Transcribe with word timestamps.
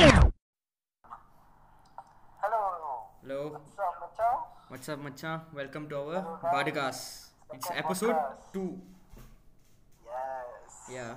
Hello. 0.00 0.08
Hello. 3.20 3.40
What's 3.52 3.78
up, 3.78 3.94
Machan? 4.00 4.36
What's 4.68 4.88
up, 4.88 5.00
Macha? 5.00 5.32
Welcome 5.52 5.88
to 5.90 5.96
our 5.96 6.14
Hello, 6.16 6.38
guys. 6.40 6.52
podcast. 6.54 7.02
It's 7.52 7.68
Second 7.68 7.84
episode 7.84 8.16
podcast. 8.16 8.52
2. 8.54 8.80
Yes. 10.06 10.72
Yeah. 10.96 11.12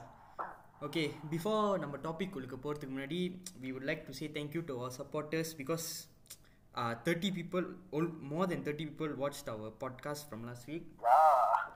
Okay, 0.82 1.06
before 1.34 1.62
நம்ம 1.84 2.00
topic 2.08 2.36
உள்ள 2.40 2.58
போகிறதுக்கு 2.66 2.94
முன்னாடி 2.96 3.22
we 3.64 3.72
would 3.76 3.88
like 3.92 4.04
to 4.10 4.16
say 4.20 4.28
thank 4.38 4.52
you 4.58 4.64
to 4.72 4.76
our 4.82 4.92
supporters 5.00 5.52
because 5.62 5.88
uh, 6.76 6.94
30 7.08 7.32
people, 7.40 7.66
all, 7.96 8.08
more 8.34 8.46
than 8.46 8.62
30 8.68 8.90
people 8.92 9.14
watched 9.24 9.48
our 9.56 9.70
podcast 9.86 10.28
from 10.32 10.44
last 10.50 10.68
week. 10.74 10.86
Yeah. 11.08 11.16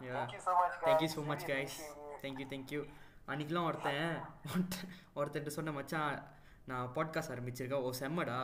Yeah. 0.07 0.19
Thank 0.19 0.35
you 0.37 0.43
so 0.49 0.55
much, 0.61 0.73
guys. 0.75 0.85
Thank 0.89 1.01
you 1.07 1.11
so 1.17 1.23
much, 1.31 1.43
Really 1.43 1.55
guys. 1.55 1.73
appreciate 1.73 2.13
it. 2.13 2.21
Thank 2.25 2.37
you, 2.43 2.49
thank 2.53 2.67
you. 2.75 2.83
அன்றைக்கெலாம் 3.31 3.67
ஒருத்தன் 3.67 4.07
ஒருத்தன் 4.51 4.87
ஒருத்தன்ட்ட 5.19 5.51
சொன்ன 5.57 5.71
மச்சான் 5.77 6.15
நான் 6.70 6.92
podcast 6.94 7.32
ஆரம்பிச்சிருக்கேன். 7.34 7.82
ஓ 7.86 7.90
செம்மடா. 7.98 8.38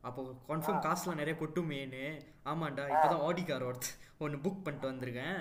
அப்போ 0.00 0.22
confirm 0.48 0.84
காசுலாம் 0.86 1.20
நிறைய 1.20 1.34
கொட்டுமேன்னு. 1.40 2.04
ஆமாண்டா 2.44 2.84
இப்போ 2.86 3.08
தான் 3.12 3.20
ஆடி 3.28 3.44
கார் 3.44 3.64
ஒருத்த 3.64 3.88
ஒன்று 4.18 4.38
புக் 4.38 4.62
பண்ணிட்டு 4.62 4.90
வந்திருக்கேன். 4.92 5.38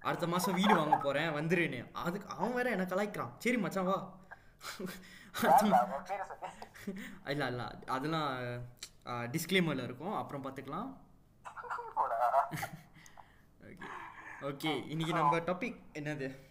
அடுத்த 0.00 0.26
மாதம் 0.26 0.54
வீடு 0.54 0.74
வாங்க 0.76 0.96
போகிறேன் 0.96 1.30
வந்துருன்னு. 1.30 1.92
அதுக்கு 1.92 2.28
அவன் 2.36 2.54
வேற 2.54 2.70
என்ன 2.70 2.84
கலாய்க்கிறான். 2.84 3.32
சரி 3.38 3.58
மச்சான் 3.58 3.84
வா. 3.84 3.98
இல்லை 7.24 7.46
இல்லை 7.50 7.66
அதெல்லாம் 7.86 8.30
டிஸ்க்ளைமரில் 9.04 9.86
இருக்கும். 9.88 10.14
அப்புறம் 10.14 10.44
பார்த்துக்கலாம். 10.44 10.90
ஓகே 13.62 13.86
ஓகே 14.42 14.88
இன்னைக்கு 14.88 15.14
நம்ம 15.14 15.38
டாபிக் 15.38 15.80
என்னது? 15.94 16.44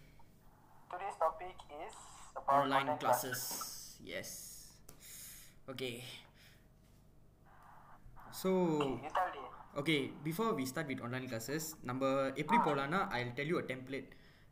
topic 1.18 1.56
is 1.70 1.96
about 2.36 2.58
online 2.60 2.96
classes. 2.98 3.40
Yes. 4.04 4.45
okay 5.67 5.93
so 8.31 8.49
Okay, 8.49 8.89
you 9.05 9.11
tell 9.13 9.29
me. 9.35 9.43
okay 9.81 9.99
before 10.23 10.53
we 10.53 10.65
start 10.71 10.87
with 10.91 11.01
online 11.05 11.27
classes 11.31 11.63
நம்ம 11.89 12.03
எப்படி 12.41 12.59
போகலான்னா 12.67 12.99
i'll 13.17 13.33
tell 13.39 13.49
you 13.53 13.57
a 13.63 13.67
template 13.73 14.09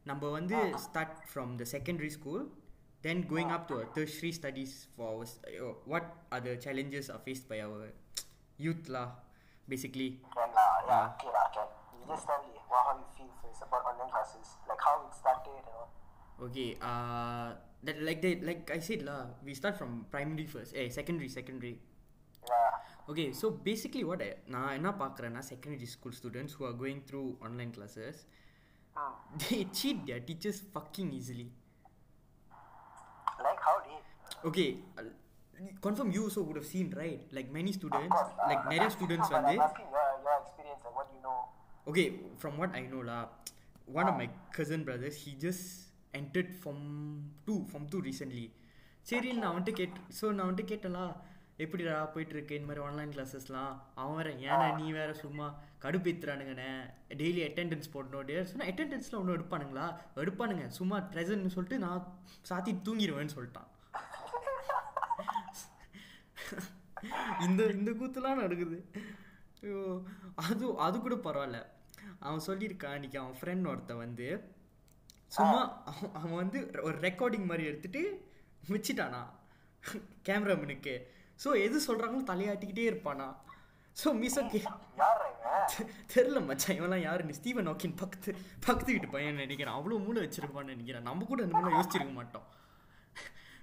நம்ம 0.10 0.30
வந்து 0.38 0.58
start 0.88 1.12
from 1.34 1.50
the 1.62 1.68
secondary 1.76 2.12
school 2.18 2.42
then 3.06 3.18
going 3.34 3.50
up 3.56 3.64
to 3.70 3.74
our 3.80 3.88
tertiary 3.98 4.32
studies 4.40 4.72
for 4.96 5.06
our, 5.12 5.26
s- 5.32 5.40
uh, 5.64 5.74
what 5.92 6.06
are 6.34 6.42
the 6.48 6.56
challenges 6.66 7.06
are 7.14 7.22
faced 7.28 7.46
by 7.52 7.60
our 7.68 7.82
youth 8.66 8.86
lah 8.96 9.08
basically 9.74 10.10
Can 10.36 10.50
lah, 10.58 10.70
yeah, 10.90 11.06
okay 11.16 11.30
lah, 11.36 11.46
can. 11.56 11.68
You 11.96 12.04
just 12.12 12.26
tell 12.30 12.42
me 12.48 12.52
what, 12.72 12.82
how 12.88 12.96
you 13.02 13.08
feel 13.18 13.32
first 13.42 13.62
about 13.68 13.84
online 13.92 14.12
classes, 14.16 14.48
like 14.70 14.82
how 14.88 14.96
it 15.06 15.14
started 15.22 15.56
and 15.62 15.76
all. 15.80 15.90
okay 16.40 16.70
uh 16.82 17.48
that 17.84 17.98
like 18.02 18.22
they 18.22 18.40
like 18.50 18.70
i 18.72 18.80
said 18.80 19.04
lah 19.04 19.20
we 19.44 19.54
start 19.54 19.76
from 19.78 20.06
primary 20.10 20.46
first 20.48 20.72
eh 20.76 20.90
secondary 20.90 21.30
secondary 21.30 21.78
Yeah. 22.50 22.72
Okay, 23.06 23.34
so 23.34 23.46
basically 23.66 24.04
what 24.10 24.22
I 24.26 24.30
நான் 24.54 24.70
என்ன 24.78 24.90
பார்க்குறேன்னா 25.02 25.42
secondary 25.50 25.88
school 25.94 26.14
students 26.20 26.52
who 26.58 26.64
are 26.70 26.76
going 26.84 27.00
through 27.08 27.28
online 27.48 27.72
classes 27.78 28.16
Hmm. 28.98 29.12
they 29.44 29.60
cheat 29.78 29.98
their 30.08 30.22
teachers 30.30 30.58
fucking 30.76 31.10
easily. 31.18 31.46
Like 33.40 33.60
how 33.68 33.76
did? 33.88 34.04
Okay, 34.50 34.70
uh, 34.98 35.04
confirm 35.86 36.10
you 36.16 36.24
also 36.28 36.42
would 36.48 36.58
have 36.62 36.66
seen 36.66 36.88
right 37.02 37.22
like 37.32 37.52
many 37.52 37.72
Of 37.76 37.80
students 37.82 38.14
course 38.16 38.34
lah. 38.40 38.48
like 38.52 38.64
நிறைய 38.74 38.90
students 38.98 39.28
But 39.30 39.36
வந்து 39.38 39.56
I'm 39.60 39.66
asking 39.68 39.90
your, 39.96 40.08
your 40.26 40.36
experience, 40.44 40.82
like 40.88 40.96
what 41.00 41.08
you 41.16 41.22
know. 41.28 41.40
okay 41.92 42.08
from 42.42 42.54
what 42.62 42.72
I 42.82 42.86
know 42.94 43.04
lah 43.12 43.22
one 44.00 44.08
of 44.12 44.16
my 44.22 44.28
cousin 44.58 44.82
brothers 44.90 45.16
he 45.26 45.34
just 45.48 45.64
entered 46.21 46.51
from 46.63 46.79
two 47.47 47.59
from 47.71 47.85
two 47.93 48.03
recently. 48.09 48.47
சரி 49.11 49.31
நான் 49.43 49.55
வந்துட்டு 49.55 49.79
cat 49.79 49.97
so 50.19 50.27
நான் 50.37 50.49
வந்துட்டு 50.49 50.71
கேட்டேன்லா 50.73 51.07
எப்படிடா 51.65 51.97
போயிட்டு 52.13 52.35
இருக்கு 52.35 52.57
இந்த 52.59 52.69
மாதிரி 52.69 52.85
ஆன்லைன் 52.87 53.13
கிளாஸஸ்லாம் 53.15 53.73
அவன் 54.01 54.17
வேற 54.19 54.31
ஏன்னா 54.47 54.67
நீ 54.79 54.87
வேற 54.99 55.11
சும்மா 55.23 55.47
கடுப்பேத்துறானுங்கண்ணே. 55.85 56.71
டெய்லி 57.21 57.43
அட்டெண்டன்ஸ் 57.49 57.93
போடணும். 57.95 58.25
டே 58.29 58.37
சொன்னா 58.53 58.69
அட்டெண்டன்ஸ்லாம் 58.71 59.21
ஒன்றும் 59.21 59.37
எடுப்பானுங்களா? 59.39 59.87
எடுப்பானுங்க 60.23 60.67
சும்மா 60.79 60.99
ப்ரெசன்ட்னு 61.13 61.55
சொல்லிட்டு 61.57 61.79
நான் 61.87 62.07
சாத்தி 62.51 62.75
தூங்கிடுவேன்னு 62.87 63.37
சொல்லிட்டான். 63.37 63.71
இந்த 67.47 67.63
இந்த 67.79 67.91
கூத்துலாம் 68.01 68.43
நடக்குது. 68.45 68.79
ஐயோ 69.63 69.81
அது 70.47 70.65
அது 70.87 70.97
கூட 71.07 71.17
பரவாயில்ல. 71.29 71.61
அவன் 72.27 72.47
சொல்லியிருக்கான் 72.49 72.99
இன்னைக்கு 72.99 73.19
அவன் 73.23 73.39
ஃப்ரெண்ட் 73.41 73.69
ஒருத்தன் 73.73 74.03
வந்து 74.05 74.29
சும்மா 75.37 75.61
அவன் 75.91 76.13
அவன் 76.19 76.39
வந்து 76.43 76.59
ஒரு 76.87 76.97
ரெக்கார்டிங் 77.07 77.49
மாதிரி 77.51 77.65
எடுத்துட்டு 77.71 78.03
வச்சுட்டானா. 78.73 79.23
கேமராமேனுக்கு 80.29 80.95
ஸோ 81.43 81.49
எது 81.67 81.77
சொல்கிறாங்களோ 81.87 82.25
தலையாட்டிக்கிட்டே 82.33 82.85
இருப்பானா. 82.91 83.29
ஸோ 83.97 84.09
மிஸ் 84.21 84.39
ஓகே 84.43 84.61
யார்? 85.01 85.23
தெரில 86.13 86.39
மச்சான் 86.49 86.77
இவன்லாம் 86.79 87.05
யாருன்னு 87.07 87.37
ஸ்டீவன் 87.39 87.69
ஹாக்கின் 87.71 87.97
பக்கத்து 88.03 88.31
பக்கத்து 88.67 88.91
வீட்டு 88.95 89.09
பையன் 89.15 89.43
நினைக்கிறேன். 89.43 89.77
அவ்வளோ 89.79 89.99
மூளை 90.05 90.21
வச்சிருப்பான்னு 90.25 90.75
நினைக்கிறேன். 90.75 91.07
நம்ம 91.09 91.27
கூட 91.31 91.41
இந்த 91.45 91.55
மாதிரிலாம் 91.55 91.79
யோசிச்சிருக்க 91.79 92.15
மாட்டோம். 92.21 92.47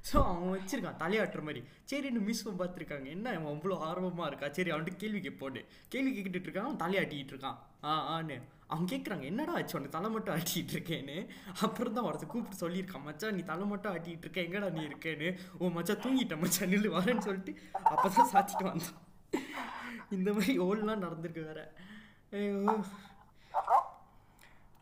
ஸோ 0.09 0.17
அவன் 0.29 0.53
வச்சிருக்கான் 0.55 1.01
தலையாட்டுற 1.01 1.41
மாதிரி. 1.47 1.61
சரின்னு 1.89 2.21
மிஸ் 2.29 2.43
பார்த்துருக்காங்க. 2.61 3.07
என்ன 3.15 3.33
அவன் 3.37 3.51
அவ்வளோ 3.55 3.75
ஆர்வமாக 3.89 4.29
இருக்கா? 4.31 4.47
சரி 4.57 4.71
அவன்கிட்ட 4.75 5.01
கேள்வி 5.03 5.19
கேட்போடு 5.25 5.61
கேள்வி 5.93 6.11
கேட்டுட்டு 6.15 6.47
இருக்கான் 6.49 6.67
அவன் 6.69 6.81
தலையாட்டிக்கிட்டு 6.83 7.33
இருக்கான். 7.35 7.59
ஆ 7.89 7.91
ஆன்னு. 8.15 8.37
அவன் 8.73 8.89
கேட்குறாங்க 8.91 9.25
என்னடா 9.29 9.53
ஆச்சு? 9.59 9.75
உனக்கு 9.77 9.95
தலை 9.95 10.09
மட்டும் 10.15 10.33
ஆட்டிக்கிட்டு 10.35 10.73
இருக்கேன்னு. 10.75 11.17
அப்புறம் 11.65 11.95
தான் 11.95 12.07
ஒருத்தர் 12.09 12.31
கூப்பிட்டு 12.33 12.61
சொல்லியிருக்கான் 12.63 13.05
மச்சான் 13.07 13.35
நீ 13.37 13.41
தலை 13.51 13.65
மட்டும் 13.71 13.93
ஆட்டிக்கிட்டு 13.93 14.25
இருக்க 14.27 14.41
எங்கடா 14.47 14.69
நீ 14.77 14.81
இருக்கேன்னு? 14.89 15.29
ஓ 15.59 15.71
மச்சான் 15.77 16.03
தூங்கிட்டேன் 16.05 16.41
மச்சான் 16.43 16.71
நில்லு 16.73 16.91
வரேன்னு 16.97 17.25
சொல்லிட்டு 17.27 17.53
அப்போ 17.93 18.07
தான் 18.17 18.31
சாத்திட்டு 18.33 18.65
வந்தான். 18.69 18.99
இந்த 20.17 20.29
மாதிரி 20.37 20.53
ஓல்லாம் 20.67 21.03
நடந்திருக்கு 21.05 21.43
வேற. 21.49 21.61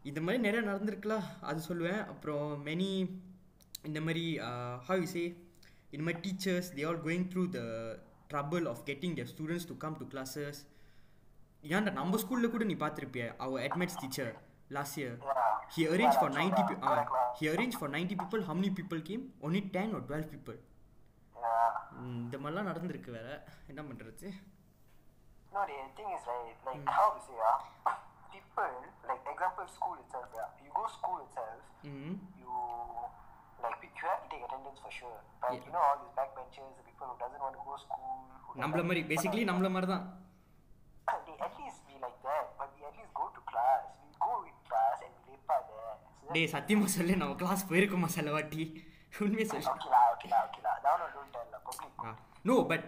இந்த 0.09 0.19
மாதிரி 0.25 0.39
நிறைய 0.47 0.61
நடந்திருக்குலாம் 0.71 1.25
அது 1.49 1.59
சொல்லுவேன். 1.69 2.01
அப்புறம் 2.11 2.47
மெனி 2.67 2.91
இந்த 3.87 3.99
மாதிரி 4.05 4.25
ஹவ் 4.87 5.01
யூ 5.03 5.09
சே 5.15 5.23
இந்த 5.93 6.03
மாதிரி 6.05 6.21
teachers 6.25 6.69
they 6.77 6.83
all 6.89 7.01
going 7.05 7.27
through 7.33 7.43
the 7.57 7.61
trouble 8.33 8.65
of 8.71 8.81
getting 8.89 9.15
the 9.19 9.25
students 9.31 9.67
to 9.71 9.77
come 9.83 9.97
to 10.01 10.07
classes 10.13 10.59
ஏன்டா 11.63 11.91
நம்ம 11.99 12.17
ஸ்கூலில் 12.23 12.53
கூட 12.53 12.63
நீ 12.69 12.75
பார்த்துருப்பிய 12.83 13.23
our 13.45 13.63
add maths 13.67 13.99
teacher 14.01 14.31
last 14.75 14.97
year. 14.99 15.15
He 15.73 15.81
arrange 15.93 16.17
for 16.19 16.33
ninety. 16.39 16.61
Correct 16.61 17.11
lah. 17.15 17.25
He 17.39 17.45
arrange 17.53 17.77
for 17.79 17.91
ninety 17.95 18.15
people 18.21 18.43
many 18.51 18.69
people 18.79 18.99
came 19.09 19.23
only 19.45 19.61
ten 19.75 19.93
or 19.97 20.01
twelve 20.09 20.29
people 20.33 20.57
Yeah. 21.35 21.73
இந்த 22.23 22.37
மாதிரிலாம் 22.43 22.69
நடந்திருக்கு 22.69 23.11
வேற 23.17 23.29
என்ன 23.71 23.81
பண்ணுறது 23.89 24.29
No, 25.53 25.61
the 25.69 25.77
thing 25.97 26.09
is 26.15 26.23
right, 26.31 26.57
like 26.67 26.89
how 26.97 27.05
to 27.13 27.19
say 27.27 27.37
ah, 27.51 27.55
people 28.33 28.73
like 29.09 29.23
example 29.33 29.67
school 29.77 29.95
itself, 30.03 30.27
yeah. 30.39 30.49
You 30.65 30.71
go 30.79 30.85
school 30.97 31.17
itself, 31.25 31.61
ம் 31.91 32.13
you 32.41 32.51
like 33.63 33.79
you 33.87 34.03
have 34.03 34.19
to 34.23 34.29
take 34.33 34.43
attendance 34.47 34.79
for 34.85 34.91
sure. 34.99 35.17
But 35.41 35.49
Yeah. 35.49 35.63
you 35.65 35.71
know 35.75 35.83
all 35.87 35.97
these 36.03 36.13
backbenchers, 36.19 36.71
the 36.79 36.85
people 36.89 37.07
who 37.11 37.17
doesn't 37.23 37.41
want 37.45 37.55
to 37.59 37.63
go 37.69 37.77
school, 37.85 38.13
who 38.45 38.59
நம்மள 38.63 38.83
மாதிரி 38.89 39.03
basically 39.11 39.45
நம்மள 39.51 39.69
மாதிரி 39.75 39.89
தான் 39.93 40.05
they 41.27 41.35
at 41.47 41.53
least 41.59 41.79
be 41.89 41.95
like 42.03 42.19
that, 42.27 42.45
but 42.59 42.69
we 42.75 42.81
at 42.89 42.95
least 42.99 43.11
go 43.21 43.25
to 43.35 43.41
class. 43.51 43.83
We 44.03 44.11
go 44.27 44.33
in 44.49 44.55
class 44.69 44.97
and 45.05 45.13
we 45.17 45.33
lepak 45.33 45.61
there. 45.71 45.95
டேய் 46.35 46.49
சத்தியமாக 46.55 46.89
சொல்லு 46.95 47.13
நம்ம 47.21 47.35
class 47.41 47.67
போயிருக்கோமா 47.69 48.09
சில 48.17 48.31
வாட்டி? 48.35 48.63
உண்மையை 49.25 49.45
சொல்லு. 49.51 49.69
நோ 52.49 52.55
பட் 52.71 52.87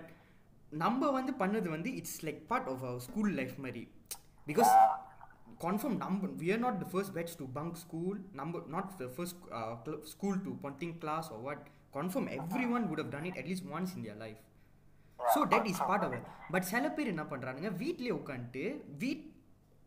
நம்ம 0.84 1.10
வந்து 1.18 1.32
பண்ணது 1.40 1.68
வந்து 1.76 1.90
it's 2.00 2.20
like 2.28 2.42
part 2.52 2.70
of 2.74 2.84
our 2.90 3.02
school 3.08 3.32
life 3.40 3.56
மாதிரி. 3.66 3.84
பிகாஸ் 4.50 4.72
கன்ஃபார்ம் 5.66 5.98
நம்ம 6.04 6.30
we 6.42 6.48
are 6.54 6.62
not 6.66 6.80
the 6.84 6.86
first 6.92 7.14
batch 7.18 7.34
to 7.42 7.48
bunk 7.58 7.76
school 7.86 8.20
நம்ம 8.40 8.62
not 8.76 8.94
the 9.02 9.08
first 9.16 9.42
school 10.14 10.40
to 10.48 10.54
bunking 10.66 10.96
class 11.04 11.28
or 11.34 11.40
what 11.48 11.66
confirm 11.98 12.30
every 12.38 12.66
one 12.76 12.86
would 12.92 13.02
have 13.04 13.12
done 13.16 13.28
it 13.32 13.40
at least 13.42 13.68
once 13.76 13.94
in 13.98 14.04
their 14.06 14.22
life 14.26 14.40
so 15.21 15.41
that 15.53 15.69
is 15.73 15.83
part 15.91 16.05
of 16.09 16.17
but 16.55 16.67
சில 16.73 16.89
பேர் 16.97 17.13
என்ன 17.15 17.25
பண்ணுறானுங்க 17.33 17.71
வீட்லேயே 17.83 18.15
உட்காந்துட்டு 18.21 18.65
வீட் 19.03 19.25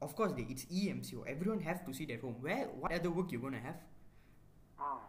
of course 0.02 0.34
day 0.40 0.44
it's 0.54 0.68
இஎம்சிஓ 0.80 1.22
every 1.34 1.52
one 1.56 1.64
have 1.68 1.80
to 1.88 1.94
sit 2.00 2.14
at 2.16 2.26
home 2.28 2.38
way 2.48 2.56
what 2.82 2.96
other 2.98 3.16
work 3.20 3.36
you 3.38 3.42
cone 3.46 3.62
have 3.68 3.80
Hmm. 4.82 5.00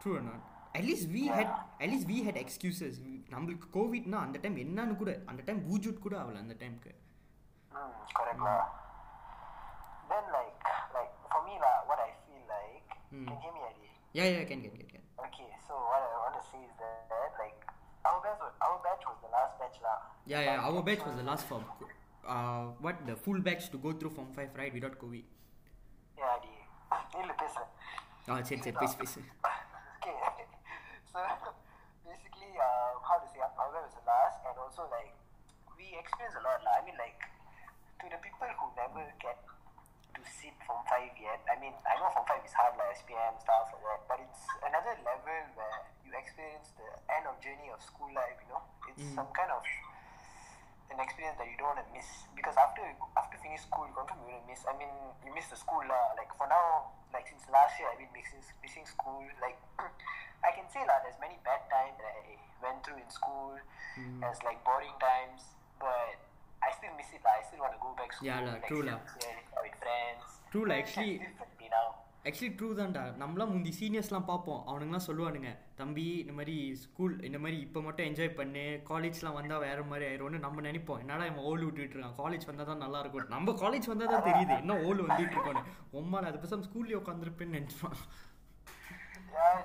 true 0.00 0.12
or 0.14 0.22
not 0.22 0.40
at 0.78 0.84
least 0.86 1.04
we 1.16 1.20
had 1.34 1.48
at 1.82 1.88
least 1.92 2.06
we 2.12 2.16
had 2.26 2.36
excuses 2.42 2.94
நம்மளுக்கு 3.34 3.66
கோவிட்னா 3.76 4.18
அந்த 4.26 4.38
டைம் 4.44 4.56
என்னன்னு 4.64 4.94
கூட 5.02 5.10
அந்த 5.30 5.42
time 5.48 5.60
பூஜூட் 5.68 6.02
கூட 6.06 6.16
ஆகல 6.22 6.42
அந்த 6.44 6.56
டைம்க்கு 6.62 6.92
Hmm, 7.72 7.88
correct 8.18 8.42
lah. 8.46 8.58
Then 10.10 10.26
like 10.34 10.64
like 10.96 11.14
for 11.30 11.40
me 11.46 11.54
lah, 11.58 11.76
what 11.88 12.00
I 12.00 12.12
feel 12.24 12.44
like 12.52 12.90
Hmm. 13.12 13.24
can 13.28 13.36
you 13.36 13.42
hear 13.44 13.54
me 13.56 13.62
Adi? 13.70 13.88
Yeah 14.18 14.26
yeah 14.28 14.42
can 14.50 14.62
can 14.64 14.76
can 14.78 14.92
can 14.94 15.06
Okay, 15.26 15.48
so 15.66 15.74
what 15.90 16.02
I 16.08 16.18
want 16.24 16.36
to 16.38 16.44
say 16.50 16.60
is 16.68 16.74
that 16.82 17.32
like 17.42 17.62
our 18.08 18.18
batch 18.24 18.40
was, 18.44 18.52
our 18.66 18.78
batch 18.86 19.04
was 19.10 19.18
the 19.24 19.30
last 19.36 19.54
batch 19.60 19.78
lah. 19.86 19.98
Yeah 20.32 20.40
yeah 20.48 20.54
our 20.68 20.82
batch 20.88 21.02
was 21.08 21.16
the 21.20 21.26
last 21.30 21.44
for 21.50 21.60
uh, 22.34 22.64
what 22.84 22.96
the 23.08 23.16
full 23.24 23.40
batch 23.48 23.66
to 23.74 23.78
go 23.86 23.92
through 23.98 24.12
form 24.18 24.30
5 24.44 24.60
right 24.62 24.74
without 24.78 24.96
covid 25.04 25.26
Yeah, 26.20 26.34
Adi. 26.36 26.54
நில்லு 27.16 27.34
பேசுறேன் 27.42 27.70
ஆ 28.32 28.36
சரி 28.48 28.60
சரி 28.66 28.76
பேசு 28.82 28.96
பேசு 29.02 29.20
okay. 29.94 30.16
so 31.12 31.20
basically, 32.08 32.50
uh, 32.66 32.90
how 33.08 33.16
to 33.22 33.26
say, 33.32 33.40
uh, 33.46 33.60
our 33.62 33.68
batch 33.74 33.86
was 33.88 33.94
the 33.98 34.04
last. 34.12 34.36
experience 36.06 36.36
a 36.38 36.42
lot. 36.46 36.60
lah. 36.62 36.72
I 36.78 36.82
mean, 36.86 36.96
like, 37.00 37.18
to 38.00 38.06
the 38.06 38.20
people 38.22 38.46
who 38.46 38.66
never 38.78 39.02
get 39.18 39.38
to 40.21 40.29
sit 40.29 40.53
from 40.61 40.85
5 40.85 41.17
yet, 41.17 41.41
I 41.49 41.57
mean, 41.57 41.73
I 41.89 41.97
know 41.97 42.13
from 42.13 42.29
5 42.29 42.45
is 42.45 42.53
hard, 42.53 42.77
like 42.77 42.93
SPM, 42.93 43.41
stuff 43.41 43.73
like 43.73 43.81
that, 43.81 44.01
but 44.05 44.17
it's 44.21 44.45
another 44.61 44.93
level 45.01 45.41
where 45.57 45.77
you 46.05 46.13
experience 46.13 46.69
the 46.77 46.89
end 47.09 47.25
of 47.25 47.41
journey 47.41 47.73
of 47.73 47.81
school 47.81 48.13
life, 48.13 48.37
you 48.45 48.53
know? 48.53 48.61
It's 48.85 49.01
mm. 49.01 49.17
some 49.17 49.33
kind 49.33 49.49
of 49.49 49.65
an 50.91 50.99
experience 50.99 51.39
that 51.39 51.47
you 51.47 51.55
don't 51.55 51.71
want 51.71 51.81
to 51.81 51.87
miss 51.95 52.27
because 52.35 52.55
after 52.59 52.83
you, 52.83 52.95
after 53.15 53.39
finish 53.39 53.63
school 53.63 53.87
you 53.87 53.95
confirm 53.95 54.19
you 54.27 54.35
will 54.35 54.43
miss 54.43 54.59
I 54.67 54.75
mean 54.75 54.91
you 55.23 55.31
miss 55.31 55.47
the 55.47 55.55
school 55.55 55.79
lah. 55.87 56.19
Like 56.19 56.27
for 56.35 56.51
now 56.51 56.91
like 57.15 57.31
since 57.31 57.47
last 57.47 57.79
year 57.79 57.87
I've 57.87 57.99
been 57.99 58.11
missing 58.11 58.43
missing 58.59 58.83
school 58.83 59.23
like 59.39 59.55
I 60.47 60.51
can 60.51 60.67
say 60.67 60.83
lah 60.83 60.99
there's 60.99 61.15
many 61.23 61.39
bad 61.47 61.63
times 61.71 61.95
that 61.95 62.11
I 62.11 62.35
went 62.59 62.83
through 62.83 62.99
in 62.99 63.07
school 63.07 63.55
mm. 63.95 64.19
as 64.27 64.35
like 64.43 64.59
boring 64.67 64.93
times 64.99 65.55
but 65.79 66.19
I 66.61 66.71
still 66.71 66.93
miss 66.97 67.11
it 67.13 67.23
lah 67.23 67.33
I 67.33 67.43
still 67.43 67.59
want 67.59 67.73
to 67.73 67.81
go 67.81 67.91
back 67.93 68.11
school 68.13 68.27
Yeah 68.27 68.41
lah, 68.41 68.55
like, 68.55 68.67
true 68.67 68.83
there 68.85 69.03
with 69.63 69.77
friends 69.79 70.23
True 70.51 70.65
It's 70.67 70.77
actually- 70.79 71.19
actually 72.25 72.49
true 72.57 72.67
தான்டா 72.79 73.03
நம்மளாம் 73.19 73.51
முந்தி 73.51 73.71
சீனியர்ஸ்லாம் 73.77 74.27
பார்ப்போம் 74.27 74.59
அவனுங்களாம் 74.67 75.05
சொல்லுவானுங்க 75.07 75.51
தம்பி 75.79 76.03
இந்த 76.23 76.33
மாதிரி 76.39 76.55
school 76.81 77.13
இந்த 77.27 77.37
மாதிரி 77.43 77.57
இப்போ 77.63 77.79
மட்டும் 77.81 78.07
என்ஜாய் 78.09 78.29
பண்ணு 78.39 78.65
காலேஜ்லாம் 78.89 79.37
வந்தால் 79.37 79.63
வேற 79.65 79.79
மாதிரி 79.91 80.05
ஆயிரும்னு 80.09 80.43
நம்ம 80.43 80.61
நினைப்போம் 80.67 80.99
என்னடா 81.03 81.29
இவன் 81.29 81.47
ஓல் 81.51 81.65
விட்டுட்டு 81.65 81.95
இருக்கான் 81.95 82.19
காலேஜ் 82.19 82.45
வந்தால் 82.49 82.69
தான் 82.71 82.83
நல்லா 82.85 82.99
இருக்கும் 83.03 83.33
நம்ம 83.35 83.55
காலேஜ் 83.63 83.89
வந்தால் 83.93 84.13
தான் 84.13 84.27
தெரியுது 84.29 84.53
என்ன 84.63 84.77
ஓல் 84.89 85.01
வந்துட்டு 85.07 85.35
இருக்கோன்னு 85.37 85.63
உம்மால 86.01 86.29
அது 86.31 86.43
பேசாம 86.43 86.67
ஸ்கூல்லேயே 86.69 86.99
உட்காந்துருப்பேன்னு 87.01 87.57
நினைப்பான் 87.59 87.97
yeah 89.33 89.57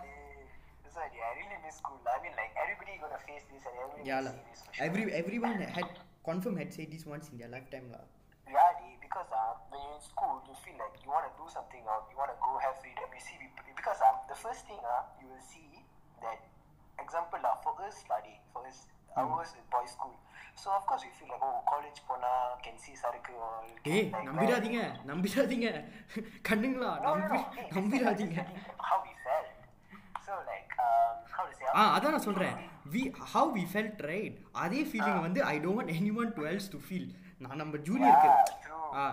like 2.36 2.52
everybody 2.56 2.92
gonna 2.96 3.20
face 3.20 3.44
this 3.50 3.64
and 3.64 3.76
everybody 3.76 4.04
Yeah 4.04 4.16
gonna 4.16 4.26
lah. 4.26 4.34
see 4.34 4.50
this 4.50 4.60
for 4.60 4.72
sure. 4.72 4.84
Every 4.86 5.04
everyone 5.14 5.60
had 5.76 5.88
confirm 6.25 6.57
had 6.57 6.73
said 6.73 6.89
this 6.91 7.05
once 7.05 7.29
in 7.31 7.37
their 7.37 7.49
lifetime 7.49 7.87
lah. 7.91 8.03
Yeah, 8.47 8.71
dey, 8.79 8.93
because 8.99 9.29
um, 9.31 9.55
when 9.71 9.79
you're 9.81 9.95
in 9.95 10.03
school, 10.03 10.35
you 10.47 10.55
feel 10.63 10.77
like 10.83 10.95
you 11.03 11.09
want 11.09 11.25
to 11.29 11.33
do 11.39 11.47
something 11.47 11.83
or 11.87 11.97
you 12.11 12.17
want 12.21 12.31
to 12.35 12.39
go 12.43 12.51
have 12.59 12.75
freedom. 12.83 13.07
You 13.15 13.23
see, 13.27 13.37
people, 13.39 13.63
because 13.75 13.99
um, 14.07 14.17
the 14.27 14.35
first 14.35 14.67
thing 14.67 14.81
uh, 14.83 15.03
you 15.21 15.27
will 15.31 15.45
see 15.53 15.69
that, 16.23 16.39
example 16.99 17.39
uh, 17.39 17.55
for 17.63 17.73
us, 17.87 18.03
lah, 18.11 18.19
dey, 18.27 18.37
for 18.51 18.61
us, 18.67 18.87
ours 19.15 19.55
is 19.55 19.65
boys' 19.71 19.95
school. 19.95 20.15
So 20.55 20.67
of 20.77 20.83
course 20.85 21.03
we 21.07 21.11
feel 21.15 21.31
like, 21.31 21.39
oh, 21.41 21.63
college 21.71 21.99
pona 22.07 22.59
can 22.65 22.75
see 22.83 22.95
சரக்கு 23.01 23.33
all. 23.43 23.63
can, 23.63 23.91
ஏய் 23.93 24.05
like, 24.11 24.25
நம்பிடாதீங்க 24.27 24.79
நம்பிடாதீங்க 25.09 25.69
கண்ணுங்களா 26.49 26.89
No, 27.05 27.07
no, 27.07 27.15
நம்பி 27.21 27.37
no. 27.37 27.45
Hey, 27.57 27.67
நம்பிடாதீங்க 27.77 28.37
I'm 28.43 28.51
just 28.51 28.67
telling 28.67 28.83
how 28.89 28.97
we 29.05 29.13
felt. 29.25 29.49
So 30.27 30.33
like, 30.51 30.64
ஆ 31.78 31.82
அதான் 31.94 32.14
நான் 32.16 32.26
சொல்கிறேன் 32.28 32.56
we 32.94 33.02
how 33.34 33.50
we 33.58 33.64
felt 33.72 34.02
right 34.10 34.36
அதே 34.64 34.82
feeling 34.90 35.22
வந்து 35.26 35.40
I 35.52 35.56
don't 35.66 35.92
any 35.96 36.12
one 36.22 36.30
to 36.38 36.44
else 36.52 36.70
to 36.74 36.80
feel 36.86 37.08
நான் 37.44 37.60
நம்ம 37.62 37.80
ஜூனியருக்கு 37.88 38.30
ஆ 38.94 39.06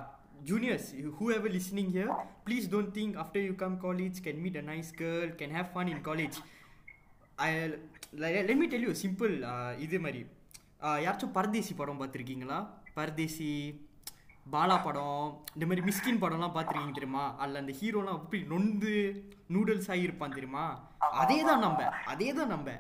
juniors, 0.46 0.86
who 1.18 1.32
ever 1.32 1.50
listening 1.50 1.90
here, 1.90 2.10
please 2.46 2.68
don't 2.68 2.94
think 2.94 3.18
after 3.18 3.40
you 3.40 3.54
come 3.54 3.78
college 3.78 4.22
can 4.22 4.42
meet 4.44 4.56
a 4.56 4.62
nice 4.64 4.92
girl, 4.94 5.30
can 5.32 5.50
have 5.50 5.72
fun 5.72 5.88
in 5.88 6.02
college. 6.02 6.36
I 7.38 7.74
let, 8.14 8.48
let 8.48 8.58
me 8.58 8.68
tell 8.68 8.80
you 8.80 8.94
simple 8.96 9.34
uh, 9.52 9.72
இது 9.86 9.98
மாதிரி 10.00 10.22
யாராச்சும் 11.00 11.36
பரதேசி 11.36 11.74
படம் 11.74 12.00
பார்த்துருக்கீங்களா 12.00 12.58
பரதேசி 12.94 13.50
பாலா 14.46 14.76
படம் 14.86 15.20
இந்த 15.56 15.66
மாதிரி 15.68 15.84
மிஸ்கின் 15.90 16.22
படம்லாம் 16.24 16.56
பார்த்துருக்கீங்க 16.56 16.96
தெரியுமா 16.98 17.24
அதில் 17.42 17.62
அந்த 17.62 17.74
ஹீரோலாம் 17.80 18.18
எப்படி 18.22 18.40
நொந்து 18.54 18.94
நூடுல்ஸ் 19.56 19.92
ஆகியிருப்பான் 19.96 20.36
தெரியுமா 20.38 20.66
அதே 21.22 21.38
தான் 21.50 21.64
நம்ம 21.66 21.90
அதே 22.14 22.30
தான் 22.40 22.52
நம்ம 22.56 22.76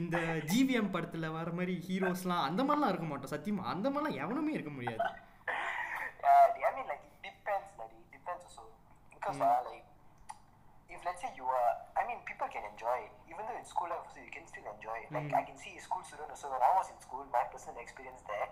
இந்த 0.00 0.16
ஜிவிஎம் 0.52 0.92
படத்தில் 0.94 1.34
வர 1.38 1.50
மாதிரி 1.58 1.74
ஹீரோஸ்லாம் 1.86 2.46
அந்த 2.48 2.62
மாதிரிலாம் 2.68 2.92
இருக்க 2.92 3.08
மாட்டோம் 3.10 3.34
சத்தியமா 3.34 3.64
அந்த 3.74 3.86
மாதிரிலாம் 3.90 4.20
எவனுமே 4.24 4.54
இருக்க 4.58 4.72
முடியாது 4.78 5.08
Yeah, 6.22 6.46
dey, 6.54 6.62
I 6.62 6.72
mean, 6.76 6.86
like, 6.86 7.04
it 7.08 7.20
depends, 7.26 7.68
like, 7.78 7.92
it 7.92 8.08
depends 8.12 8.42
also. 8.46 8.64
Because, 9.12 9.38
uh, 9.40 9.60
like, 9.66 9.84
if 10.90 11.00
let's 11.06 11.20
say 11.22 11.30
you 11.38 11.46
are, 11.58 11.70
I 11.96 12.04
mean, 12.08 12.18
people 12.30 12.48
can 12.54 12.64
enjoy 12.70 12.96
it. 13.04 13.12
Even 13.30 13.42
though 13.46 13.56
in 13.56 13.64
school 13.64 13.88
life 13.88 14.02
also, 14.04 14.20
you 14.20 14.32
can 14.36 14.44
still 14.46 14.66
enjoy 14.66 14.96
it. 15.04 15.08
Like, 15.08 15.32
I 15.32 15.42
can 15.48 15.56
see 15.56 15.72
a 15.72 15.82
school 15.86 16.02
student 16.02 16.28
also, 16.28 16.48
when 16.52 16.60
I 16.60 16.72
was 16.76 16.88
in 16.92 16.98
school, 17.00 17.24
my 17.32 17.44
personal 17.48 17.80
experience 17.80 18.20
there, 18.26 18.48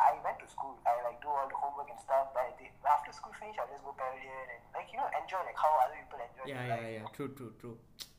I 0.00 0.12
went 0.22 0.38
to 0.38 0.48
school, 0.48 0.74
I, 0.84 0.96
like, 1.02 1.16
do 1.20 1.30
all 1.30 1.48
the 1.48 1.56
homework 1.56 1.88
and 1.90 2.00
stuff, 2.00 2.26
but 2.28 2.42
I 2.42 2.52
did, 2.58 2.72
after 2.88 3.12
school 3.12 3.32
finish, 3.34 3.56
I'll 3.58 3.70
just 3.70 3.82
go 3.82 3.92
pavilion 3.94 4.44
and, 4.48 4.62
like, 4.72 4.90
you 4.92 4.98
know, 4.98 5.08
enjoy, 5.20 5.40
like, 5.42 5.58
how 5.58 5.72
other 5.76 5.96
people 5.96 6.20
enjoy 6.22 6.44
yeah 6.46 6.58
their 6.60 6.68
yeah 6.68 6.76
life. 6.76 6.92
Yeah 6.96 7.10
true 7.16 7.26
true 7.36 7.46
true 7.58 7.70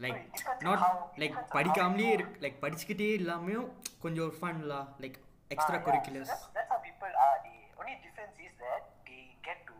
like 0.05 0.17
it 0.17 0.33
depends 0.33 0.59
on 0.61 0.67
not 0.67 0.81
how- 0.81 0.97
it 1.05 1.19
like 1.21 1.33
depends 1.33 1.49
on 1.49 1.55
படிக்காமலே 1.57 2.07
how- 2.07 2.17
இருக்கு 2.17 2.41
like 2.45 2.59
படிச்சுக்கிட்டே 2.63 3.09
இல்லாமையும் 3.19 3.69
கொஞ்சம் 4.03 4.25
ஒரு 4.27 4.37
ஃபன்லா 4.39 4.81
like 5.03 5.17
Ah, 5.19 5.53
extra 5.53 5.77
yeah, 5.77 5.85
curriculars 5.85 6.31
so 6.31 6.35
that's, 6.35 6.49
that's 6.57 6.71
how 6.73 6.79
people 6.81 7.13
are. 7.25 7.37
The 7.45 7.53
only 7.79 7.95
difference 8.03 8.37
is 8.47 8.53
that 8.65 8.83
they 9.07 9.21
get 9.47 9.59
to, 9.69 9.77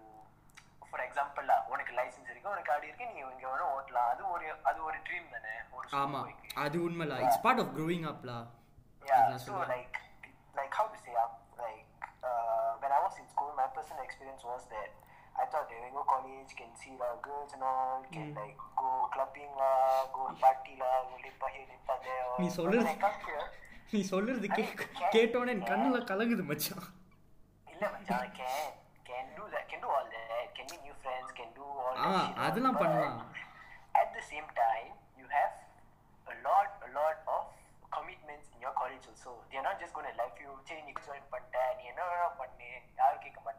for 0.92 1.02
example, 1.08 1.46
lah, 1.52 1.60
உனக்கு 1.74 1.94
licence 2.00 2.30
இருக்கு 2.32 2.52
உனக்கு 2.54 2.70
card 2.72 2.88
இருக்கு 2.90 3.08
நீ 3.12 3.20
இங்க 3.28 3.46
வேணும் 3.52 3.72
ஓட்டலாம் 3.76 4.10
அது 4.14 4.24
ஒரு 4.36 4.48
அது 4.72 4.80
ஒரு 4.90 5.00
ட்ரீம் 5.08 5.30
தானே 5.36 5.54
ஒரு 5.78 5.86
ஆமா 6.02 6.22
school 6.22 6.32
boy-க்கு. 6.32 6.56
அது 6.66 6.78
உண்மைலா 6.88 7.20
it's 7.26 7.44
part 7.48 7.64
of 7.66 7.74
growing 7.78 8.08
அப்லா 8.14 8.40
Yeah, 9.02 9.20
அதான் 9.20 9.40
so 9.40 9.48
சொல்லுவேன். 9.48 9.74
like, 9.76 9.98
personal 13.74 14.04
experience 14.04 14.44
was 14.44 14.62
that 14.70 14.90
I 15.36 15.46
thought 15.46 15.70
that 15.70 15.80
when 15.80 15.90
you 15.90 15.96
go 15.96 16.04
college, 16.04 16.52
can 16.56 16.70
see 16.76 16.92
the 17.00 17.10
girls 17.24 17.54
and 17.54 17.64
all, 17.64 18.04
can 18.12 18.36
like 18.36 18.58
go 18.76 19.08
clubbing 19.14 19.50
lah, 19.58 20.06
go 20.14 20.28
party 20.36 20.76
lah, 20.78 21.08
go 21.10 21.16
lepak 21.24 21.50
here, 21.56 21.66
lepak 21.66 22.00
there. 22.04 22.24
all. 22.30 22.40
நீ 22.42 22.48
But 22.48 22.56
சொல்றது- 22.60 22.86
when 22.86 22.96
I 22.96 23.02
come 23.06 23.20
here, 23.28 23.46
நீ 23.94 24.02
சொல்றது 24.14 24.48
K 24.58 24.64
I 24.64 24.68
mean, 24.68 24.78
can- 24.78 25.12
கேட்டோன்னே 25.16 25.54
என் 25.58 25.66
கண்ணுல 25.72 26.00
கலங்குது 26.12 26.44
மச்சான் 26.52 26.86
இல்ல 27.74 27.84
மச்சான், 27.96 28.34
can 28.40 28.60
can 29.10 29.26
do 29.40 29.46
that, 29.54 29.64
can 29.72 29.80
do 29.86 29.90
all 29.98 30.08
that, 30.16 30.48
can 30.58 30.66
meet 30.72 30.82
new 30.90 30.98
friends, 31.06 31.30
can 31.40 31.50
do 31.60 31.66
all 31.84 31.94
that 31.96 32.10
ah, 32.10 32.26
shit. 32.26 32.38
அதெல்லாம் 32.48 32.78
But 32.80 32.84
பண்ணலாம். 32.84 33.22
At 34.02 34.10
the 34.18 34.22
same 34.32 34.50
time, 34.64 34.90
you 35.22 35.28
have 35.38 35.56
a 36.28 36.36
lot, 36.48 36.70
a 36.88 36.92
lot 37.00 37.18
of 37.36 37.42
commitments 37.96 38.48
in 38.54 38.60
your 38.66 38.74
college 38.82 39.06
also. 39.12 39.32
They 39.50 39.58
are 39.62 39.68
not 39.70 39.80
just 39.84 39.94
going 39.96 40.08
to 40.12 40.16
like 40.24 40.38
you, 40.46 40.52
சரி 40.68 40.82
நீ 40.88 40.94
join 41.08 41.24
பண்ணிட்ட, 41.34 41.58
நீ 41.78 41.84
என்ன 41.94 42.02
வேணா 42.12 42.28
பண்ணு, 42.42 42.70
யாரும் 43.00 43.24
கேட்க 43.26 43.40
மாட்டாங்க, 43.48 43.53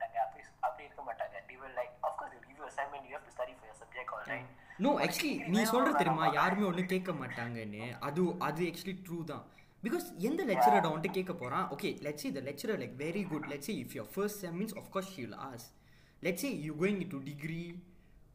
subject 4.35 4.35
all 4.35 4.35
right. 4.35 4.49
நோ 4.85 4.91
உனக்கு 4.91 5.05
ஆக்சுவலி 5.07 5.33
degree 5.33 5.51
நீ 5.53 5.59
வேணுமா 5.59 5.73
சொல்றது 5.73 5.99
தெரியுமா 6.01 6.23
வேணாமா? 6.25 6.37
யாருமே 6.39 6.65
ஒன்றும் 6.69 6.91
கேட்க 6.93 7.12
மாட்டாங்கன்னு 7.23 7.83
அது 8.09 8.23
அது 8.49 8.62
ஆக்சுவலி 8.71 8.95
ட்ரூ 9.07 9.19
தான் 9.33 9.45
பிகாஸ் 9.83 10.07
எந்த 10.29 10.43
லெக்சரர் 10.51 10.87
வந்துட்டு 10.87 11.17
கேட்க 11.19 11.35
போறான் 11.43 11.67
okay 11.77 11.91
let's 12.07 12.25
see 12.25 12.31
the 12.37 12.43
lecturer 12.49 12.81
like 12.83 12.97
very 13.05 13.23
good 13.33 13.47
let's 13.52 13.69
see 13.71 13.76
if 13.85 13.95
your 13.99 14.11
first 14.14 14.40
sem 14.45 14.57
means 14.61 14.75
of 14.81 14.88
course 14.95 15.11
she 15.14 15.23
will 15.26 15.38
ask 15.49 15.67
let's 16.23 16.45
see 16.47 16.50
you 16.67 16.75
going 16.83 17.00
to 17.14 17.21
degree 17.31 17.62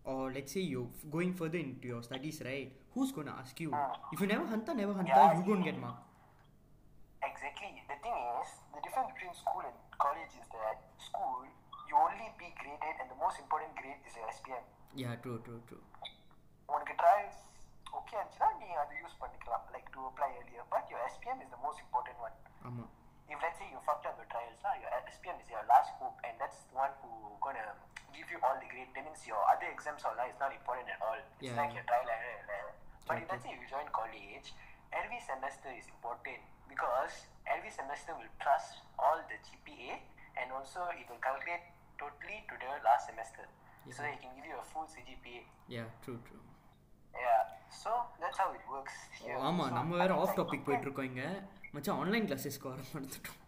or 0.05 0.23
let's 0.33 0.51
say 0.51 0.63
you 0.63 0.81
going 1.13 1.31
further 1.37 1.59
into 1.59 1.87
your 1.91 2.01
studies 2.07 2.35
right 2.47 2.67
who's 2.93 3.11
gonna 3.15 3.35
ask 3.43 3.55
you 3.63 3.69
if 4.13 4.17
you 4.21 4.27
never 4.33 4.45
hanta 4.51 4.73
never 4.79 4.93
hanta 4.97 5.15
Yeah, 5.15 5.31
you 5.37 5.43
gonna 5.47 5.65
get 5.67 5.77
mark 5.79 5.95
Exactly. 7.21 7.69
The 7.87 7.97
thing 7.97 8.17
is, 8.33 8.49
the 8.73 8.81
difference 8.81 9.09
between 9.11 9.33
school 9.35 9.63
and 9.63 9.73
college 9.97 10.33
is 10.35 10.47
that 10.51 10.77
school, 10.99 11.39
you 11.89 11.95
only 11.97 12.27
be 12.35 12.49
graded 12.55 12.95
and 12.95 13.09
the 13.09 13.17
most 13.17 13.39
important 13.39 13.73
grade 13.75 14.01
is 14.03 14.15
your 14.15 14.27
SPM. 14.29 14.63
yeah 15.03 15.13
true 15.23 15.39
true 15.47 15.61
true 15.69 15.83
உனக்கு 16.75 16.93
trials 17.01 17.41
okay 17.97 18.13
இருந்துச்சுன்னா 18.17 18.49
நீ 18.61 18.67
அதை 18.83 18.95
use 19.01 19.17
பண்ணிக்கலாம் 19.23 19.65
like 19.73 19.89
to 19.95 20.01
apply 20.09 20.29
earlier 20.39 20.63
but 20.75 20.85
your 20.93 21.01
SPM 21.13 21.39
is 21.45 21.49
the 21.55 21.61
most 21.65 21.79
important 21.85 22.17
one 22.27 22.35
ஆமா 22.69 22.85
if 23.33 23.37
let's 23.43 23.57
say 23.59 23.67
you 23.73 23.79
fucked 23.87 24.05
up 24.09 24.15
your 24.21 24.29
trials 24.33 24.59
now 24.67 24.73
your 24.83 24.91
SPM 25.15 25.37
is 25.43 25.47
your 25.53 25.63
last 25.71 25.91
hope 25.99 26.17
and 26.27 26.35
that's 26.41 26.59
the 26.71 26.75
one 26.83 26.93
who 27.01 27.11
gonna 27.45 27.65
give 28.17 28.27
you 28.33 28.39
all 28.47 28.57
the 28.63 28.69
grade 28.73 28.91
that 28.95 29.03
means 29.07 29.23
your 29.31 29.41
other 29.53 29.69
exams 29.75 30.03
all 30.09 30.19
is 30.31 30.37
not 30.43 30.51
important 30.59 30.89
at 30.95 31.01
all 31.07 31.19
it's 31.21 31.47
Yeah. 31.47 31.57
like 31.61 31.73
your 31.77 31.85
trial 31.91 32.09
error 32.15 32.35
error. 32.57 32.73
but 33.07 33.15
if 33.15 33.23
Okay. 33.23 33.29
let's 33.31 33.43
say 33.45 33.53
you 33.55 33.67
join 33.75 33.87
college 33.99 34.49
every 35.01 35.19
semester 35.29 35.71
is 35.79 35.87
important 35.95 36.41
because 36.73 37.15
every 37.55 37.71
semester 37.79 38.13
will 38.19 38.31
trust 38.43 38.73
all 39.05 39.19
the 39.31 39.37
GPA 39.47 39.95
and 40.39 40.47
also 40.59 40.81
it 41.01 41.05
will 41.11 41.23
calculate 41.27 41.65
totally 42.03 42.39
to 42.51 42.55
the 42.63 42.71
last 42.87 43.05
semester 43.11 43.45
so 43.87 43.89
Yeah. 43.89 43.97
that 43.97 44.13
it 44.13 44.21
can 44.21 44.33
give 44.37 44.47
you 44.51 44.57
a 44.57 44.67
full 44.71 44.87
CGPA 44.93 45.41
yeah 45.75 45.87
true 46.03 46.19
true 46.27 46.43
yeah 47.13 47.41
so 47.81 47.91
that's 48.21 48.37
how 48.37 48.49
it 48.51 48.65
works 48.67 48.95
here 49.19 49.37
ஆமா 49.49 49.65
So, 49.69 49.75
நம்ம 49.77 49.91
I 49.95 50.01
வேற 50.01 50.11
mean, 50.11 50.21
of 50.23 50.31
like, 50.31 50.39
topic 50.41 50.61
you 50.61 50.67
போயிட்டு 50.67 50.83
can- 50.83 50.87
இருக்கோம் 50.87 51.09
இங்க 51.11 51.23
மச்சான் 51.75 51.99
online 52.03 52.27
கிளாஸஸ்க்கு 52.31 52.69
வர 52.71 52.81
மறந்துட்டோம் 52.93 53.41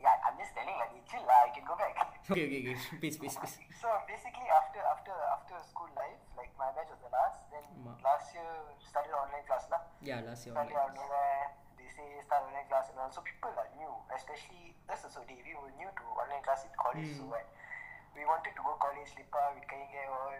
yeah 0.00 0.16
I'm 0.26 0.36
just 0.38 0.52
telling 0.54 0.76
like 0.82 0.94
chill 1.10 1.24
lah 1.30 1.40
I 1.46 1.52
can 1.56 1.64
go 1.64 1.76
back 1.82 1.94
okay 2.32 2.42
okay 2.46 2.58
okay 2.62 2.74
please 3.02 3.16
please 3.20 3.38
please 3.40 3.56
So 3.82 3.88
basically, 4.10 4.48
after 4.58 4.80
after 4.90 5.14
after 5.34 5.56
school 5.70 5.88
life, 6.00 6.20
like 6.40 6.52
my 6.60 6.68
batch 6.74 6.90
was 6.92 7.00
the 7.04 7.10
last. 7.14 7.38
Then 7.52 7.64
Ma. 7.86 7.92
last 8.06 8.28
year 8.36 8.50
started 8.90 9.14
online 9.22 9.44
class 9.48 9.64
lah. 9.72 9.80
Yeah 10.08 10.16
last 10.26 10.44
year 10.46 10.56
Started 10.58 10.76
online 10.82 11.08
online. 11.08 11.48
They 11.78 11.88
say 11.96 12.06
start 12.26 12.42
online 12.48 12.66
class 12.70 12.86
and 12.92 13.00
all. 13.04 13.10
So 13.16 13.22
people 13.30 13.54
are 13.62 13.70
new, 13.80 13.92
especially 14.18 14.62
us 14.94 15.02
also. 15.08 15.22
They 15.30 15.38
we 15.48 15.54
were 15.60 15.72
new 15.82 15.90
to 16.00 16.04
online 16.24 16.44
class 16.46 16.62
in 16.68 16.72
college. 16.84 17.10
So 17.18 17.26
what? 17.32 17.48
We 18.17 18.25
wanted 18.25 18.53
to 18.57 18.61
go 18.61 18.73
college, 18.77 19.11
lipa 19.15 19.41
with 19.53 19.65
kainge 19.71 20.03
all. 20.17 20.37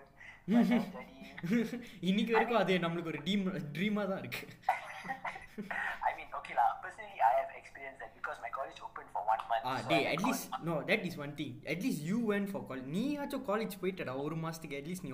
இன்னைக்கு 2.09 2.31
வரைக்கும் 2.33 2.59
அது 2.59 2.73
நம்மளுக்கு 2.83 3.11
ஒரு 3.11 3.19
dream 3.25 3.43
ட்ரீமா 3.75 4.03
தான் 4.11 4.21
இருக்கு 4.23 4.43
I 6.07 6.11
mean, 6.13 6.29
okay 6.39 6.53
lah. 6.53 6.67
Personally, 6.77 7.19
I 7.19 7.33
have 7.33 7.51
experienced 7.59 7.99
that 7.99 8.11
because 8.13 8.37
my 8.39 8.51
college 8.57 8.79
opened 8.87 9.09
for 9.13 9.23
one 9.25 9.41
month. 9.49 9.65
Ah 9.69 9.73
So 9.77 9.89
day 9.91 9.97
I 9.97 10.01
like 10.01 10.11
at least 10.13 10.47
no 10.69 10.75
that 10.89 11.05
is 11.09 11.17
one 11.25 11.33
thing 11.39 11.55
at least 11.73 12.03
you 12.09 12.17
when 12.31 12.47
for 12.51 12.65
college 12.69 12.87
நீயாச்சும் 12.95 13.45
college 13.49 13.75
போயிட்டடா 13.81 14.15
ஒரு 14.25 14.37
மாதத்துக்கு 14.43 14.79
at least 14.79 15.05
நீ 15.07 15.11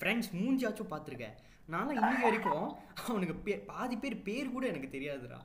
friends 0.00 0.30
மூஞ்சாச்சும் 0.40 0.90
பார்த்துருக்க 0.92 1.28
நான்லாம் 1.68 2.00
இன்னைக்கு 2.00 2.26
வரைக்கும் 2.28 2.66
அவனுக்கு 3.08 3.56
பாதி 3.72 3.98
பேர் 4.04 4.18
பேர் 4.28 4.54
கூட 4.56 4.66
எனக்கு 4.72 4.90
தெரியாதுடா 4.96 5.40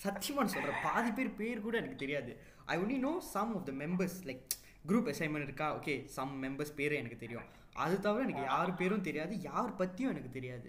சத்தியமான 0.00 0.50
சொல்கிறேன் 0.54 0.82
பாதி 0.88 1.10
பேர் 1.18 1.36
பேர் 1.40 1.64
கூட 1.66 1.76
எனக்கு 1.82 2.02
தெரியாது 2.04 2.32
I 2.72 2.76
only 2.82 2.98
know 3.06 3.14
some 3.34 3.52
of 3.58 3.66
the 3.68 3.74
members 3.82 4.18
like 4.28 4.44
group 4.84 5.08
assignment 5.12 5.46
இருக்கா 5.46 5.68
ஓகே 5.78 5.94
சம் 6.16 6.34
மெம்பர்ஸ் 6.44 6.76
பேர் 6.78 7.00
எனக்கு 7.00 7.18
தெரியும் 7.22 7.46
அது 7.84 7.96
தவிர 8.06 8.24
எனக்கு 8.26 8.44
யார் 8.50 8.78
பேரும் 8.80 9.06
தெரியாது 9.08 9.34
யார் 9.48 9.78
பற்றியும் 9.80 10.14
எனக்கு 10.14 10.32
தெரியாது 10.38 10.68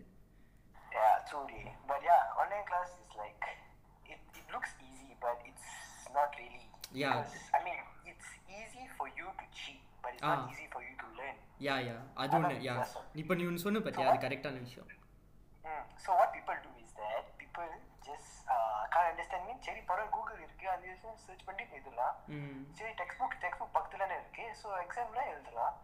Yeah, 0.92 1.16
truly. 1.30 1.60
But 1.90 2.00
yeah, 2.04 2.22
online 2.42 2.64
class 2.66 2.92
is 2.96 3.12
like 3.16 3.44
it, 4.06 4.22
it 4.40 4.48
looks 4.54 4.72
easy, 4.88 5.10
but 5.22 5.38
it's 5.50 5.68
not 6.16 6.30
really. 6.40 6.64
Yeah. 6.94 7.18
Because, 7.18 7.36
I 7.58 7.62
mean, 7.66 7.80
it's 8.12 8.30
easy 8.52 8.86
for 8.98 9.08
you 9.20 9.28
to 9.40 9.46
cheat, 9.54 9.84
but 10.04 10.12
it's 10.14 10.24
Ah. 10.24 10.32
not 10.34 10.50
easy 10.54 10.68
for 10.70 10.82
you 10.82 10.96
to 11.04 11.10
learn. 11.20 11.38
யா 11.68 11.76
யா 11.88 11.98
அது 12.24 12.36
ஒன்று 12.40 12.56
யா 12.68 12.76
இப்போ 13.22 13.36
நீ 13.40 13.46
ஒன்று 13.50 13.64
சொன்ன 13.66 13.84
பற்றியா 13.88 14.08
அது 14.12 14.26
கரெக்டான 14.26 14.62
விஷயம் 14.66 14.90
Mm. 15.66 15.82
So 16.04 16.12
what 16.14 16.30
people 16.36 16.58
understand 19.04 19.48
mean 19.48 19.64
சரி 19.68 19.82
பரவாயில்ல 19.90 20.16
கூகுள் 20.18 20.42
இருக்கு 20.44 20.66
அந்த 20.74 20.86
விஷயம் 20.94 21.20
சர்ச் 21.26 21.46
பண்ணி 21.48 21.64
எழுதலாம் 21.78 22.16
சரி 22.80 22.92
டெக்ஸ்ட் 23.02 23.20
புக் 23.22 23.40
டெக்ஸ்ட் 23.44 23.62
புக் 23.62 23.76
பக்கத்துலனே 23.78 24.18
இருக்கு 24.22 24.46
ஸோ 24.62 24.70
எக்ஸாம்லாம் 24.86 25.32
எழுதலாம் 25.34 25.76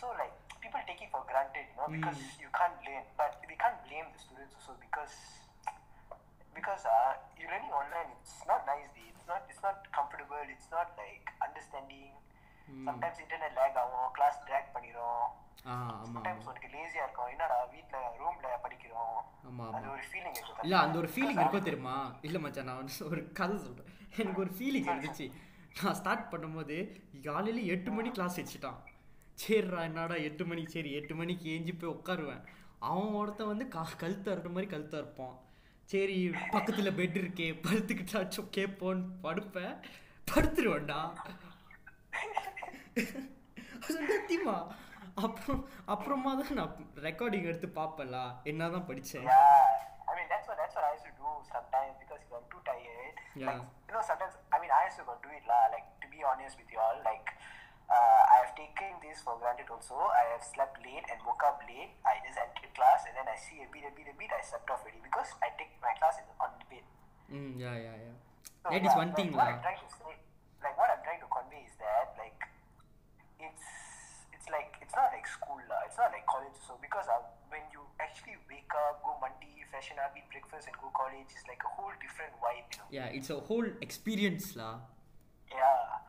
so 0.00 0.08
like 0.20 0.36
people 0.62 0.86
take 0.90 1.02
it 1.06 1.12
for 1.14 1.26
granted 1.32 1.68
you 1.70 1.76
know 1.80 1.88
because 1.96 2.22
you 2.44 2.50
can 2.60 2.78
learn 2.88 3.10
but 3.20 3.36
we 3.52 3.58
can 3.64 3.78
blame 3.86 4.10
the 4.14 4.22
students 4.24 4.62
so 4.68 4.74
because 4.86 5.16
because 6.56 6.84
uh, 6.88 7.08
you 7.38 7.46
learning 7.46 7.72
online, 7.72 8.10
it's 8.14 8.36
not 8.46 8.64
nice. 8.66 8.92
It's 9.08 9.26
not. 9.28 9.42
It's 9.50 9.60
not 9.60 9.78
comfortable. 9.92 10.44
It's 10.48 10.68
not 10.70 10.88
like 10.96 11.26
understanding. 11.38 12.12
Sometimes 12.86 13.18
internet 13.24 13.52
lag 13.58 13.74
ஆகும் 13.82 14.08
class 14.16 14.36
drag 14.48 14.64
பண்ணிரும். 14.76 15.26
sometimes 16.14 16.44
உனக்கு 16.50 16.68
லேசியா 16.74 17.02
இருக்கும். 17.06 17.30
என்னடா 17.34 17.56
வீட்ல 17.74 17.96
ரூம்ல 18.20 18.46
படிக்கிறோம். 18.64 19.18
அது 19.76 19.88
ஒரு 19.94 20.04
ஃபீலிங் 20.10 20.36
இருக்கு 20.40 20.62
இல்ல 20.66 20.76
அந்த 20.84 20.96
ஒரு 21.02 21.08
ஃபீலிங் 21.14 21.40
இருக்கும் 21.42 21.68
தெரியுமா? 21.68 21.96
இல்ல 22.28 22.38
மச்சான் 22.44 22.68
நான் 22.70 22.80
வந்து 22.82 22.94
ஒரு 23.10 23.22
கதை 23.40 23.56
சொல்றேன். 23.66 23.90
எனக்கு 24.22 24.42
ஒரு 24.44 24.52
ஃபீலிங் 24.58 24.88
இருந்துச்சு. 24.92 25.26
நான் 25.80 25.98
ஸ்டார்ட் 26.00 26.30
பண்ணும்போது 26.32 26.76
காலையில 27.28 27.64
எட்டு 27.72 27.90
மணி 27.96 28.10
கிளாஸ் 28.18 28.38
வச்சுட்டான். 28.40 28.78
சரிடா 29.42 29.80
என்னடா 29.88 30.16
எட்டு 30.28 30.44
மணிக்கு 30.50 30.76
சரி 30.76 30.92
எட்டு 30.98 31.14
மணிக்கு 31.20 31.46
ஏஞ்சி 31.56 31.72
போய் 31.80 31.94
உட்காருவேன். 31.96 32.44
அவன் 32.90 33.16
ஒருத்தன் 33.20 33.52
வந்து 33.52 33.66
கா 33.74 33.82
கழுத்து 34.02 34.28
அறுற 34.34 34.50
மாதிரி 34.54 34.68
கழுத்து 34.72 34.96
இருப்பான். 35.02 35.34
சரி 35.92 36.16
பக்கத்துல 36.54 36.90
பெட் 37.00 37.18
இருக்கே 37.22 37.48
படுத்துக்கிட்டாச்சும் 37.66 38.48
கேட்போன்னு 38.56 39.04
படுப்பேன். 39.26 39.74
படுத்துருவேன்டா. 40.30 41.00
சத்தியமா 43.97 44.55
அப்புறம் 45.25 45.61
அப்புறமா 45.93 46.31
தான் 46.39 46.57
நான் 46.59 46.73
ரெக்கார்டிங் 47.07 47.47
எடுத்து 47.51 47.67
பார்ப்பேன்ல 47.79 48.19
என்னதான் 48.51 48.87
படிச்சேன் 48.89 49.25
Yeah, 49.29 50.11
I 50.11 50.15
mean 50.17 50.27
that's 50.33 50.47
what 50.49 50.57
that's 50.61 50.75
what 50.77 50.85
I 50.89 50.93
used 50.97 51.07
to 51.09 51.15
do 51.23 51.31
sometimes 51.53 51.93
because 52.01 52.21
if 52.25 52.31
I'm 52.37 52.45
too 52.53 52.61
tired. 52.69 53.15
Yeah. 53.41 53.47
Like 53.49 53.61
you 53.87 53.93
know 53.95 54.03
sometimes 54.11 54.35
I 54.55 54.59
mean 54.63 54.71
I 54.77 54.83
used 54.87 54.99
to 55.01 55.05
go 55.09 55.15
do 55.25 55.31
it 55.39 55.45
lah. 55.51 55.63
Like 55.75 55.87
to 56.03 56.07
be 56.15 56.19
honest 56.31 56.55
with 56.61 56.69
you 56.73 56.79
all, 56.85 56.97
like 57.09 57.27
uh, 57.95 58.21
I 58.33 58.37
have 58.43 58.53
taken 58.61 58.91
this 59.05 59.19
for 59.25 59.35
granted 59.41 59.69
also. 59.75 59.97
I 60.21 60.25
have 60.33 60.43
slept 60.53 60.77
late 60.87 61.05
and 61.11 61.19
woke 61.29 61.43
up 61.49 61.59
late. 61.71 61.93
I 62.11 62.15
just 62.27 62.39
entered 62.45 62.71
class 62.79 63.01
and 63.07 63.15
then 63.19 63.27
I 63.35 63.37
see 63.45 63.59
a 63.67 63.69
bit, 63.75 63.85
a 63.89 63.93
bit, 63.99 64.07
a 64.13 64.15
bit. 64.21 64.31
I 64.39 64.41
slept 64.51 64.67
off 64.73 64.81
already 64.85 65.01
because 65.09 65.31
I 65.45 65.49
take 65.61 65.73
my 65.87 65.93
class 65.99 66.17
in, 66.23 66.27
on 66.45 66.51
the 66.61 66.67
bed. 66.73 66.85
ம் 67.39 67.51
யா 67.63 67.73
யா 67.85 67.93
யா 68.05 68.13
So, 68.63 68.69
that 68.71 68.85
is 68.87 68.93
yeah, 68.93 69.01
one 69.03 69.11
like, 69.11 69.19
thing 69.19 69.33
what 69.39 69.45
law 69.49 69.51
I'm 69.53 69.61
trying 69.67 69.81
to 69.85 69.89
say, 69.99 70.13
like 70.65 70.75
what 70.81 70.89
I'm 70.95 71.03
is 71.56 71.72
that 71.80 72.12
like 72.20 72.40
it's 73.40 73.66
it's 74.32 74.48
like 74.52 74.76
it's 74.80 74.94
not 74.94 75.10
like 75.12 75.26
school 75.26 75.58
la, 75.68 75.76
it's 75.88 75.98
not 75.98 76.12
like 76.12 76.24
college 76.28 76.54
so 76.62 76.76
because 76.78 77.08
uh, 77.08 77.18
when 77.50 77.64
you 77.72 77.82
actually 77.98 78.36
wake 78.46 78.70
up 78.72 79.02
go 79.02 79.16
monday 79.18 79.64
freshen 79.72 79.98
up 79.98 80.14
eat 80.14 80.24
breakfast 80.30 80.70
and 80.70 80.76
go 80.78 80.88
college 80.94 81.26
is 81.34 81.42
like 81.50 81.60
a 81.64 81.70
whole 81.74 81.92
different 81.98 82.32
vibe 82.38 82.68
you 82.70 82.78
know? 82.78 82.88
yeah 82.92 83.08
it's 83.10 83.28
a 83.32 83.38
whole 83.48 83.66
experience 83.82 84.54
la. 84.54 84.78
yeah 85.50 86.00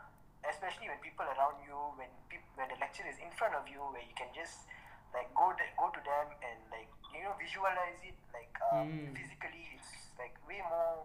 especially 0.45 0.87
when 0.87 0.99
people 1.01 1.25
around 1.25 1.57
you 1.65 1.75
when 1.97 2.11
pe- 2.29 2.43
when 2.55 2.67
the 2.69 2.77
lecture 2.79 3.07
is 3.09 3.17
in 3.19 3.31
front 3.35 3.57
of 3.57 3.65
you 3.67 3.81
where 3.91 4.03
you 4.05 4.15
can 4.15 4.29
just 4.31 4.69
like 5.11 5.27
go 5.33 5.51
de- 5.57 5.75
go 5.75 5.89
to 5.89 6.01
them 6.05 6.27
and 6.45 6.59
like 6.69 6.91
you 7.11 7.25
know 7.25 7.33
visualize 7.41 7.97
it 8.05 8.15
like 8.31 8.53
um, 8.71 8.87
mm. 8.87 9.09
physically 9.17 9.65
it's 9.73 10.13
like 10.21 10.35
way 10.45 10.61
more 10.67 11.03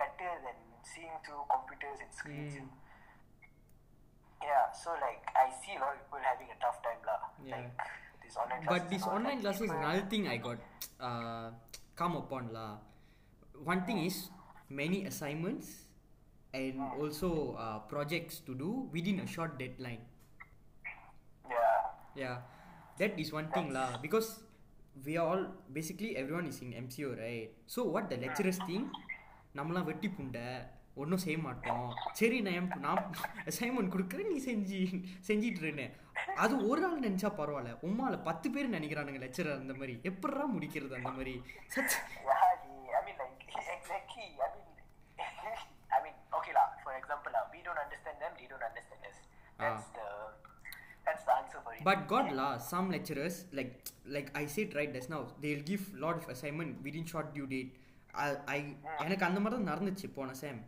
better 0.00 0.30
than 0.42 0.58
seeing 0.82 1.12
through 1.22 1.42
computers 1.52 2.00
and 2.00 2.10
screens 2.10 2.56
mm 2.58 2.66
Yeah, 4.83 4.83
so 4.83 4.91
like 4.99 5.23
I 5.31 5.47
see 5.55 5.73
a 5.75 5.79
lot 5.79 5.95
of 5.95 6.03
people 6.03 6.19
having 6.19 6.51
a 6.51 6.57
tough 6.59 6.83
time 6.83 6.99
lah. 7.07 7.19
Yeah. 7.39 7.55
Like 7.55 7.71
this 8.19 8.35
online 8.35 8.61
classes. 8.63 8.75
But 8.75 8.83
this 8.91 9.03
and 9.03 9.07
all, 9.07 9.15
online 9.15 9.39
like, 9.39 9.45
classes 9.47 9.61
is 9.61 9.71
people- 9.71 9.83
another 9.87 10.05
thing 10.11 10.23
I 10.27 10.37
got 10.37 10.59
uh, 10.99 11.47
come 11.95 12.19
upon 12.19 12.51
lah. 12.51 12.83
One 13.63 13.87
thing 13.87 14.03
is 14.03 14.27
many 14.67 15.05
assignments 15.05 15.87
and 16.51 16.75
also 16.99 17.55
uh, 17.55 17.79
projects 17.87 18.43
to 18.43 18.55
do 18.55 18.91
within 18.91 19.23
a 19.23 19.27
short 19.27 19.55
deadline. 19.55 20.03
Yeah. 21.47 21.79
Yeah, 22.15 22.37
that 22.99 23.15
is 23.15 23.31
one 23.31 23.47
thing 23.55 23.71
lah 23.71 23.95
because 24.03 24.43
we 25.07 25.15
are 25.15 25.23
all 25.23 25.43
basically 25.71 26.19
everyone 26.19 26.51
is 26.51 26.59
in 26.59 26.75
MCO 26.75 27.15
right. 27.15 27.55
So 27.63 27.87
what 27.87 28.11
the 28.11 28.19
lecturers 28.19 28.59
think 28.67 28.91
நம்மலாம் 29.57 29.87
வெட்டி 29.89 30.07
புண்டை 30.07 30.43
ஒன்றும் 31.02 31.22
செய்ய 31.24 31.36
மாட்டோம் 31.44 31.86
சரி 32.18 32.36
நான் 32.46 32.68
நான் 32.84 33.00
assignment 33.50 33.92
கொடுக்குறேன் 33.94 34.30
நீ 34.32 34.38
செஞ்சு 34.48 34.80
செஞ்சிட்டு 35.28 35.86
அது 36.42 36.54
ஒரு 36.70 36.82
ஆள் 36.88 37.04
நினச்சா 37.06 37.30
பரவாயில்ல 37.40 37.72
உம்மால 37.88 38.18
பத்து 38.28 38.50
பேர் 38.54 38.74
நினைக்கிறானுங்க 38.76 39.22
லெக்சரர் 39.24 39.60
அந்த 39.62 39.74
மாதிரி 39.80 39.94
எப்படிடா 40.10 40.46
முடிக்கிறது 40.56 40.98
அந்த 41.00 41.12
மாதிரி 41.18 41.34
such. 41.76 41.96
But 51.82 52.08
God 52.08 52.32
lah, 52.32 52.56
some 52.58 52.90
lecturers 52.90 53.44
like 53.52 53.72
like 54.06 54.28
I 54.34 54.46
said 54.46 54.74
right 54.74 54.92
just 54.92 55.10
now, 55.10 55.26
they'll 55.40 55.62
give 55.62 55.82
lot 55.94 56.16
of 56.16 56.28
assignment 56.28 56.82
within 56.82 57.04
short 57.04 57.34
due 57.34 57.46
date. 57.46 57.72
I, 58.16 58.28
I 58.46 58.58
எனக்கு 59.04 59.24
அந்த 59.28 59.38
மாதிரி 59.40 59.56
தான் 59.56 59.70
நடந்துச்சு 59.70 60.06
போன 60.16 60.34
same 60.42 60.60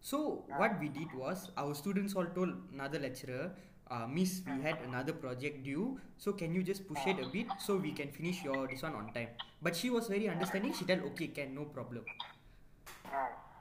So 0.00 0.44
what 0.56 0.78
we 0.80 0.88
did 0.88 1.12
was 1.14 1.50
our 1.56 1.74
students 1.74 2.14
all 2.14 2.26
told 2.26 2.54
another 2.72 2.98
lecturer, 2.98 3.52
uh, 3.90 4.06
Miss, 4.06 4.42
we 4.46 4.62
had 4.62 4.78
another 4.86 5.12
project 5.12 5.64
due, 5.64 5.98
so 6.16 6.32
can 6.32 6.54
you 6.54 6.62
just 6.62 6.86
push 6.86 7.00
it 7.06 7.18
a 7.18 7.26
bit 7.26 7.46
so 7.58 7.76
we 7.76 7.92
can 7.92 8.10
finish 8.10 8.42
your 8.44 8.68
this 8.68 8.82
one 8.82 8.94
on 8.94 9.12
time. 9.12 9.28
But 9.60 9.74
she 9.74 9.90
was 9.90 10.06
very 10.06 10.28
understanding. 10.28 10.72
She 10.72 10.84
told, 10.84 11.00
okay, 11.12 11.28
can 11.28 11.54
no 11.54 11.64
problem. 11.64 12.04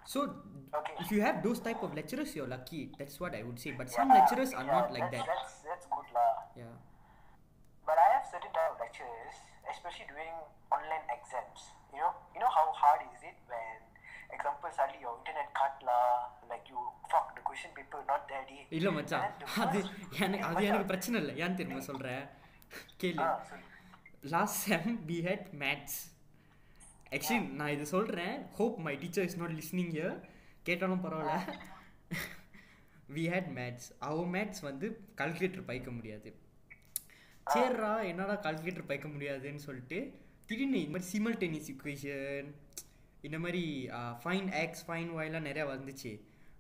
So 0.06 0.40
okay. 0.74 0.94
if 1.00 1.12
you 1.12 1.20
have 1.20 1.44
those 1.44 1.60
type 1.60 1.84
of 1.84 1.94
lecturers, 1.94 2.36
you're 2.36 2.48
lucky. 2.48 2.92
That's 2.98 3.20
what 3.20 3.36
I 3.36 3.44
would 3.44 3.60
say. 3.60 3.72
But 3.72 3.92
yeah, 3.92 3.96
some 3.96 4.10
lecturers 4.10 4.54
are 4.54 4.64
yeah, 4.64 4.72
not 4.72 4.94
like 4.94 5.12
that's, 5.12 5.20
that. 5.20 5.28
That's 5.28 5.54
that's 5.68 5.86
good 5.92 6.08
lah. 6.16 6.48
Yeah. 6.56 6.76
But 7.84 8.00
I 8.00 8.16
have 8.16 8.24
certain 8.24 8.52
type 8.56 8.72
of 8.72 8.80
lecturers, 8.80 9.36
especially 9.68 10.08
during 10.08 10.32
online 10.72 11.04
exams. 11.12 11.76
You 11.92 12.00
know, 12.04 12.12
you 12.36 12.40
know 12.40 12.52
how 12.52 12.72
hard 12.72 13.04
is 13.16 13.20
it 13.24 13.36
when 13.52 13.87
example, 14.36 14.70
suddenly 14.78 15.02
your 15.06 15.14
internet 15.20 15.50
cut 15.60 15.76
lah, 15.90 16.04
like 16.52 16.66
you 16.72 16.82
fuck 17.12 17.28
the 17.38 17.44
question 17.50 17.72
paper 17.78 18.00
not 18.12 18.24
there. 18.32 18.46
இல்ல 18.78 18.92
மச்சான். 18.98 19.26
அது 19.66 19.80
எனக்கு 20.26 20.46
அது 20.50 20.64
எனக்கு 20.70 20.92
பிரச்சனை 20.92 21.20
இல்லை. 21.22 21.34
ஏன் 21.44 21.58
தெரியுமா 21.62 21.82
சொல்றேன்? 21.90 22.24
கேளு. 23.02 23.26
Last 24.34 24.60
sem 24.68 24.90
we 25.10 25.18
had 25.28 25.48
maths 25.64 26.00
actually 27.16 27.40
நான் 27.60 27.74
இது 27.76 27.86
சொல்றேன். 27.96 28.36
Hope 28.60 28.78
my 28.88 28.96
teacher 29.04 29.28
is 29.30 29.40
not 29.42 29.56
listening 29.60 29.94
hear 29.98 30.18
கேட்டாலும் 30.70 31.04
பரவாயில்ல. 31.06 31.38
We 33.16 33.24
hate 33.34 33.50
maths 33.60 33.88
our 34.08 34.30
maths 34.36 34.64
வந்து 34.70 34.88
கால்குலேட்டர் 35.22 35.68
பைக்க 35.72 35.90
முடியாது. 35.98 36.30
சரிடா 37.54 37.92
என்னடா 38.12 38.36
கால்குலேட்டர் 38.46 38.90
பைக்க 38.90 39.08
முடியாதுன்னு 39.12 39.62
சொல்லிட்டு 39.66 40.00
திடீர்னு 40.48 40.80
இந்த 40.82 40.92
மாதிரி 40.94 41.10
சிமல்டேனியஸ் 41.14 41.70
இக்குவேஷன் 41.74 42.50
இந்த 43.26 43.38
மாதிரி 43.44 43.64
ஃபைன் 44.24 44.50
ஆக்ஸ் 44.64 44.84
ஃபைன் 44.88 45.10
ஒய்லாம் 45.18 45.48
நிறையா 45.50 45.66
வந்துச்சு. 45.76 46.12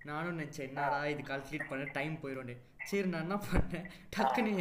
நானும் 0.09 0.39
நினச்சேன் 0.39 0.67
என்னடா 0.69 0.99
இது 1.13 1.23
கால்குலேட் 1.29 1.69
பண்ண 1.69 1.85
டைம் 1.97 2.15
போயிடும்னு 2.23 2.55
சரி 2.89 3.07
நான் 3.13 3.25
என்ன 3.25 3.37
பண்ணேன்? 3.47 3.87
டக்குன்னு 4.15 4.53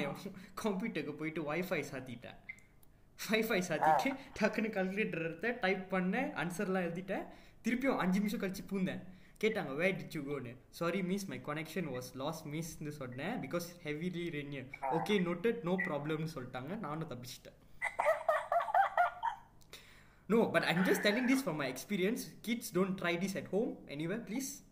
கம்ப்யூட்டருக்கு 0.62 1.15
போயிட்டு 1.21 1.43
ஒய்ஃபை 1.53 1.81
சாத்திட்டேன். 1.91 2.38
வைஃபை 3.26 3.61
சாத்திட்டு 3.69 4.09
டக்குன்னு 4.38 4.71
கால்குலேட்டர் 4.76 5.26
எடுத்த 5.29 5.53
டைப் 5.65 5.85
பண்ணேன் 5.93 6.31
ஆன்சர்லாம் 6.43 6.87
எழுதிட்டேன். 6.88 7.26
திருப்பியும் 7.67 8.00
அஞ்சு 8.03 8.19
நிமிஷம் 8.23 8.43
கழிச்சு 8.43 8.65
பூந்தேன். 8.73 9.03
கேட்டாங்க 9.43 9.73
where 9.81 9.87
did 10.00 10.17
you 10.17 10.23
கோன்னு 10.29 10.53
sorry 10.79 11.00
miss 11.11 11.26
my 11.31 11.38
connection 11.49 11.88
was 11.95 12.11
lost 12.23 12.43
மிஸ்ன்னு 12.55 12.93
சொன்னேன். 13.00 13.35
Because 13.45 13.67
heavily 13.87 14.26
renew 14.37 14.62
okay 14.99 15.17
noted 15.29 15.59
no 15.69 15.75
ப்ராப்ளம்னு 15.88 16.35
சொல்லிட்டாங்க. 16.37 16.73
நானும் 16.87 17.11
தப்பிச்சிட்டேன். 17.12 17.59
No, 20.28 20.47
but 20.47 20.66
I'm 20.66 20.85
just 20.85 21.02
telling 21.02 21.26
this 21.26 21.42
from 21.42 21.56
my 21.59 21.66
experience. 21.66 22.30
Kids 22.42 22.71
don't 22.71 22.99
try 22.99 23.16
this 23.16 23.37
at 23.37 23.47
home 23.47 23.78
anywhere, 23.88 24.18
please. 24.18 24.62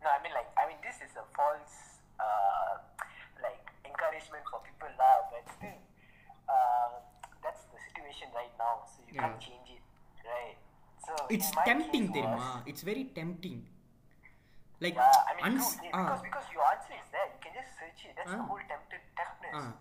No, 0.00 0.08
I 0.08 0.20
mean 0.24 0.32
like 0.32 0.48
I 0.56 0.68
mean 0.68 0.80
this 0.80 0.96
is 1.04 1.12
a 1.16 1.24
false 1.36 2.00
uh, 2.16 2.80
like 3.44 3.60
encouragement 3.84 4.44
for 4.48 4.64
people 4.64 4.88
now, 4.96 5.28
but 5.28 5.44
still 5.52 5.76
uh, 6.48 7.04
that's 7.44 7.68
the 7.68 7.80
situation 7.92 8.32
right 8.32 8.52
now. 8.56 8.88
So 8.88 9.04
you 9.04 9.12
yeah. 9.12 9.28
can't 9.28 9.40
change 9.40 9.68
it, 9.76 9.84
right? 10.24 10.56
So 11.04 11.12
it's 11.28 11.52
tempting, 11.64 12.08
Terima. 12.08 12.64
It's 12.64 12.80
very 12.80 13.12
tempting. 13.12 13.68
Like 14.80 14.96
yeah, 14.96 15.08
I 15.28 15.32
mean, 15.36 15.56
ans- 15.56 15.76
yeah, 15.84 15.92
because, 15.92 16.20
ah. 16.20 16.24
because 16.24 16.46
your 16.52 16.64
answer 16.64 16.96
is 16.96 17.08
there. 17.12 17.28
You 17.28 17.40
can 17.44 17.52
just 17.52 17.70
search 17.76 18.00
it. 18.08 18.12
That's 18.16 18.32
ah. 18.32 18.40
the 18.40 18.48
whole 18.48 18.64
tempted. 18.64 19.04
Ah. 19.52 19.72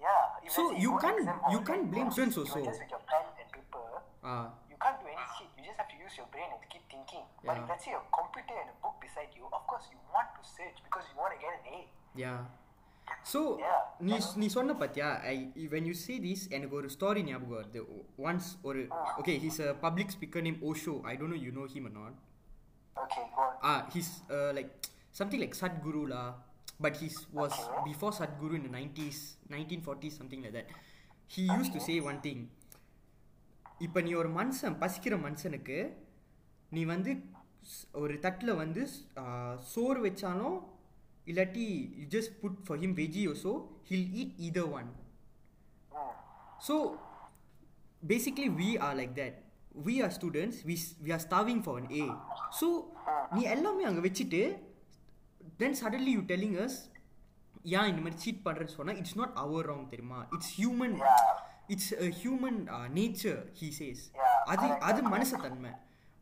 Yeah. 0.00 0.44
If 0.46 0.52
So 0.52 0.62
let's 0.62 0.76
say 0.76 0.82
you 0.84 0.90
go 0.94 0.98
can't- 1.04 1.18
exam 1.22 1.38
you 1.52 1.58
hall, 1.58 1.66
can't 1.70 1.82
right, 1.84 1.90
blame 1.92 2.06
you 2.06 2.10
are- 2.10 2.16
students 2.16 2.36
you 2.36 2.42
are 2.42 2.48
also. 2.50 2.64
just 2.70 2.80
with 2.82 2.92
your 2.94 3.02
pen 3.10 3.24
and 3.42 3.50
paper. 3.56 3.86
ah. 4.32 4.46
You 4.72 4.76
can't 4.84 4.98
do 5.02 5.06
any 5.14 5.26
shit. 5.36 5.48
You 5.56 5.62
just 5.68 5.78
have 5.82 5.90
to 5.94 5.98
use 6.06 6.14
your 6.20 6.28
brain 6.34 6.48
and 6.54 6.60
keep 6.74 6.84
thinking. 6.94 7.24
But 7.46 7.54
Yeah. 7.56 7.62
if 7.62 7.68
let's 7.72 7.84
say 7.88 7.94
a 8.00 8.04
computer 8.18 8.56
and 8.62 8.68
a 8.74 8.76
book 8.84 8.96
beside 9.06 9.32
you, 9.38 9.44
of 9.58 9.62
course 9.70 9.86
you 9.94 9.98
want 10.14 10.28
to 10.38 10.42
search 10.56 10.78
because 10.86 11.04
you 11.10 11.16
want 11.22 11.32
to 11.36 11.40
get 11.44 11.52
an 11.58 11.64
A. 11.76 11.80
Yeah. 12.24 12.40
So 13.32 13.40
Yeah. 13.64 13.80
நீ 14.08 14.16
நீ 14.42 14.46
சொன்ன 14.56 14.74
பாத்தியா 14.82 15.08
I 15.32 15.34
when 15.74 15.84
you 15.90 15.96
say 16.04 16.16
this 16.26 16.40
எனக்கு 16.56 16.76
ஒரு 16.80 16.88
ஸ்டாரி 16.96 17.20
ஞாபகம் 17.30 17.56
வருது 17.58 17.80
once 18.30 18.46
ஒரு 18.68 18.80
okay 19.20 19.36
he's 19.44 19.58
a 19.68 19.72
public 19.84 20.08
speaker 20.16 20.40
named 20.46 20.62
Osho 20.70 20.94
I 21.12 21.16
don't 21.20 21.32
know 21.34 21.42
you 21.46 21.52
know 21.58 21.66
him 21.74 21.84
or 21.90 21.94
not 22.00 22.14
Okay, 23.04 23.24
go 23.36 23.42
on. 23.46 23.54
ah 23.70 23.80
he's 23.94 24.10
uh, 24.36 24.50
like 24.58 24.70
something 25.18 25.40
like 25.44 25.54
Sadhguru 25.62 26.02
lah 26.14 26.26
but 26.81 26.95
he 26.95 27.07
was 27.33 27.53
before 27.85 28.11
Sadhguru 28.11 28.55
in 28.55 28.63
the 28.63 28.73
90s 28.75 29.19
1940s 29.49 30.17
something 30.17 30.41
like 30.41 30.53
that. 30.53 30.67
He 31.27 31.43
used 31.51 31.73
to 31.73 31.81
say 31.81 31.97
one 32.03 32.21
thing. 32.21 32.41
இப்போ 33.85 33.99
நீ 34.05 34.11
ஒரு 34.21 34.29
மனுஷன் 34.31 34.75
பசிக்கிற 34.81 35.15
மனுஷனுக்கு 35.23 35.77
நீ 36.71 36.81
வந்து 36.91 37.11
ஒரு 38.01 38.15
தட்டில் 38.25 38.59
வந்து 38.61 38.81
சோறு 39.71 39.99
வச்சாலும் 40.05 40.57
இல்லாட்டி 41.27 41.63
you 41.99 42.05
just 42.15 42.33
put 42.41 42.59
for 42.65 42.79
him 42.83 42.95
veggie 42.99 43.23
also 43.31 43.53
he'll 43.89 44.09
eat 44.21 44.35
either 44.47 44.69
one 44.79 44.89
so 46.67 46.75
basically 48.03 48.49
we 48.61 48.69
are 48.87 48.95
like 49.01 49.13
that 49.21 49.37
we 49.87 49.95
are 50.05 50.13
students 50.17 50.59
we 50.69 50.75
we 51.05 51.13
are 51.17 51.23
starving 51.27 51.63
for 51.65 51.77
one 51.81 51.89
a 52.01 52.05
so 52.59 52.69
நீ 53.35 53.43
எல்லாமே 53.55 53.85
அங்கே 53.91 54.03
வச்சுட்டு 54.07 54.41
then 55.61 55.75
suddenly 55.83 56.11
you 56.15 56.19
telling 56.19 56.61
us 56.61 56.77
ஏன் 57.63 57.85
இந்த 57.85 58.01
மாதிரி 58.01 58.15
seat 58.15 58.39
பண்ணுறேன்னு 58.45 58.65
சொன்னால் 58.65 58.95
it's 58.95 59.17
not 59.17 59.31
our 59.33 59.71
wrong 59.71 59.89
தெரியுமா? 59.89 60.27
It's 60.31 60.61
human. 60.61 61.05
It's 61.67 61.95
human 61.95 62.59
nature 62.93 63.43
he 63.59 63.71
says 63.79 64.17
அது. 64.45 64.79
அது 64.79 65.09
மனுஷத்தன்மை 65.09 65.71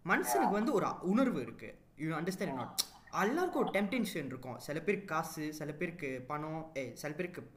மனுஷனுக்கு 0.06 0.52
வந்து 0.52 0.74
ஒரு 0.74 1.00
உணர்வு 1.02 1.42
இருக்கு. 1.42 1.78
யூ 1.98 2.16
அண்டர்ஸ்டாண்ட் 2.16 2.54
நாட் 2.54 2.82
எல்லாருக்கும் 3.22 3.66
ஒரு 3.66 3.80
டெம்டேஷன் 3.80 4.26
இருக்கும். 4.26 4.60
சில 4.60 4.80
பேருக்கு 4.80 5.16
காசு 5.16 5.54
சில 5.54 5.72
பேருக்கு 5.72 6.24
பணம் 6.28 6.72
ஏ 6.76 6.92
சில 6.96 7.14
பேருக்கு 7.14 7.52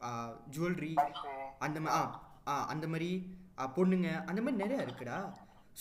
ஜுவல்லரி 0.51 0.95
படிப்பு. 0.95 1.29
அந்த 1.59 1.81
மா- 1.81 2.11
ஆ 2.47 2.67
அந்த 2.67 2.87
மாதிரி 2.89 3.37
பொண்ணுங்க 3.57 4.25
அந்த 4.25 4.43
மாதிரி 4.43 4.65
நிறைய 4.65 4.85
இருக்குடா. 4.85 5.33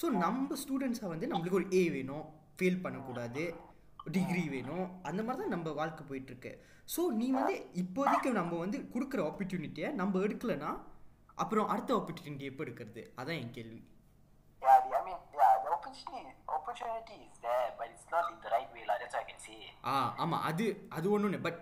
ஸோ 0.02 0.10
நம்ம 0.10 0.56
ஸ்டூடெண்ட்ஸாக 0.56 1.08
வந்து 1.08 1.28
நம்மளுக்கு 1.28 1.52
ஒரு 1.52 1.72
ஏ 1.74 1.90
வேணும். 1.90 2.26
ஃபெயில் 2.58 2.82
பண்ணக்கூடாது. 2.82 3.56
டிகிரி 4.16 4.44
வேணும். 4.54 4.86
அந்த 5.10 5.22
மாதிரி 5.26 5.42
தான் 5.44 5.54
நம்ம 5.56 5.72
வாழ்க்கை 5.80 6.04
போயிட்டு 6.10 6.32
இருக்கு 6.34 6.54
ஸோ 6.94 7.02
நீ 7.20 7.28
வந்து 7.38 7.56
இப்போதைக்கு 7.82 8.30
நம்ம 8.40 8.58
வந்து 8.64 8.78
கொடுக்குற 8.94 9.20
ஆப்பர்ச்சுனிட்டியை 9.30 9.90
நம்ம 10.02 10.20
எடுக்கலைன்னா 10.28 10.72
அப்புறம் 11.44 11.70
அடுத்த 11.74 11.92
ஆப்பர்ச்சுனிட்டி 12.00 12.46
எப்போ 12.52 12.64
எடுக்கிறது? 12.66 13.04
அதான் 13.20 13.40
என் 13.44 13.56
கேள்வி. 13.58 13.82
Yeah, 14.62 14.80
the, 14.88 14.96
I 14.98 15.04
mean, 15.06 15.20
yeah, 15.38 15.54
the 15.64 15.70
opportunity 15.76 16.34
opportunity 16.58 17.16
is 17.28 17.38
there, 17.46 17.70
but 17.78 17.88
it's 17.94 18.08
not 18.16 18.26
in 18.32 18.38
the 18.44 18.50
right 18.56 18.70
way, 18.76 18.84
lah. 18.90 18.96
That's 19.02 19.16
what 19.18 19.24
I 19.24 19.30
can 19.30 19.40
say. 19.46 19.56
ஆ 19.92 19.94
ஆமாம் 20.24 20.44
அது 20.50 20.66
அது 20.98 21.08
ஒன்றும் 21.16 21.46
பட் 21.48 21.62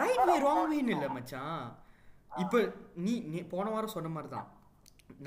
ரைட் 0.00 0.26
வே 0.30 0.34
ராங் 0.48 0.68
வேன்னு 0.72 0.94
இல்லை 0.96 1.08
மச்சான். 1.16 1.62
இப்போ 2.42 2.58
நீ 3.06 3.14
நீ 3.32 3.40
போன 3.54 3.70
வாரம் 3.74 3.94
சொன்ன 3.96 4.12
மாதிரி 4.16 4.30
தான் 4.36 4.48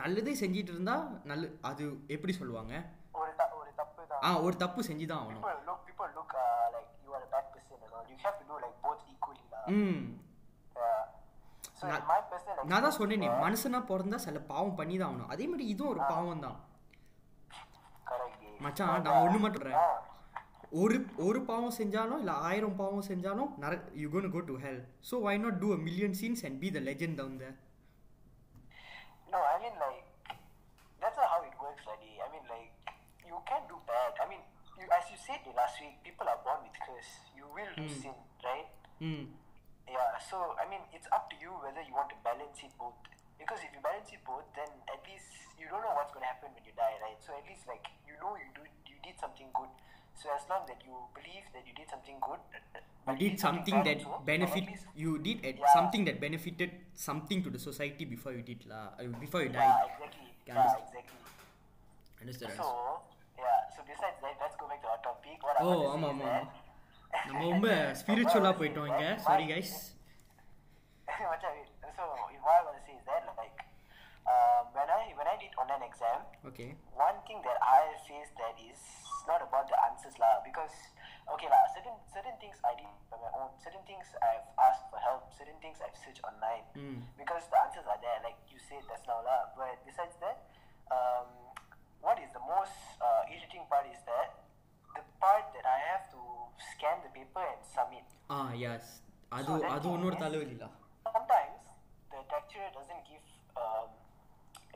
நல்லதே 0.02 0.34
செஞ்சிட்டு 0.44 0.72
இருந்தா 0.76 0.98
நல்ல 1.32 1.50
அது 1.70 1.84
எப்படி 2.16 2.34
சொல்லுவாங்க? 2.42 2.74
ஒரு 3.20 3.32
தப்பு 3.80 4.02
தான். 4.12 4.22
ஆ 4.28 4.30
ஒரு 4.46 4.56
தப்பு 4.66 4.82
செஞ்சு 4.90 5.08
தான் 5.14 5.22
ஆகணும் 5.24 5.44
People 5.44 5.64
look, 5.70 5.80
people 5.90 6.10
look 6.18 6.32
uh, 6.44 6.66
like 6.76 6.90
you 7.06 7.12
are 7.18 7.24
a 7.28 7.32
bad 7.34 7.46
person 7.54 7.78
and 7.86 7.94
all. 7.98 8.06
You 8.14 8.18
have 8.26 8.38
to 8.42 8.46
do 8.52 8.56
like 8.66 8.76
both 8.86 9.02
equally, 9.14 9.46
lah. 9.56 9.57
ம் 9.76 10.00
நான்- 12.70 12.84
தான் 12.84 12.96
சொன்னேனே 12.98 13.28
uh, 13.28 13.38
மனுஷனா 13.44 13.80
பிறந்தா 13.90 14.18
சில 14.24 14.40
பாவம் 14.52 14.78
பண்ணி 14.80 14.96
தான் 14.98 15.10
ஆகணும் 15.10 15.32
அதே 15.34 15.46
மாதிரி 15.52 15.66
இதுவும் 15.74 15.92
ஒரு 15.94 16.02
பாவம் 16.12 16.44
தான் 16.46 16.58
eh. 18.44 18.54
மச்சான் 18.66 18.92
நான் 18.98 19.10
uh, 19.12 19.24
ஒன்று 19.26 19.40
மட்டும் 19.46 19.76
ah, 19.82 19.96
ஒரு 20.82 20.96
ஒரு 21.28 21.40
பாவம் 21.50 21.76
செஞ்சாலும் 21.78 22.22
இல்லை 22.22 22.36
ஆயிரம் 22.48 22.78
பாவம் 22.80 23.06
செஞ்சாலும் 23.10 23.52
நர 23.64 23.74
you 24.02 24.08
gonna 24.16 24.32
go 24.34 24.42
to 24.50 24.56
hell 24.64 24.82
so 25.10 25.18
why 25.28 25.36
not 25.46 25.60
do 25.62 25.70
a 25.76 25.80
million 25.86 26.18
sins 26.22 26.44
and 26.48 26.60
be 26.64 26.70
the 26.78 26.82
legend 26.90 27.18
down 27.22 27.38
the 27.44 27.48
No, 29.28 29.40
I 29.46 29.58
mean 29.58 29.74
like 29.78 30.04
that's 31.02 31.18
not 31.18 31.28
how 31.28 31.40
it 31.42 31.56
works, 31.60 31.84
Ladi. 31.86 32.12
I 32.18 32.28
mean 32.28 32.46
like 32.48 32.70
you 33.26 33.40
can 33.46 33.64
do 33.68 33.78
bad. 33.86 34.14
I 34.18 34.28
mean, 34.30 34.44
you, 34.78 34.86
as 34.92 35.06
you 35.08 35.18
said 35.20 35.42
last 35.54 35.78
week, 35.78 35.96
people 36.02 36.28
are 36.28 36.40
born 36.42 36.60
with 36.64 36.78
curse. 36.82 37.10
You 37.36 37.48
will 37.52 37.74
do 37.74 37.86
Hmm. 37.86 37.98
sin, 37.98 38.16
right? 38.42 38.70
Yeah, 39.88 40.20
so 40.20 40.56
I 40.60 40.68
mean, 40.68 40.84
it's 40.92 41.08
up 41.16 41.32
to 41.32 41.36
you 41.40 41.56
whether 41.64 41.80
you 41.80 41.96
want 41.96 42.12
to 42.12 42.20
balance 42.20 42.60
it 42.60 42.76
both. 42.76 43.00
Because 43.40 43.64
if 43.64 43.72
you 43.72 43.80
balance 43.80 44.12
it 44.12 44.20
both, 44.28 44.44
then 44.52 44.68
at 44.92 45.00
least 45.08 45.32
you 45.56 45.72
don't 45.72 45.80
know 45.80 45.96
what's 45.96 46.12
going 46.12 46.28
to 46.28 46.32
happen 46.32 46.52
when 46.52 46.64
you 46.68 46.76
die, 46.76 47.00
right? 47.00 47.16
So 47.24 47.32
at 47.32 47.48
least 47.48 47.64
like 47.66 47.88
you 48.04 48.20
know 48.20 48.36
you 48.36 48.52
do 48.52 48.68
you 48.84 49.00
did 49.00 49.16
something 49.16 49.48
good. 49.56 49.72
So 50.18 50.34
as 50.34 50.44
long 50.50 50.66
that 50.68 50.82
you 50.84 50.98
believe 51.14 51.46
that 51.54 51.64
you 51.64 51.72
did 51.78 51.88
something 51.88 52.18
good, 52.20 52.42
uh, 52.52 52.82
uh, 53.08 53.16
you 53.16 53.32
did 53.32 53.40
something 53.40 53.86
that 53.86 54.02
benefit 54.26 54.66
least, 54.66 54.84
you 54.98 55.22
did 55.22 55.46
yeah. 55.46 55.72
something 55.72 56.04
that 56.10 56.20
benefited 56.20 56.74
something 56.98 57.46
to 57.46 57.50
the 57.54 57.62
society 57.62 58.04
before 58.04 58.34
you 58.34 58.42
did 58.42 58.66
la, 58.68 58.98
uh, 58.98 59.08
before 59.22 59.46
you 59.46 59.50
died. 59.54 59.72
Yeah, 59.72 59.94
exactly. 59.94 60.28
Yeah, 60.44 60.54
understand? 60.58 60.84
exactly. 60.84 61.22
Understood. 62.20 62.52
So 62.58 62.68
yeah. 63.38 63.72
So 63.72 63.86
besides 63.86 64.18
that, 64.20 64.36
let's 64.42 64.58
go 64.58 64.68
back 64.68 64.82
to 64.82 64.90
our 64.90 65.02
topic. 65.06 65.38
What 65.40 65.56
oh, 65.62 65.96
want 65.96 66.02
to 66.02 66.26
that, 66.26 66.50
நம்ம 67.29 67.41
ரொம்ப 67.47 67.67
ஸ்பிரிச்சுவலாக 68.01 68.55
போயிட்டோம் 68.61 68.91
இங்க 68.93 69.07
sorry 69.29 69.47
guys 69.55 69.75
Macam, 71.23 71.53
so, 71.97 72.03
what 72.45 72.55
I 72.59 72.63
want 72.67 72.77
to 72.79 72.83
say 72.87 72.95
is 72.99 73.05
that, 73.05 73.23
like, 73.41 73.59
um, 74.27 74.63
when 74.77 74.89
I 74.91 75.03
when 75.19 75.29
I 75.33 75.37
did 75.43 75.53
online 75.63 75.85
exam, 75.89 76.21
okay 76.49 76.67
one 77.07 77.19
thing 77.27 77.41
that 77.47 77.59
I 77.75 77.81
faced 78.09 78.35
that 78.43 78.57
is 78.71 78.81
not 79.31 79.41
about 79.47 79.67
the 79.73 79.79
answers 79.89 80.17
lah 80.23 80.35
because 80.49 80.77
okay 81.35 81.49
lah 81.55 81.61
certain 81.75 81.97
certain 82.15 82.37
things 82.43 82.57
I 82.71 82.75
did 82.81 82.91
by 83.11 83.19
my 83.25 83.31
own 83.41 83.51
certain 83.65 83.85
things 83.91 84.07
I've 84.29 84.49
asked 84.69 84.87
for 84.93 84.99
help 85.07 85.23
certain 85.39 85.59
things 85.65 85.79
I've 85.87 85.99
searched 86.05 86.25
online 86.31 86.65
Mm. 86.81 86.99
because 87.21 87.45
the 87.53 87.59
answers 87.65 87.87
are 87.93 88.01
there 88.07 88.19
like 88.27 88.39
you 88.53 88.59
said 88.69 88.83
just 88.93 89.05
now 89.13 89.21
lah 89.29 89.41
but 89.59 89.77
besides 89.91 90.17
that 90.25 90.39
um, 90.97 91.29
what 92.07 92.19
is 92.25 92.31
the 92.39 92.45
most 92.55 92.79
uh, 93.07 93.23
irritating 93.33 93.67
part 93.71 93.76
yes. 98.66 98.86
ಅದು 99.38 99.54
ಅದು 99.76 99.88
ಇನ್ನೊಂದು 99.96 100.20
ತಲೆ 100.24 100.38
ಇಲ್ಲ 100.56 100.66
sometimes 101.16 101.64
the 102.12 102.20
lecturer 102.34 102.70
doesn't 102.78 103.04
give 103.12 103.26
um, 103.64 103.90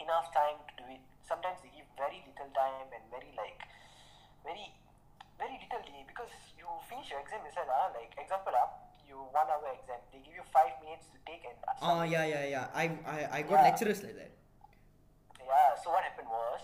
enough 0.04 0.28
time 0.40 0.58
to 0.70 0.74
do 0.82 0.86
it. 0.96 1.04
Sometimes 1.30 1.58
they 1.64 1.72
give 1.78 1.88
very 2.04 2.20
little 2.28 2.52
time 2.62 2.88
and 2.96 3.04
very 3.16 3.32
like 3.42 3.62
very 4.48 4.68
very 5.42 5.56
little 5.64 5.84
day 5.90 6.02
because 6.12 6.34
you 6.60 6.68
finish 6.90 7.08
your 7.12 7.20
exam 7.24 7.42
yourself 7.48 7.70
ah 7.80 7.88
like 7.98 8.12
example 8.24 8.56
ah 8.64 8.70
you 9.10 9.18
one 9.40 9.50
hour 9.54 9.70
exam. 9.78 10.00
They 10.12 10.22
give 10.28 10.36
you 10.40 10.46
five 10.58 10.74
minutes 10.84 11.06
to 11.14 11.18
take 11.30 11.44
and 11.50 11.58
oh 11.82 12.00
uh, 12.00 12.04
yeah 12.14 12.26
yeah 12.34 12.46
yeah. 12.56 12.82
I 12.82 12.86
I, 13.16 13.18
I 13.38 13.40
got 13.50 13.58
yeah. 13.60 13.68
lecturers 13.70 14.00
like 14.06 14.18
that. 14.22 14.32
Yeah 15.52 15.72
so 15.82 15.88
what 15.94 16.04
happened 16.10 16.32
was 16.40 16.62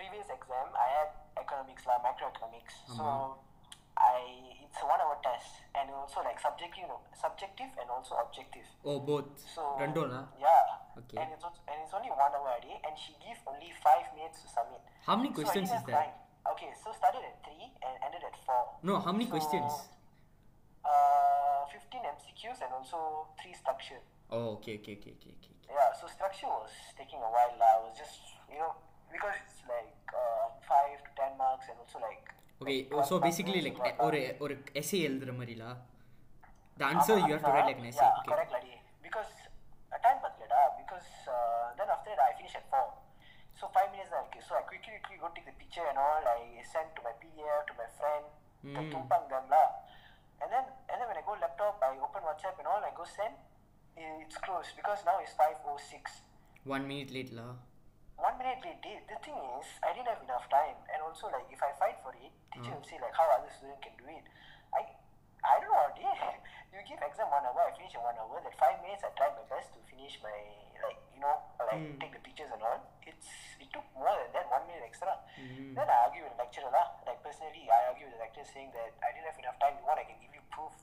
previous 0.00 0.28
exam 0.36 0.66
I 0.86 0.88
had 0.98 1.10
economics 1.44 1.84
lah 1.90 1.98
macroeconomics. 2.06 2.74
So 2.98 3.02
mm-hmm. 3.02 4.04
I 4.14 4.18
it's 4.64 4.80
one 4.94 5.00
hour 5.02 5.09
also 6.09 6.19
like 6.27 6.39
subjective 6.39 6.89
subjective 7.23 7.71
and 7.81 7.87
also 7.95 8.13
objective. 8.25 8.67
O 8.89 8.93
both 9.09 9.31
So 9.55 9.63
ரெண்டோலா 9.83 10.21
Yeah. 10.45 10.65
Okay. 11.01 11.17
And 11.21 11.29
it's 11.35 11.45
also, 11.47 11.59
and 11.71 11.77
it's 11.83 11.93
only 11.97 12.11
one 12.23 12.33
hour 12.37 12.51
a 12.57 12.61
day, 12.65 12.75
and 12.87 12.93
she 13.03 13.11
give 13.23 13.39
only 13.51 13.69
five 13.85 14.05
minutes 14.17 14.37
to 14.43 14.47
submit. 14.57 14.81
How 15.07 15.15
many 15.19 15.29
So 15.29 15.33
I 15.33 15.37
questions 15.39 15.67
didn't 15.69 15.79
is 15.79 15.83
have 15.83 15.89
there? 15.89 15.97
time. 16.01 16.13
Okay, 16.53 16.69
so 16.81 16.87
started 16.99 17.23
at 17.29 17.35
three 17.47 17.65
and 17.85 17.93
ended 18.05 18.23
at 18.29 18.35
four. 18.45 18.61
No, 18.89 18.95
how 19.05 19.11
many 19.17 19.27
So, 19.27 19.33
questions? 19.35 19.71
Uh, 20.85 21.61
fifteen 21.67 22.03
MCQs 22.15 22.59
and 22.65 22.71
also 22.79 22.99
three 23.41 23.53
structure. 23.53 23.99
Oh, 24.29 24.47
okay, 24.55 24.75
okay, 24.79 24.95
okay, 24.99 25.13
okay, 25.17 25.31
okay. 25.37 25.53
Yeah, 25.69 25.89
so 25.99 26.05
structure 26.07 26.47
was 26.47 26.69
taking 26.99 27.19
a 27.19 27.31
while. 27.35 27.53
lah. 27.61 27.71
I 27.75 27.79
was 27.85 27.93
just 27.97 28.21
you 28.53 28.59
know 28.63 28.73
because 29.13 29.35
it's 29.43 29.59
like 29.65 29.91
uh, 30.13 30.45
five 30.63 30.97
to 31.01 31.11
ten 31.19 31.31
marks 31.43 31.67
and 31.67 31.77
also 31.83 31.99
like. 31.99 32.23
Okay, 32.61 32.77
like 32.85 32.93
oh, 32.93 33.03
so 33.03 33.15
one 33.15 33.21
mark 33.21 33.27
basically 33.27 33.59
this, 33.59 33.67
like 33.67 33.79
one 33.81 33.89
eh, 33.91 33.95
ஒரு 34.07 34.19
mark 34.21 34.43
ஒரு 34.45 34.55
essay 34.81 34.99
எழுதுற 35.09 35.31
மாதிரிலா 35.39 35.71
The 36.79 36.85
answer 36.85 37.15
you 37.19 37.31
have 37.35 37.43
to 37.43 37.51
write 37.55 37.67
like 37.71 37.79
an 37.79 37.87
essay. 37.87 38.03
Yeah, 38.03 38.19
Okay. 38.19 38.31
correct, 38.31 38.51
Ladi. 38.51 38.75
Because 39.01 39.31
a 39.95 39.99
time 40.03 40.19
patlada. 40.19 40.61
Because 40.81 41.07
uh, 41.27 41.71
then 41.79 41.87
after 41.87 42.11
that 42.11 42.19
I 42.19 42.33
finish 42.35 42.55
at 42.59 42.67
four. 42.69 42.91
So 43.55 43.71
five 43.71 43.89
minutes 43.95 44.11
then 44.11 44.23
okay. 44.27 44.43
So 44.43 44.59
I 44.59 44.63
quickly 44.67 44.91
quickly 44.99 45.17
go 45.23 45.31
take 45.31 45.47
the 45.47 45.55
picture 45.55 45.85
and 45.87 45.95
all. 45.97 46.19
I 46.19 46.59
send 46.67 46.91
to 46.97 47.01
my 47.07 47.15
PDF 47.21 47.61
to 47.71 47.73
my 47.79 47.87
friend. 47.95 48.25
Mm. 48.67 48.75
Mm. 48.75 48.89
Tumpang 48.91 49.25
them 49.31 49.45
lah. 49.47 49.69
And 50.43 50.51
then 50.51 50.65
and 50.91 50.95
then 50.99 51.07
when 51.07 51.15
I 51.15 51.23
go 51.23 51.39
laptop, 51.39 51.79
I 51.79 51.95
open 51.95 52.21
WhatsApp 52.27 52.59
and 52.59 52.67
all. 52.67 52.83
I 52.83 52.91
go 52.91 53.07
send. 53.07 53.35
It's 53.95 54.35
closed 54.43 54.75
because 54.75 54.99
now 55.07 55.15
it's 55.23 55.31
five 55.39 55.55
oh 55.63 55.79
six. 55.79 56.03
One 56.73 56.85
minute 56.91 57.11
லேட்லா 57.15 57.47
one 58.25 58.35
minute 58.39 58.59
late. 58.65 58.79
The, 58.83 58.93
the 59.11 59.17
thing 59.23 59.37
is, 59.59 59.67
I 59.87 59.89
didn't 59.95 60.09
have 60.11 60.21
enough 60.27 60.45
time, 60.51 60.77
and 60.91 60.99
also 61.07 61.25
like 61.35 61.47
if 61.55 61.61
I 61.67 61.71
fight 61.81 61.97
for 62.03 62.11
it, 62.25 62.31
teacher 62.51 62.73
will 62.75 62.87
say 62.91 62.97
like 63.05 63.15
how 63.19 63.27
other 63.37 63.51
student 63.55 63.79
can 63.85 63.95
do 64.01 64.07
it. 64.17 64.25
I 64.79 64.81
I 65.51 65.55
don't 65.63 65.71
know. 65.71 65.87
Day. 65.99 66.11
You 66.71 66.79
give 66.89 66.99
exam 67.07 67.29
one 67.31 67.45
hour, 67.47 67.61
I 67.67 67.71
finish 67.77 67.93
in 67.95 68.03
one 68.03 68.17
hour. 68.19 68.35
That 68.45 68.55
five 68.63 68.77
minutes, 68.83 69.03
I 69.07 69.11
tried 69.19 69.33
my 69.39 69.45
best 69.53 69.71
to 69.75 69.79
finish 69.91 70.15
my 70.25 70.35
like 70.83 70.99
you 71.15 71.21
know 71.23 71.35
like 71.69 71.79
Mm. 71.81 71.95
take 72.01 72.13
the 72.17 72.23
pictures 72.27 72.51
and 72.55 72.61
all. 72.69 72.79
It's 73.09 73.29
it 73.63 73.69
took 73.75 73.85
more 73.95 74.11
than 74.21 74.29
that 74.35 74.47
one 74.55 74.63
minute 74.69 74.83
extra. 74.89 75.13
Mm. 75.39 75.71
Then 75.77 75.87
I 75.87 75.97
argue 76.05 76.23
with 76.25 76.33
the 76.35 76.41
lecturer 76.43 76.71
lah. 76.77 76.87
Like 77.07 77.19
personally, 77.27 77.63
I 77.77 77.79
argue 77.91 78.05
with 78.09 78.15
the 78.17 78.21
lecturer 78.25 78.47
saying 78.53 78.71
that 78.77 78.91
I 78.99 79.09
didn't 79.15 79.27
have 79.31 79.39
enough 79.43 79.57
time. 79.63 79.73
You 79.79 79.85
want 79.87 79.99
I 80.03 80.07
can 80.11 80.19
give 80.23 80.35
you 80.39 80.43
proof. 80.55 80.75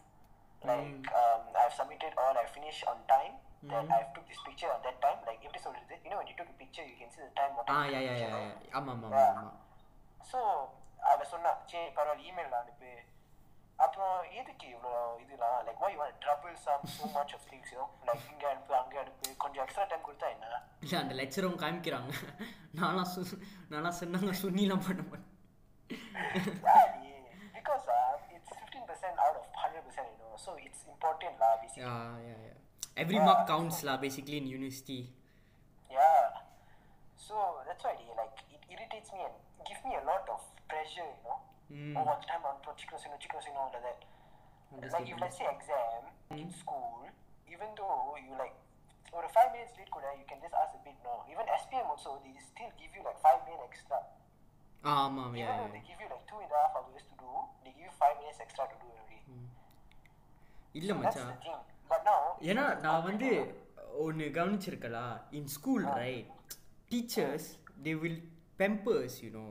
Like 0.70 1.04
um, 1.20 1.42
I've 1.60 1.74
submitted 1.74 2.12
all, 2.22 2.34
I 2.38 2.46
finished 2.58 2.84
on 2.92 2.98
time. 3.14 3.34
That 3.70 3.86
Mm. 3.86 3.94
I 3.94 4.00
took 4.14 4.26
this 4.26 4.40
picture 4.48 4.70
at 4.76 4.82
that 4.88 4.98
time. 5.04 5.18
Like 5.28 5.38
if 5.46 5.50
this 5.54 5.64
was 5.68 5.76
you 6.04 6.10
know 6.10 6.18
when 6.22 6.26
you 6.32 6.36
took 6.40 6.50
a 6.50 6.56
picture, 6.62 6.82
you 6.90 6.96
can 7.00 7.10
see 7.14 7.22
the 7.22 7.30
time. 7.40 7.52
What 7.58 7.66
ah 7.70 7.76
time 7.78 7.92
yeah 7.94 8.00
you 8.00 8.10
yeah 8.10 8.16
took 8.22 8.32
the 8.32 8.42
yeah 8.42 8.52
picture, 8.62 8.74
ஆமாம் 8.78 9.02
ஆமாம் 9.08 9.14
Yeah. 9.18 9.34
ஆமாம் 9.42 9.58
so 10.30 10.40
அவ 11.12 11.18
சொன்னா 11.34 11.50
சரி 11.70 11.86
பரவாயில்ல 11.98 12.26
email 12.30 12.56
அனுப்பு 12.62 12.90
அப்புறம் 13.84 14.16
எதுக்கு 14.40 14.66
இவ்வளோ 14.74 14.92
இதெல்லாம் 15.22 15.56
like 15.66 15.80
why 15.82 15.88
you 15.94 16.00
want 16.02 16.12
to 16.16 16.20
trouble 16.26 16.54
some 16.66 16.82
so 16.96 17.06
much 17.16 17.32
of 17.36 17.42
things 17.50 17.68
you 17.72 17.78
know 17.80 17.88
like 18.08 18.24
இங்க 18.32 18.44
அனுப்பு 18.52 18.74
அங்க 18.80 18.96
அனுப்பு 19.02 19.28
கொஞ்சம் 19.44 19.64
எக்ஸ்ட்ரா 19.64 19.86
டைம் 19.92 20.04
கொடுத்தா 20.08 20.28
என்ன 20.34 20.46
இல்லை 20.84 20.98
அந்த 21.02 21.14
லெக்சரும் 21.20 21.60
காமிக்கிறாங்க 21.62 22.12
நான்லாம் 22.80 23.10
சு 23.14 23.22
நான்லாம் 23.72 23.98
சொன்னாங்க 24.00 24.34
சுண்ணிலாம் 24.42 24.86
பண்ண 24.88 25.02
மாட்டேன் 25.10 25.30
because 27.56 27.86
uh, 27.96 28.34
it's 28.36 28.50
15% 28.52 29.24
out 29.24 29.36
of 29.40 29.44
100% 29.64 30.12
you 30.12 30.18
know 30.22 30.36
so 30.44 30.52
it's 30.66 30.80
important 30.92 31.34
lah 31.42 31.52
basically 31.62 31.84
yeah 31.84 31.96
yeah 32.28 32.36
yeah 32.46 32.54
every 33.02 33.20
mark 33.28 33.44
counts 33.52 33.82
law 33.88 33.94
basically 34.04 34.36
in 34.42 34.50
university 34.54 34.98
yeah 35.90 36.22
so 37.26 37.34
that's 37.66 37.84
why 37.86 37.94
they 38.00 38.14
like 38.20 38.38
it 38.56 38.62
irritates 38.74 39.10
me 39.16 39.20
and 39.28 39.36
give 39.68 39.80
me 39.88 39.92
a 40.00 40.04
lot 40.10 40.26
of 40.36 40.40
pressure 40.72 41.08
you 41.12 41.20
know 41.26 41.38
Mm. 41.70 41.94
oh 41.98 42.04
what 42.08 42.20
time 42.30 42.44
on 42.48 42.56
chikros 42.80 43.02
you 43.04 43.10
know 43.12 43.20
chikros 43.24 43.46
you 43.48 43.54
know 43.56 43.66
like 43.74 43.84
that 43.88 44.00
like 44.94 45.08
if 45.12 45.20
let's 45.24 45.36
say 45.38 45.46
exam 45.56 46.02
in 46.42 46.50
school 46.62 46.98
even 47.54 47.70
though 47.78 48.00
you 48.24 48.32
like 48.42 48.56
or 49.16 49.22
a 49.28 49.30
five 49.36 49.48
minutes 49.54 49.72
late 49.78 49.90
could 49.94 50.04
you 50.20 50.26
can 50.30 50.38
just 50.44 50.54
ask 50.62 50.72
a 50.80 50.82
bit 50.88 50.98
no 51.06 51.14
even 51.32 51.46
SPM 51.62 51.86
also 51.94 52.10
they 52.24 52.34
still 52.50 52.72
give 52.82 52.92
you 52.96 53.02
like 53.08 53.18
five 53.28 53.40
minutes 53.46 53.64
extra 53.70 53.98
ஆ 54.84 54.92
ஆமாம் 55.06 55.34
யா 55.40 55.48
even 55.48 55.58
though 55.62 55.72
they 55.74 55.82
give 55.90 55.98
you 56.04 56.08
like 56.12 56.24
two 56.30 56.38
and 56.44 56.52
a 56.54 56.60
half 56.62 56.72
hours 56.78 57.02
to 57.10 57.14
do 57.24 57.32
they 57.64 57.72
give 57.76 57.84
you 57.88 57.94
five 58.04 58.14
minutes 58.20 58.38
extra 58.44 58.64
to 58.72 58.76
do 58.84 58.88
already 58.94 59.20
இல்லை 60.78 60.94
that's 60.94 61.02
மச்சான் 61.02 61.30
the 61.32 61.38
thing 61.46 61.60
but 61.92 62.02
now 62.10 62.20
ஏன்னா 62.50 62.64
நான் 62.86 63.04
வந்து 63.10 63.30
ஒன்று 64.06 64.26
கவனிச்சிருக்கலா 64.38 65.06
in 65.38 65.50
school 65.56 65.86
right 66.00 66.32
teachers 66.92 67.48
they 67.86 67.94
will 68.04 68.20
pampers 68.62 69.18
you know 69.26 69.46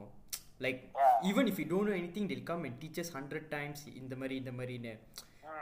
like 0.61 0.83
even 1.23 1.49
if 1.51 1.59
you 1.63 1.67
don't 1.73 1.95
anything 2.17 2.29
till 2.33 2.43
come 2.43 2.63
and 2.63 2.83
teachers 2.83 3.13
hundred 3.13 3.49
times 3.49 3.87
இந்த 3.87 4.17
மாதிரி 4.17 4.37
இந்த 4.37 4.51
மாதிரின்னு. 4.51 4.93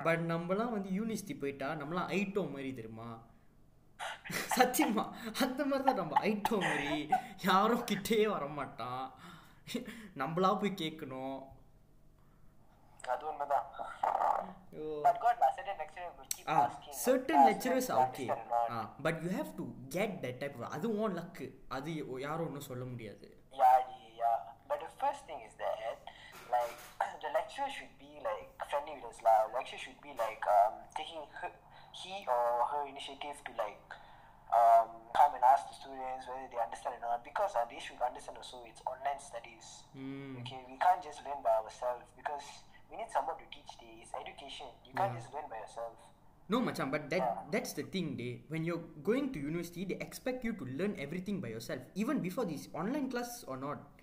பட் 0.02 0.22
நம்மலாம் 0.30 0.74
வந்து 0.76 0.90
யூனிவர்சிட்டி 0.90 1.38
போயிட்டா 1.40 1.70
நம்மலாம் 1.72 2.10
ஐட்டோ 2.18 2.50
மாதிரி 2.50 2.74
தெரியுமா? 2.74 3.08
சத்தியமா. 4.58 5.04
அந்த 5.40 5.60
மாதிரி 5.64 5.84
தான் 5.84 6.00
நம்ம 6.00 6.14
ஐட்டோ 6.24 6.56
மாதிரி 6.60 7.08
யாரும் 7.42 7.84
கிட்டே 7.84 8.26
வர 8.26 8.46
மாட்டான் 8.46 9.04
நம்மளா 10.16 10.60
போய் 10.60 10.80
கேட்கணும் 10.82 11.36
அது 13.04 13.24
உண்மைதான். 13.26 13.66
Certain 17.04 17.44
lecturers 17.48 17.90
okay 18.00 18.26
but 19.02 19.20
you 19.22 19.30
do 19.56 19.64
get 19.88 20.16
that 20.24 20.38
type 20.38 20.62
அது 20.76 20.88
லக்கு 21.08 21.46
அது 21.68 21.90
யாரும் 22.20 22.46
ஒன்றும் 22.46 22.68
சொல்ல 22.70 22.84
முடியாது. 22.84 23.28
Lecturer 27.54 27.70
should 27.70 27.94
be 28.02 28.18
like 28.18 28.50
friendly 28.66 28.98
with 28.98 29.14
us, 29.14 29.22
lah. 29.22 29.46
Lecturer 29.54 29.78
should 29.78 30.00
be 30.02 30.10
like 30.18 30.42
um 30.42 30.82
taking 30.98 31.22
her, 31.38 31.54
he 31.94 32.26
or 32.26 32.66
her 32.66 32.82
initiative 32.90 33.38
to 33.46 33.52
like 33.54 33.78
um 34.50 34.90
come 35.14 35.38
and 35.38 35.44
ask 35.46 35.70
the 35.70 35.76
students 35.78 36.26
whether 36.26 36.50
they 36.50 36.58
understand 36.58 36.98
or 36.98 37.14
not 37.14 37.22
because 37.22 37.54
uh, 37.54 37.62
they 37.70 37.78
should 37.78 38.02
understand 38.02 38.42
also 38.42 38.66
it's 38.66 38.82
online 38.82 39.22
studies. 39.22 39.86
Mm. 39.94 40.42
Okay, 40.42 40.66
we 40.66 40.74
can't 40.82 40.98
just 40.98 41.22
learn 41.22 41.38
by 41.46 41.54
ourselves 41.62 42.02
because 42.18 42.42
we 42.90 42.98
need 42.98 43.10
someone 43.14 43.38
to 43.38 43.46
teach. 43.54 43.70
It's 44.02 44.10
education. 44.18 44.66
You 44.82 44.90
can't 44.98 45.14
just 45.14 45.30
learn 45.30 45.46
by 45.46 45.62
yourself. 45.62 45.94
No, 46.44 46.60
macam, 46.60 46.92
but 46.92 47.08
that 47.08 47.48
that's 47.54 47.72
the 47.72 47.88
thing, 47.88 48.20
they 48.20 48.44
when 48.52 48.68
you're 48.68 48.84
going 49.00 49.32
to 49.32 49.40
university, 49.40 49.88
they 49.88 49.96
expect 49.96 50.44
you 50.44 50.52
to 50.58 50.66
learn 50.76 50.92
everything 51.00 51.40
by 51.40 51.48
yourself, 51.48 51.80
even 51.94 52.20
before 52.20 52.44
this 52.44 52.68
online 52.76 53.08
class 53.08 53.46
or 53.48 53.56
not. 53.56 53.93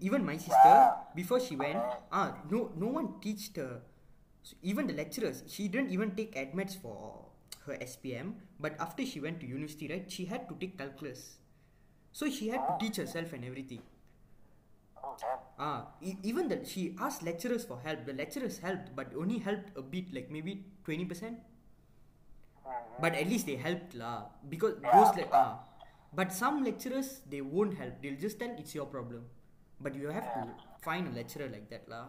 Even 0.00 0.24
my 0.24 0.36
sister, 0.36 0.92
before 1.14 1.40
she 1.40 1.56
went, 1.56 1.78
ah, 2.10 2.36
no, 2.50 2.72
no 2.76 2.86
one 2.86 3.20
teached 3.20 3.56
her. 3.56 3.82
So 4.42 4.56
even 4.62 4.86
the 4.86 4.94
lecturers, 4.94 5.42
she 5.46 5.68
didn't 5.68 5.90
even 5.90 6.14
take 6.16 6.36
admits 6.36 6.74
for 6.74 7.26
her 7.66 7.74
SPM. 7.80 8.34
But 8.60 8.76
after 8.80 9.04
she 9.04 9.20
went 9.20 9.40
to 9.40 9.46
university, 9.46 9.88
right, 9.88 10.10
she 10.10 10.24
had 10.24 10.48
to 10.48 10.56
take 10.58 10.78
calculus. 10.78 11.36
So 12.12 12.30
she 12.30 12.48
had 12.48 12.66
to 12.66 12.76
teach 12.80 12.96
herself 12.96 13.32
and 13.32 13.44
everything. 13.44 13.82
Ah, 15.58 15.94
e- 16.02 16.16
even 16.22 16.48
that 16.48 16.66
she 16.66 16.94
asked 17.00 17.22
lecturers 17.22 17.64
for 17.64 17.78
help. 17.80 18.04
The 18.06 18.12
lecturers 18.12 18.58
helped, 18.58 18.94
but 18.96 19.12
only 19.16 19.38
helped 19.38 19.76
a 19.76 19.82
bit, 19.82 20.12
like 20.12 20.30
maybe 20.30 20.64
twenty 20.84 21.04
percent. 21.04 21.38
Mm. 22.66 23.00
But 23.00 23.14
at 23.14 23.26
least 23.28 23.46
they 23.46 23.56
helped 23.56 23.94
lah. 23.94 24.26
Because 24.48 24.74
those 24.82 25.10
like 25.16 25.30
ah, 25.32 25.60
but 26.12 26.32
some 26.32 26.64
lecturers 26.64 27.20
they 27.30 27.40
won't 27.40 27.74
help. 27.78 28.02
They'll 28.02 28.20
just 28.26 28.38
tell 28.38 28.50
it's 28.58 28.74
your 28.74 28.86
problem. 28.86 29.24
But 29.84 29.94
you 29.94 30.10
have 30.10 30.28
to 30.34 30.42
find 30.82 31.08
a 31.08 31.14
lecturer 31.14 31.48
like 31.48 31.66
that 31.70 31.88
lah. 31.88 32.04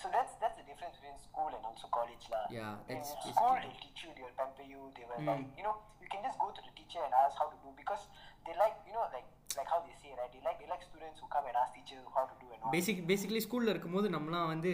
So 0.00 0.08
that's 0.14 0.32
that's 0.42 0.56
the 0.60 0.66
difference 0.68 0.96
between 0.98 1.18
school 1.24 1.50
and 1.56 1.64
also 1.64 1.86
college 1.96 2.24
lah. 2.30 2.44
Yeah, 2.50 2.72
that's 2.88 2.90
in 2.90 2.98
basically 3.00 3.34
school 3.34 3.54
it. 3.56 3.62
they'll 3.64 3.82
teach 3.82 4.00
you, 4.04 4.10
they 4.16 4.24
will 4.26 4.36
pamper 4.40 4.66
you, 4.72 4.80
they 4.96 5.04
will 5.08 5.20
Mm. 5.20 5.28
like 5.30 5.44
you 5.58 5.64
know, 5.66 5.74
you 6.02 6.08
can 6.14 6.22
just 6.26 6.38
go 6.44 6.48
to 6.56 6.62
the 6.66 6.72
teacher 6.78 7.02
and 7.06 7.14
ask 7.22 7.34
how 7.42 7.46
to 7.52 7.58
do 7.64 7.70
because 7.80 8.02
they 8.46 8.54
like 8.62 8.76
you 8.88 8.94
know 8.96 9.06
like 9.16 9.28
like 9.58 9.68
how 9.74 9.78
they 9.86 9.94
say 10.02 10.10
right, 10.18 10.30
they 10.34 10.42
like 10.48 10.58
they 10.62 10.68
like 10.72 10.84
students 10.88 11.22
who 11.22 11.28
come 11.36 11.46
and 11.50 11.56
ask 11.62 11.70
teacher 11.78 12.00
how 12.16 12.24
to 12.30 12.36
do 12.42 12.46
and 12.54 12.60
all. 12.64 12.72
Basic 12.76 13.02
basically 13.10 13.42
ஸ்கூலில் 13.46 13.72
இருக்கும்போது 13.74 14.08
நம்மலாம் 14.16 14.50
வந்து 14.54 14.72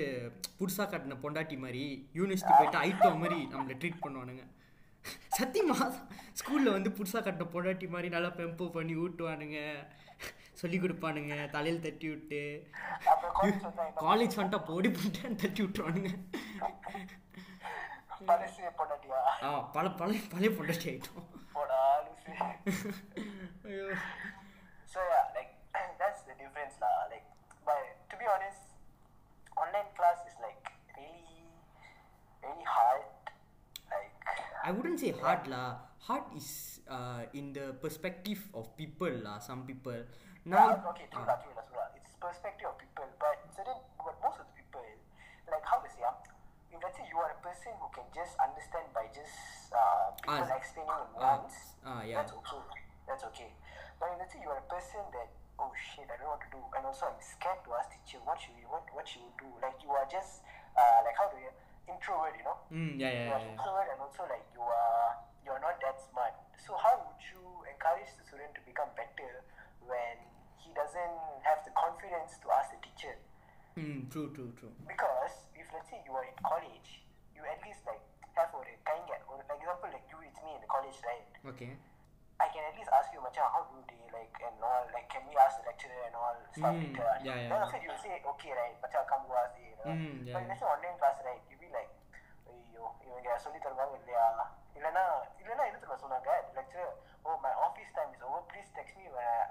புதுசாக 0.61 0.89
கட்டின 0.95 1.19
பொண்டாட்டி 1.25 1.59
மாதிரி 1.65 1.85
university 2.21 2.55
போயிட்டு 2.61 2.81
item 2.89 3.21
மாதிரி 3.25 3.41
நம்மளை 3.55 3.77
ட்ரீட் 3.83 4.03
பண்ணுவானுங்க 4.07 4.45
சத்தியமா 5.39 5.79
ஸ்கூலில் 6.41 6.75
வந்து 6.77 6.91
புதுசாக 6.99 7.23
கட்டின 7.29 7.49
பொண்டாட்டி 7.55 7.89
மாதிரி 7.97 8.09
நல்லா 8.17 8.31
பெம்போ 8.41 8.67
பண்ணி 8.79 8.97
ஊட்டுவானுங்க 9.05 9.59
சொல்லி 10.61 10.79
கொடுப்பானுங்க 10.83 11.35
தலையில் 11.57 11.85
தட்டி 11.87 12.07
விட்டு 12.13 12.41
காலேஜ் 14.05 14.39
வந்துட்டா 14.39 14.61
போடி 14.71 14.89
பண்ணிட்டேன்னு 14.97 15.43
தட்டி 15.45 15.61
விட்டுருவானுங்க 15.65 16.13
ஆ 19.47 19.51
பல 19.77 19.87
பழைய 20.01 20.21
பழைய 20.33 20.51
பொண்டாட்டி 20.59 20.89
ஆகிட்டோம் 20.93 21.27
லூசு 22.07 22.33
ஐயோ 23.69 23.87
So 24.93 25.01
yeah, 25.09 25.25
like 25.37 25.51
that's 26.01 26.23
the 26.29 26.35
difference 26.41 26.77
lah. 26.83 26.93
Like, 27.11 27.27
but 27.67 27.81
to 28.11 28.15
be 28.21 28.27
honest, 28.35 28.63
online 29.57 29.91
class 29.99 30.19
is 30.31 30.37
like 30.45 30.63
really, 30.97 31.43
really 32.45 32.67
hard. 32.77 33.05
Like, 33.93 34.15
I 34.65 34.73
wouldn't 34.77 35.01
say 35.05 35.13
hard 35.25 35.45
lah. 35.47 35.67
Hard 36.09 36.25
is 36.41 36.49
uh, 36.89 37.23
in 37.35 37.53
the 37.53 37.67
perspective 37.85 38.41
of 38.55 38.73
people 38.81 39.13
lah. 39.27 39.37
Some 39.41 39.63
people. 39.71 40.01
Now, 40.45 40.71
yeah, 40.75 40.91
okay, 40.95 41.07
true 41.13 41.25
lah, 41.27 41.37
true 41.43 41.53
true 41.53 41.77
lah. 41.77 41.89
It's 41.99 42.13
perspective 42.19 42.69
of 42.71 42.77
people, 42.81 43.09
but 43.21 43.37
certain, 43.53 43.79
but 44.01 44.17
most 44.23 44.39
of 44.41 44.47
the 44.49 44.55
people, 44.57 44.85
like 45.51 45.65
how 45.67 45.79
to 45.83 45.89
say, 45.91 46.03
ah, 46.07 46.17
if 46.73 46.79
let's 46.81 46.97
say 46.97 47.05
you 47.09 47.19
are 47.21 47.33
a 47.35 47.41
person 47.45 47.73
who 47.81 47.89
can 47.93 48.07
just 48.15 48.33
understand 48.41 48.87
by 48.97 49.05
just 49.13 49.73
uh, 49.75 50.13
people 50.23 50.49
Ah, 50.49 50.57
explaining 50.57 50.95
it 50.95 51.13
ah, 51.21 51.37
once, 51.43 51.57
ah, 51.85 52.01
yeah. 52.05 52.21
that's 52.23 52.33
okay. 52.33 52.63
That's 53.09 53.25
okay. 53.35 53.51
But 54.01 54.15
if 54.15 54.25
let's 54.25 54.33
say 54.33 54.41
you 54.41 54.51
are 54.53 54.61
a 54.61 54.69
person 54.71 55.03
that 55.13 55.29
oh 55.59 55.75
shit, 55.75 56.07
I 56.07 56.15
don't 56.17 56.31
know 56.31 56.39
what 56.39 56.45
to 56.47 56.51
do, 56.55 56.63
and 56.79 56.83
also 56.87 57.11
I'm 57.11 57.19
scared 57.21 57.61
to 57.67 57.71
ask 57.77 57.91
teacher 57.93 58.23
what 58.25 58.39
should 58.41 58.55
we, 58.57 58.65
what 58.71 58.87
what 58.95 59.05
should 59.05 59.27
we 59.27 59.33
do? 59.43 59.49
Like 59.61 59.77
you 59.83 59.91
are 59.93 60.07
just 60.09 60.47
uh, 60.79 61.01
like 61.05 61.19
how 61.19 61.29
do 61.29 61.37
you 61.43 61.51
introvert, 61.89 62.37
you 62.37 62.45
know? 62.47 62.57
mm, 62.71 62.95
yeah, 63.01 63.11
you 63.11 63.21
yeah, 63.27 63.35
are 63.37 63.43
yeah. 63.43 63.53
introvert 63.53 63.89
and 63.91 63.99
also 64.01 64.23
like 64.29 64.45
you 64.55 64.61
are 64.63 65.19
you 65.45 65.51
are 65.53 65.61
not 65.61 65.77
that 65.83 65.97
smart. 66.09 66.37
So 66.61 66.77
how 66.77 67.01
would 67.01 67.21
you 67.33 67.43
encourage 67.65 68.13
the 68.17 68.23
student 68.29 68.53
to 68.55 68.63
become 68.69 68.93
better 68.93 69.41
when 69.89 70.21
he 70.68 70.70
doesn't 70.74 71.18
have 71.48 71.60
the 71.68 71.74
confidence 71.76 72.38
to 72.44 72.48
ask 72.52 72.72
the 72.74 72.80
teacher? 72.84 73.16
Mm, 73.78 74.08
true, 74.12 74.30
true, 74.36 74.52
true. 74.60 74.74
Because 74.86 75.48
if 75.58 75.66
let's 75.74 75.90
say 75.90 76.00
you 76.06 76.14
are 76.14 76.26
in 76.26 76.38
college, 76.46 76.90
you 77.36 77.42
at 77.46 77.60
least 77.66 77.82
like 77.90 78.02
have 78.38 78.50
or 78.54 78.64
kind 78.86 79.04
get 79.10 79.22
or 79.30 79.38
like 79.42 79.50
example 79.58 79.90
like 79.90 80.06
you 80.10 80.18
with 80.22 80.38
me 80.46 80.52
in 80.58 80.62
the 80.62 80.70
college, 80.70 80.98
right? 81.06 81.26
Okay. 81.54 81.74
I 82.42 82.48
can 82.52 82.64
at 82.68 82.76
least 82.76 82.92
ask 82.92 83.08
you, 83.16 83.22
Macha, 83.24 83.46
how 83.46 83.64
do 83.72 83.78
they 83.88 84.04
like 84.12 84.34
and 84.44 84.58
all 84.60 84.84
like 84.92 85.08
can 85.08 85.24
we 85.30 85.34
ask 85.38 85.62
the 85.62 85.66
lecturer 85.70 86.02
and 86.10 86.16
all 86.18 86.36
stuff 86.52 86.76
Mm, 86.76 86.82
like 86.84 86.98
that? 87.00 87.20
yeah, 87.24 87.38
yeah, 87.40 87.48
Then 87.48 87.58
yeah. 87.58 87.66
after 87.66 87.80
you 87.80 87.90
will 87.94 88.02
say, 88.04 88.14
okay, 88.20 88.52
right, 88.52 88.76
Macha, 88.84 89.00
come 89.08 89.24
go 89.30 89.34
ask 89.38 89.56
you 89.58 89.74
know. 89.80 89.94
Mm, 89.96 90.28
yeah, 90.28 90.34
but 90.36 90.42
yeah. 90.44 90.50
let's 90.50 90.60
say 90.60 90.68
online 90.68 90.98
class, 91.00 91.18
right, 91.24 91.42
you 91.50 91.58
be 91.62 91.70
like, 91.72 91.92
ஐயோ 92.54 92.84
இவங்க 93.08 93.36
சொல்லி 93.44 93.60
தருவாங்க 93.64 93.96
இல்லையா 94.02 94.26
இல்லைன்னா 94.78 95.04
இல்லைன்னா 95.42 95.64
என்ன 95.70 95.80
தெரியுமா 95.82 96.00
சொன்னாங்க 96.06 96.32
lecture 96.60 96.92
oh 97.28 97.38
my 97.46 97.52
office 97.68 97.92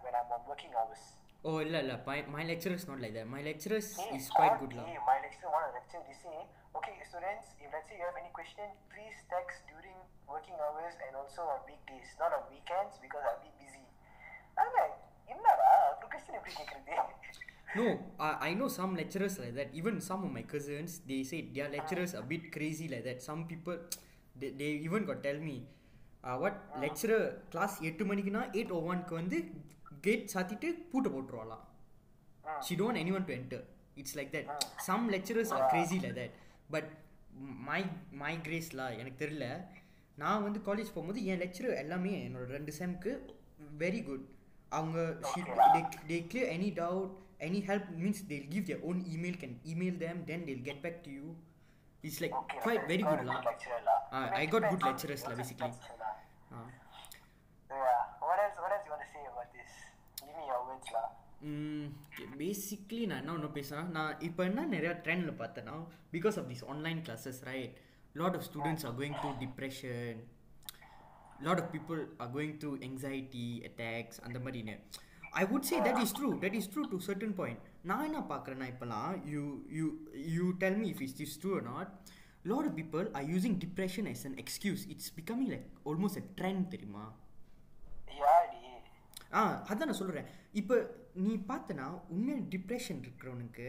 when 0.04 0.14
I'm 0.20 0.30
on 0.36 0.42
working 0.50 0.72
hours. 0.78 1.02
ஓ 1.48 1.52
இல்லை 1.64 1.78
இல்லை 1.84 1.94
my 2.08 2.16
my 2.34 2.42
lecturers 2.50 2.82
not 2.88 2.98
like 3.04 3.14
that 3.16 3.26
my 3.34 3.40
lecturers 3.46 3.86
Hey, 4.00 4.10
is 4.18 4.26
quite 4.36 4.52
all 4.54 4.60
good 4.62 4.74
lah 4.78 4.84
day, 4.88 4.98
my 5.10 5.16
lecturer 5.24 5.50
want 5.54 5.64
to 5.68 5.72
lecture, 5.78 6.00
they 6.08 6.16
say, 6.24 6.36
okay, 6.78 6.94
students, 7.08 7.46
if 7.62 7.68
let's 7.74 7.88
say 7.90 7.96
you 8.00 8.06
have 8.08 8.18
any 8.22 8.30
question, 8.38 8.68
please 8.92 9.16
text 9.34 9.56
during 9.72 9.98
working 10.32 10.58
hours 10.66 10.94
and 11.06 11.12
also 11.20 11.42
on 11.54 11.60
weekdays, 11.70 12.10
not 12.22 12.32
on 12.38 12.44
weekends 12.54 12.94
because 13.04 13.24
I'll 13.30 13.42
be 13.48 13.52
busy. 13.62 13.86
I'm 14.60 14.70
like, 14.80 14.94
என்னடா 15.34 15.68
ஒரு 15.96 16.08
question 16.14 16.38
எப்படி 16.40 16.54
கேட்குறது 16.60 16.96
No, 17.80 17.84
I, 18.26 18.30
I 18.48 18.54
know 18.60 18.66
some 18.78 18.90
lecturers 19.00 19.34
like 19.42 19.54
that. 19.58 19.68
Even 19.80 19.94
some 20.08 20.22
of 20.26 20.30
my 20.38 20.42
cousins, 20.52 20.94
they 21.10 21.20
say 21.30 21.38
their 21.56 21.68
lecturers 21.76 22.12
a 22.20 22.24
bit 22.32 22.42
crazy 22.56 22.86
like 22.94 23.04
that. 23.08 23.20
Some 23.28 23.42
people, 23.52 23.76
they 24.39 24.47
they 24.59 24.67
even 24.87 25.05
could 25.05 25.23
tell 25.25 25.43
me 25.47 25.55
what 26.41 26.59
lecturer 26.83 27.25
class 27.49 27.75
எட்டு 27.89 28.05
மணிக்குன்னா 28.05 28.43
eight 28.53 28.73
ஓ 28.73 28.79
ஒன்க்கு 28.91 29.13
வந்து 29.13 29.37
gate 30.01 30.31
சாத்திட்டு 30.33 30.67
பூட்டை 30.91 31.09
போட்டுருவாளாம். 31.11 31.63
She 32.65 32.75
don't 32.75 32.99
any 33.01 33.13
one 33.17 33.27
to 33.29 33.33
enter 33.33 33.63
it's 33.95 34.15
like 34.17 34.31
that 34.35 34.49
some 34.87 35.05
lecturers 35.15 35.51
are 35.55 35.65
crazy 35.71 35.97
like 36.05 36.11
that 36.19 36.35
but 36.69 36.89
my 37.67 37.81
my 38.21 38.33
கிரேஸ்லாம் 38.45 38.97
எனக்கு 38.99 39.21
தெரில 39.23 39.45
நான் 40.17 40.43
வந்து 40.43 40.59
காலேஜ் 40.67 40.93
போகும்போது 40.93 41.21
என் 41.31 41.41
லெக்சர் 41.43 41.69
எல்லாமே 41.81 42.11
என்னோட 42.21 42.45
ரெண்டு 42.55 42.73
செம்க்கு 42.79 43.11
வெரி 43.83 44.01
குட் 44.03 44.25
அவங்க 44.71 44.97
they 46.07 46.17
clear 46.29 46.49
any 46.55 46.69
doubt 46.79 47.11
any 47.47 47.59
help 47.67 47.89
means 47.99 48.23
they'll 48.31 48.47
give 48.53 48.65
their 48.69 48.81
own 48.89 49.01
email 49.15 49.37
can 49.41 49.57
email 49.73 49.99
them 50.03 50.21
then 50.29 50.45
they'll 50.47 50.63
get 50.67 50.81
back 50.85 50.99
to 51.05 51.11
you 51.19 51.27
it's 52.03 52.19
like 52.19 52.33
Okay, 52.33 52.59
quite 52.59 52.83
very 52.85 53.03
good 53.03 53.23
lah 53.25 53.39
lecturer 53.41 53.81
lah. 53.83 53.99
Ah, 54.11 54.19
mean, 54.23 54.33
I 54.33 54.45
got 54.47 54.61
depends 54.61 54.73
good 54.73 54.83
on- 54.83 54.91
lecturers 54.91 55.21
lah, 55.21 55.29
also 55.29 55.41
basically. 55.41 55.71
depends 55.71 55.99
lah. 56.01 56.13
Ah. 56.51 56.67
Yeah. 57.69 58.01
What 58.21 58.39
else? 58.39 58.57
What 58.57 58.71
else 58.71 58.85
you 58.85 58.93
want 58.93 59.03
to 59.03 59.09
say 59.09 59.23
about 59.25 59.49
this? 59.51 59.71
Give 60.21 60.33
me 60.33 60.45
your 60.45 60.61
words 60.65 60.89
lah. 60.91 61.07
Basically 62.39 63.03
நான் 63.09 63.19
என்ன 63.21 63.33
ஒன்று 63.33 63.49
பேசுகிறேன் 63.57 63.89
நான் 63.97 64.13
இப்போ 64.27 64.41
என்ன 64.49 64.61
நிறையா 64.71 64.93
ட்ரெண்டில் 65.05 65.37
பார்த்தேன்னா 65.41 65.75
because 66.13 66.37
of 66.41 66.47
this 66.51 66.63
online 66.73 66.99
classes 67.05 67.39
right 67.49 67.75
lot 68.15 68.35
of 68.37 68.45
students 68.47 68.85
are 68.87 68.95
going 68.99 69.17
through 69.21 69.31
depression 69.43 70.19
lot 71.39 71.61
of 71.63 71.69
people 71.75 71.99
are 72.23 72.31
going 72.35 72.55
through 72.61 72.71
anxiety 72.87 73.45
attacks 73.69 74.19
அந்த 74.27 74.39
மாதிரின்னு 74.45 74.75
I 75.41 75.43
would 75.51 75.67
say 75.69 75.77
that 75.87 75.99
is 76.03 76.13
true 76.19 76.29
that 76.43 76.57
is 76.59 76.69
true 76.73 76.83
to 76.93 76.99
certain 77.07 77.35
point 77.39 77.61
நான் 77.89 78.05
என்ன 78.09 78.21
பார்க்குறேன்னா 78.33 78.67
இப்போலாம் 78.73 79.11
you 79.33 79.43
you 79.77 79.85
you 80.37 80.45
tell 80.63 80.79
me 80.83 80.87
if 80.93 81.03
is 81.07 81.17
is 81.25 81.35
true 81.43 81.53
not 81.71 81.91
lot 82.51 82.67
of 82.69 82.77
people 82.81 83.05
are 83.19 83.27
using 83.33 83.57
depression 83.65 84.09
as 84.13 84.25
an 84.29 84.37
excuse 84.43 84.83
it's 84.93 85.11
becoming 85.19 85.51
like 85.55 85.67
almost 85.91 86.21
a 86.23 86.25
trend 86.39 86.65
தெரியுமா. 86.73 87.05
ஆ 89.37 89.41
அதான் 89.71 89.89
நான் 89.89 90.01
சொல்கிறேன் 90.01 90.27
இப்போ 90.61 90.75
நீ 91.25 91.33
பார்த்தனா 91.51 91.85
உண்மையான 92.15 92.45
டிப்ரெஷன் 92.53 92.99
இருக்கிறவனுக்கு 93.05 93.67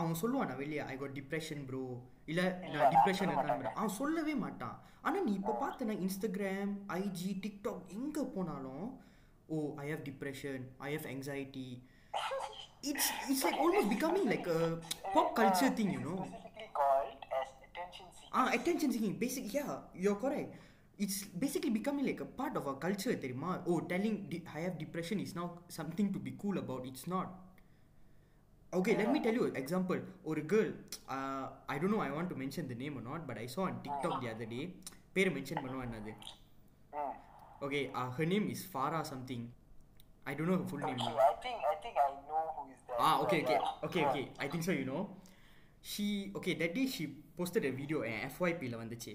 அவன் 0.00 0.18
சொல்லுவானா 0.22 0.54
வெளியே 0.62 0.82
ஐ 0.92 0.96
காட் 1.02 1.16
டிப்ரெஷன் 1.18 1.62
ப்ரோ 1.68 1.82
இல்லை 2.30 2.44
நான் 2.72 2.90
டிப்ரெஷன் 2.94 3.30
இருக்கான்னு 3.32 3.76
அவன் 3.78 3.96
சொல்லவே 4.00 4.34
மாட்டான். 4.44 4.76
ஆனால் 5.06 5.24
நீ 5.26 5.32
இப்போ 5.40 5.52
பார்த்தனா 5.62 5.94
இன்ஸ்டாகிராம் 6.06 6.72
ஐஜி 7.00 7.30
டிக்டாக் 7.44 7.92
எங்கே 7.98 8.22
போனாலும் 8.36 8.86
ஓ 9.49 9.59
I 9.83 9.87
have 9.93 10.03
depression 10.09 10.63
I 10.87 10.91
have 10.95 11.07
anxiety 11.13 11.67
it's 12.89 13.09
it's 13.29 13.43
like 13.47 13.59
almost 13.63 13.91
becoming 13.93 14.27
like 14.33 14.49
pop 15.15 15.31
culture 15.39 15.75
thing 15.79 15.93
you 15.95 16.01
know 16.09 16.15
Specifically 16.21 16.69
called 16.79 17.21
as 17.39 17.49
attention 17.67 18.07
seeking. 18.09 18.31
Ah, 18.39 18.47
attention 18.57 18.89
seeking. 18.93 19.15
Basic, 19.17 19.45
yeah, 19.57 19.71
you're 20.03 20.19
correct. 20.23 20.51
It's 20.99 21.17
basically 21.43 21.71
becoming 21.71 22.05
like 22.05 22.21
a 22.21 22.29
part 22.39 22.55
of 22.59 22.65
our 22.67 22.77
culture, 22.83 23.13
தெரியுமா 23.23 23.51
Oh, 23.71 23.77
telling 23.91 24.15
de- 24.31 24.43
I 24.55 24.61
have 24.65 24.75
depression 24.77 25.19
is 25.19 25.31
now 25.35 25.45
something 25.77 26.09
to 26.15 26.19
be 26.19 26.33
cool 26.41 26.57
about. 26.57 26.81
It's 26.85 27.05
not. 27.13 27.29
Okay, 28.73 28.93
let 28.95 29.09
me 29.11 29.19
tell 29.19 29.33
you 29.33 29.45
an 29.45 29.55
example. 29.55 30.01
ஒரு 30.31 30.41
girl, 30.53 30.69
uh, 31.15 31.45
I 31.67 31.79
don't 31.79 31.91
know 31.91 32.01
I 32.01 32.11
want 32.11 32.29
to 32.29 32.37
mention 32.43 32.65
the 32.67 32.77
name 32.83 32.95
or 32.99 33.05
not, 33.09 33.21
but 33.29 33.37
I 33.37 33.49
saw 33.55 33.63
on 33.63 33.77
TikTok 33.85 34.15
the 34.23 34.31
other 34.35 34.49
day. 34.55 34.63
பேரை 35.15 35.31
mention 35.37 35.63
பண்ணுவேன் 35.63 35.97
அது 35.97 36.11
Hmm. 36.13 36.37
Okay, 37.61 37.91
uh, 37.93 38.09
her 38.11 38.25
name 38.25 38.49
is 38.49 38.65
Farah 38.65 39.05
something. 39.05 39.51
I 40.25 40.33
don't 40.33 40.47
know 40.49 40.57
her 40.57 40.65
full 40.65 40.79
name. 40.79 40.95
Okay, 40.95 41.05
now. 41.05 41.17
I 41.17 41.33
think 41.41 41.57
I 41.71 41.75
think 41.83 41.95
I 41.97 42.09
know 42.27 42.43
who 42.57 42.71
is 42.73 42.81
that. 42.87 42.97
Ah, 42.99 43.21
okay, 43.23 43.41
but 43.41 43.51
okay, 43.51 43.59
yeah. 43.59 43.87
okay, 43.87 44.01
Yeah. 44.01 44.09
okay. 44.11 44.25
I 44.39 44.47
think 44.47 44.63
so, 44.63 44.71
you 44.71 44.85
know. 44.85 45.09
She, 45.81 46.31
okay, 46.35 46.53
that 46.55 46.75
day 46.75 46.85
she 46.87 47.07
posted 47.37 47.65
a 47.65 47.71
video 47.81 47.99
என் 48.11 48.21
எஃப்ஒய்பியில் 48.27 48.75
வந்துச்சு 48.81 49.13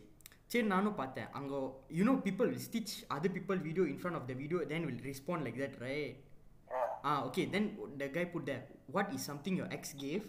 சரி 0.52 0.66
நானும் 0.72 0.96
பார்த்தேன் 1.00 1.28
அங்கே 1.38 1.58
you 1.98 2.04
know 2.08 2.16
people 2.26 2.46
will 2.52 2.62
stitch 2.68 2.92
other 3.16 3.30
people 3.36 3.58
video 3.68 3.84
in 3.92 3.96
front 4.02 4.16
of 4.20 4.24
the 4.30 4.34
video 4.42 4.58
then 4.72 4.82
will 4.88 5.02
respond 5.10 5.40
like 5.46 5.58
that 5.64 5.74
right 5.86 6.14
Yeah. 6.74 6.86
ah 7.10 7.18
okay 7.28 7.44
then 7.54 7.64
the 8.00 8.08
guy 8.16 8.24
put 8.34 8.44
there 8.50 8.62
what 8.94 9.08
is 9.16 9.22
something 9.30 9.54
your 9.60 9.68
ex 9.76 9.92
gave 10.04 10.24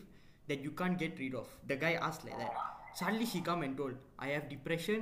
that 0.49 0.59
you 0.65 0.71
can't 0.81 0.97
get 1.03 1.13
rid 1.23 1.33
of 1.41 1.47
the 1.71 1.77
guy 1.83 1.93
asked 2.07 2.23
like 2.27 2.37
that 2.43 2.53
suddenly 2.99 3.27
she 3.31 3.39
come 3.49 3.61
and 3.67 3.73
told 3.81 3.95
i 4.25 4.29
have 4.35 4.45
depression 4.55 5.01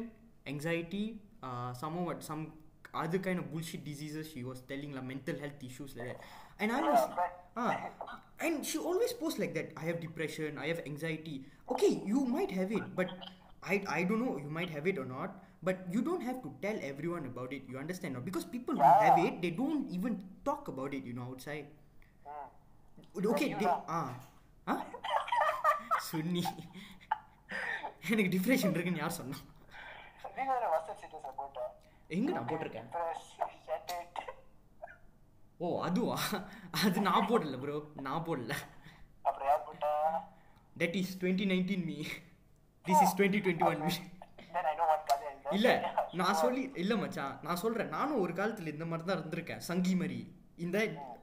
anxiety 0.54 1.04
uh 1.48 1.70
someone 1.82 2.06
what 2.10 2.22
some 2.30 2.44
other 3.04 3.20
kind 3.20 3.40
of 3.40 3.46
bullshit 3.52 3.82
diseases 3.86 4.28
she 4.34 4.44
was 4.50 4.60
telling 4.72 4.92
like 4.98 5.08
mental 5.14 5.38
health 5.44 5.64
issues 5.70 5.96
like 5.98 6.08
that 6.12 6.22
and 6.60 6.72
i 6.72 6.82
was 6.90 7.00
Yeah, 7.00 7.16
but- 7.22 7.64
ah 7.64 7.74
and 8.48 8.66
she 8.70 8.78
always 8.92 9.14
posts 9.22 9.40
like 9.44 9.54
that 9.58 9.74
i 9.82 9.84
have 9.90 10.00
depression 10.06 10.58
i 10.66 10.68
have 10.72 10.80
anxiety 10.92 11.36
okay 11.74 11.92
you 12.12 12.22
might 12.36 12.52
have 12.60 12.72
it 12.80 12.86
but 13.00 13.12
i 13.74 13.76
i 13.98 14.04
don't 14.12 14.22
know 14.26 14.36
you 14.46 14.52
might 14.60 14.72
have 14.78 14.88
it 14.94 14.98
or 15.04 15.08
not 15.12 15.36
but 15.70 15.78
you 15.96 16.02
don't 16.08 16.24
have 16.30 16.40
to 16.46 16.50
tell 16.66 16.80
everyone 16.92 17.26
about 17.32 17.52
it 17.58 17.64
you 17.74 17.78
understand 17.84 18.14
no? 18.20 18.22
because 18.30 18.46
people 18.56 18.76
who 18.84 18.90
have 19.06 19.20
it 19.28 19.42
they 19.46 19.52
don't 19.62 19.90
even 20.00 20.18
talk 20.50 20.68
about 20.74 20.94
it 21.00 21.04
you 21.12 21.16
know 21.20 21.28
outside 21.34 21.68
Hmm. 22.26 23.28
okay 23.34 23.50
you 23.54 23.60
they 23.64 23.70
know. 23.72 23.78
ah 24.00 24.10
ah 24.74 24.80
சுன்னி 26.08 26.42
எனக்கு 28.14 28.32
depression 28.34 28.74
இருக்குன்னு 28.76 29.02
யார் 29.04 29.16
சொன்னா 29.20 29.38
நீங்க 32.11 32.31
எங்க 32.31 32.31
நான் 32.37 32.49
போட்டிருக்கேன்? 32.51 32.89
ஓ 35.65 35.67
அதுவா? 35.87 36.17
அது 36.85 37.01
நான் 37.09 37.29
போடல 37.31 37.59
ப்ரோ 37.63 37.77
நான் 38.07 38.25
போடல. 38.29 38.53
That 40.81 40.97
is 41.01 41.13
twenty 41.21 41.47
nineteen 41.53 41.85
me 41.91 41.99
this 42.85 43.03
is 43.07 43.15
twenty 43.19 43.41
twenty 43.45 43.67
one 43.71 43.83
me 43.87 43.93
இல்லை 45.57 45.73
இல்ல 45.73 45.73
நான் 46.21 46.39
சொல்லி 46.43 46.63
இல்ல 46.83 46.93
மச்சான் 47.03 47.35
நான் 47.47 47.61
சொல்றேன். 47.63 47.91
நானும் 47.97 48.21
ஒரு 48.25 48.33
காலத்துல 48.39 48.73
இந்த 48.75 48.87
மாதிரி 48.91 49.07
தான் 49.09 49.19
இருந்திருக்கேன். 49.19 49.63
சங்கி 49.69 49.93
மாதிரி. 50.01 50.19
இந்த 50.65 50.79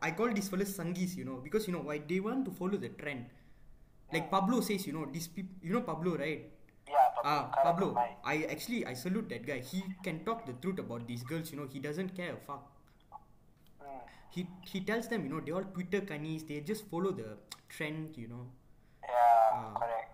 I 0.08 0.10
call 0.20 0.36
this 0.38 0.52
fellas 0.54 0.72
sanghis 0.82 1.14
you know 1.20 1.36
because 1.46 1.66
you know 1.68 1.82
I 1.86 1.88
why 1.92 1.98
they 2.12 2.18
want 2.28 2.46
to 2.48 2.54
follow 2.58 2.78
the 2.86 2.90
trend 3.02 3.26
like 4.14 4.28
Pablo 4.36 4.58
says 4.70 4.86
you know 4.90 5.04
this 5.16 5.30
peep 5.36 5.52
you know 5.68 5.82
Pablo 5.90 6.12
right 6.24 6.44
Pablo. 7.24 7.32
Ah, 7.32 7.62
Pablo. 7.64 7.88
I 8.24 8.44
actually 8.56 8.86
I 8.86 8.94
salute 8.94 9.30
that 9.30 9.46
guy. 9.46 9.60
He 9.60 9.84
can 10.04 10.24
talk 10.26 10.46
the 10.46 10.54
truth 10.54 10.80
about 10.80 11.08
these 11.08 11.24
girls. 11.24 11.52
You 11.52 11.58
know, 11.60 11.68
he 11.72 11.80
doesn't 11.80 12.16
care 12.16 12.34
a 12.34 12.38
fuck. 12.48 12.64
Hmm. 13.82 14.00
He 14.30 14.48
he 14.72 14.82
tells 14.82 15.08
them, 15.08 15.24
you 15.24 15.30
know, 15.34 15.40
they 15.42 15.52
all 15.52 15.64
Twitter 15.78 16.02
cunnies. 16.02 16.44
They 16.48 16.60
just 16.62 16.86
follow 16.90 17.12
the 17.12 17.38
trend. 17.70 18.18
You 18.18 18.28
know. 18.34 18.44
Yeah, 19.04 19.50
Ah. 19.54 19.74
correct. 19.80 20.12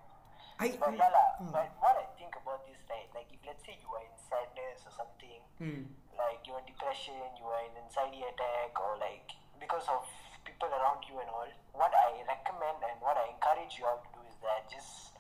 I. 0.60 0.68
But 0.80 0.90
I- 0.90 0.96
yeah, 1.02 1.12
ah. 1.16 1.52
but 1.52 1.70
what 1.86 1.96
I 2.04 2.06
think 2.20 2.36
about 2.42 2.66
this, 2.68 2.80
right? 2.90 3.10
Like, 3.18 3.28
if 3.34 3.42
let's 3.46 3.64
say 3.66 3.78
you 3.82 3.90
are 4.00 4.04
in 4.10 4.16
sadness 4.30 4.86
or 4.88 4.94
something, 5.00 5.42
Hmm. 5.60 5.84
like 6.18 6.46
you're 6.48 6.60
in 6.60 6.68
depression, 6.72 7.20
you 7.40 7.48
are 7.56 7.64
in 7.70 7.74
anxiety 7.86 8.22
attack, 8.32 8.80
or 8.80 8.98
like 9.02 9.34
because 9.60 9.88
of 9.90 10.06
people 10.46 10.68
around 10.80 11.04
you 11.10 11.20
and 11.24 11.30
all, 11.30 11.50
what 11.74 11.94
I 11.96 12.22
recommend 12.28 12.84
and 12.84 13.00
what 13.02 13.18
I 13.18 13.28
encourage 13.34 13.80
you 13.80 13.86
all 13.88 14.00
to 14.06 14.10
do 14.16 14.22
is 14.30 14.36
that 14.46 14.68
just 14.70 15.13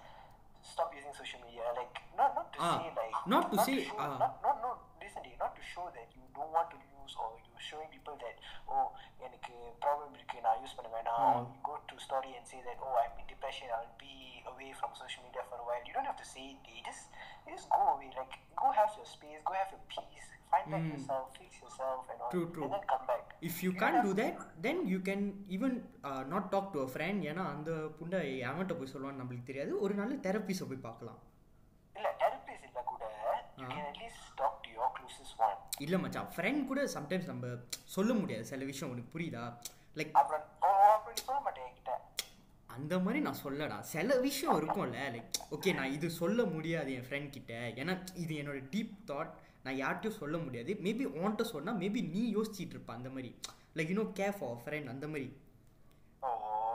stop 0.63 0.89
using 0.95 1.11
social 1.13 1.39
media. 1.45 1.63
Like, 1.75 1.91
not 2.17 2.33
not 2.35 2.47
to 2.55 2.59
Ah, 2.59 2.79
say 2.79 2.89
like 2.95 3.13
not 3.27 3.51
to 3.51 3.57
say, 3.63 3.83
show, 3.85 3.95
ah. 3.99 4.17
not 4.17 4.33
not 4.41 4.57
not 4.63 4.77
listen, 5.03 5.21
to 5.23 5.29
not 5.37 5.53
to 5.55 5.61
show 5.63 5.91
that 5.93 6.07
you 6.15 6.23
don't 6.33 6.51
want 6.51 6.71
to 6.71 6.77
use 6.79 7.13
or 7.19 7.35
showing 7.69 7.91
people 7.95 8.17
that 8.25 8.39
oh 8.73 8.85
எனக்கு 9.27 9.53
problem 9.85 10.13
இருக்கு 10.19 10.45
நான் 10.47 10.61
use 10.63 10.77
பண்ண 10.79 10.91
வேணாம் 10.97 11.47
go 11.69 11.75
to 11.91 11.97
story 12.07 12.33
and 12.39 12.49
say 12.53 12.59
that 12.69 12.83
oh 12.87 12.91
I 13.03 13.07
mean 13.15 13.29
depression 13.33 13.73
I 13.77 13.79
will 13.81 13.97
be 14.05 14.13
away 14.51 14.69
from 14.79 14.95
social 15.01 15.25
media 15.27 15.45
for 15.49 15.65
while 15.71 15.85
you 15.89 15.95
don't 15.97 16.11
have 16.11 16.21
to 16.23 16.29
say 16.35 16.45
it 16.75 16.85
just 16.89 17.09
just 17.51 17.69
go 17.77 17.81
away 17.95 18.09
like 18.19 18.37
go 18.63 18.69
have 18.79 18.93
your 18.95 19.11
space 19.15 19.43
go 19.49 19.55
have 19.59 19.73
your 19.75 19.85
peace 19.93 20.31
find 20.53 20.71
back 20.71 20.83
mm. 20.83 20.91
yourself, 20.91 21.25
fix 21.33 21.51
yourself, 21.57 22.01
and 22.07 22.19
all. 22.21 22.31
True, 22.31 22.47
true. 22.53 22.65
And 22.65 22.73
then 22.73 22.85
come 22.85 23.05
back. 23.07 23.23
If 23.41 23.55
you, 23.63 23.71
you 23.71 23.77
can't 23.77 24.01
do 24.03 24.13
that, 24.13 24.37
then 24.59 24.77
you 24.87 24.99
can 24.99 25.21
even 25.49 25.83
uh, 26.03 26.23
not 26.25 26.51
talk 26.53 26.65
to 26.73 26.79
a 26.81 26.87
ஏன்னா 27.31 27.45
அந்த 27.55 27.71
புண்டை 27.99 28.21
அவன்கிட்ட 28.49 28.75
போய் 28.79 28.93
சொல்லுவான்னு 28.93 29.21
நம்மளுக்கு 29.21 29.49
தெரியாது 29.51 29.71
ஒரு 29.85 29.93
நாள் 29.93 30.13
தெரப்பிஸை 30.27 30.67
போய் 30.69 30.85
பார்க்கலாம் 30.87 31.19
இல்ல 31.95 32.09
தெரப்பிஸ் 32.23 32.65
இல்ல 32.69 32.81
கூட 32.83 33.03
இல்லை 35.79 35.99
மச்சான் 35.99 36.27
ஃப்ரெண்ட் 36.35 36.65
கூட 36.65 36.81
சம்டைம்ஸ் 36.93 37.25
நம்ம 37.25 37.47
சொல்ல 37.95 38.13
முடியாது. 38.13 38.45
சில 38.45 38.63
விஷயம் 38.63 38.91
உனக்கு 38.93 39.13
புரியுதா? 39.15 39.43
லைக் 39.95 40.11
அந்த 42.67 42.99
மாதிரி 42.99 43.19
நான் 43.25 43.41
சொல்லடா. 43.43 43.79
சில 43.79 44.15
விஷயம் 44.19 44.55
இருக்கும்ல 44.59 44.99
லைக் 45.15 45.39
ஓகே 45.55 45.73
நான் 45.73 45.91
இது 45.91 46.09
சொல்ல 46.09 46.43
முடியாது 46.43 46.93
என் 46.93 47.05
ஃப்ரெண்ட் 47.09 47.29
கிட்ட. 47.29 47.53
ஏன்னா 47.53 47.95
இது 48.23 48.35
என்னோட 48.35 48.59
டீப் 48.73 48.93
தாட் 49.11 49.31
நான் 49.63 49.79
யார்கிட்டயும் 49.83 50.19
சொல்ல 50.21 50.37
முடியாது. 50.37 50.73
மேபி 50.85 51.05
உன்கிட்ட 51.17 51.41
சொன்னால் 51.41 51.77
மேபி 51.77 52.01
நீ 52.09 52.23
யோசிச்சிட்டு 52.35 52.75
இருப்ப 52.75 52.93
அந்த 52.93 53.09
மாதிரி. 53.09 53.35
Like 53.75 53.91
you 53.91 54.03
know 54.03 54.09
care 54.19 54.37
for 54.39 54.57
friend 54.63 54.89
அந்த 54.95 55.07
மாதிரி. 55.07 55.27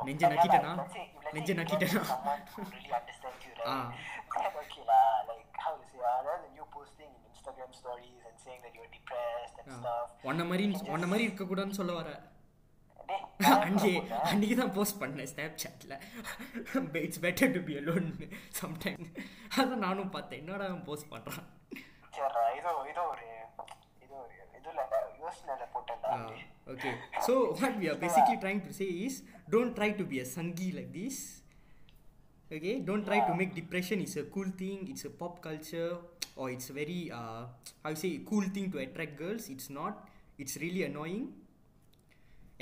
நெஞ்ச 0.06 0.28
நக்கிட்டேனா? 0.28 0.72
நெஞ்ச 1.32 1.54
நக்கிட்டேனா? 1.54 2.02
get 4.27 4.27
Instagram 7.58 7.74
stories 7.74 8.22
and 8.22 8.36
saying 8.36 8.60
that 8.62 8.74
you 8.74 8.80
were 8.80 8.92
depressed 8.92 9.56
and 9.60 9.70
stuff. 9.74 10.08
ஒன்ன 10.28 10.44
மாதிரி 10.50 10.64
ஒன்ன 10.94 11.06
மாதிரி 11.10 11.24
இருக்க 11.28 11.44
கூடாதுன்னு 11.44 11.78
சொல்ல 11.80 11.92
வர. 11.92 12.10
அன்னைக்கு 13.58 13.90
அன்னைக்கு 14.30 14.56
தான் 14.60 14.72
போஸ்ட் 14.76 14.98
பண்ணேன் 15.02 15.28
ஸ்னாப் 15.32 15.60
சாட்ல 15.62 15.94
it's 17.00 17.22
better 17.24 17.52
to 17.54 17.60
be 17.68 17.74
alone 17.80 18.08
sometime 18.60 18.98
அதான் 19.56 19.84
நானும் 19.86 20.12
பார்த்தேன். 20.16 20.40
என்னடா 20.42 20.66
போஸ்ட் 20.88 21.10
பண்ணுறான் 21.12 21.46
சரி 22.18 22.44
இதோ 22.58 22.70
இதோ 22.92 23.04
ஒரு 23.12 23.26
இதோ 24.04 24.16
ஒரு 24.22 24.34
இதுல 24.58 24.80
யோசனையில 25.22 25.66
போட்டேன்டா 25.74 26.12
okay 26.74 26.92
so 27.26 27.34
what 27.60 27.78
we 27.82 27.88
are 27.92 28.00
basically 28.04 28.38
trying 28.44 28.62
to 28.66 28.72
say 28.80 28.88
is 29.06 29.18
don't 29.54 29.74
try 29.78 29.90
to 30.00 30.06
be 30.12 30.20
a 30.20 30.28
sanghi 30.36 30.68
like 30.78 30.92
this 30.98 31.22
okay 32.50 32.74
don't 32.88 33.06
try 33.08 33.20
to 33.28 33.34
make 33.40 33.54
depression 33.60 34.02
is 34.06 34.18
a 34.18 34.26
cool 34.36 34.52
thing 34.54 34.80
thing. 34.80 34.92
It's 34.92 35.04
a 35.04 35.14
pop 35.14 35.34
or 36.38 36.54
it's 36.54 36.70
very 36.70 37.10
uh, 37.10 37.50
how 37.82 37.90
you 37.90 37.98
say 37.98 38.20
cool 38.22 38.46
thing 38.54 38.70
to 38.70 38.78
attract 38.78 39.18
girls. 39.18 39.50
It's 39.50 39.68
not. 39.68 40.06
It's 40.38 40.56
really 40.56 40.86
annoying. 40.86 41.34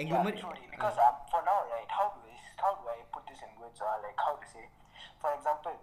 And 0.01 0.09
yeah, 0.09 0.25
women, 0.25 0.37
truly, 0.41 0.65
uh, 0.65 0.73
because 0.73 0.97
uh, 0.97 1.13
um, 1.13 1.17
for 1.29 1.41
now, 1.45 1.69
right, 1.69 1.89
how 1.93 2.17
do, 2.17 2.21
I, 2.25 2.37
how 2.57 2.73
do 2.81 2.85
I 2.89 3.05
put 3.13 3.29
this 3.29 3.41
in 3.45 3.53
words 3.61 3.81
or 3.81 3.89
like 4.01 4.17
how 4.17 4.41
to 4.41 4.47
say? 4.49 4.65
For 5.21 5.33
example, 5.37 5.77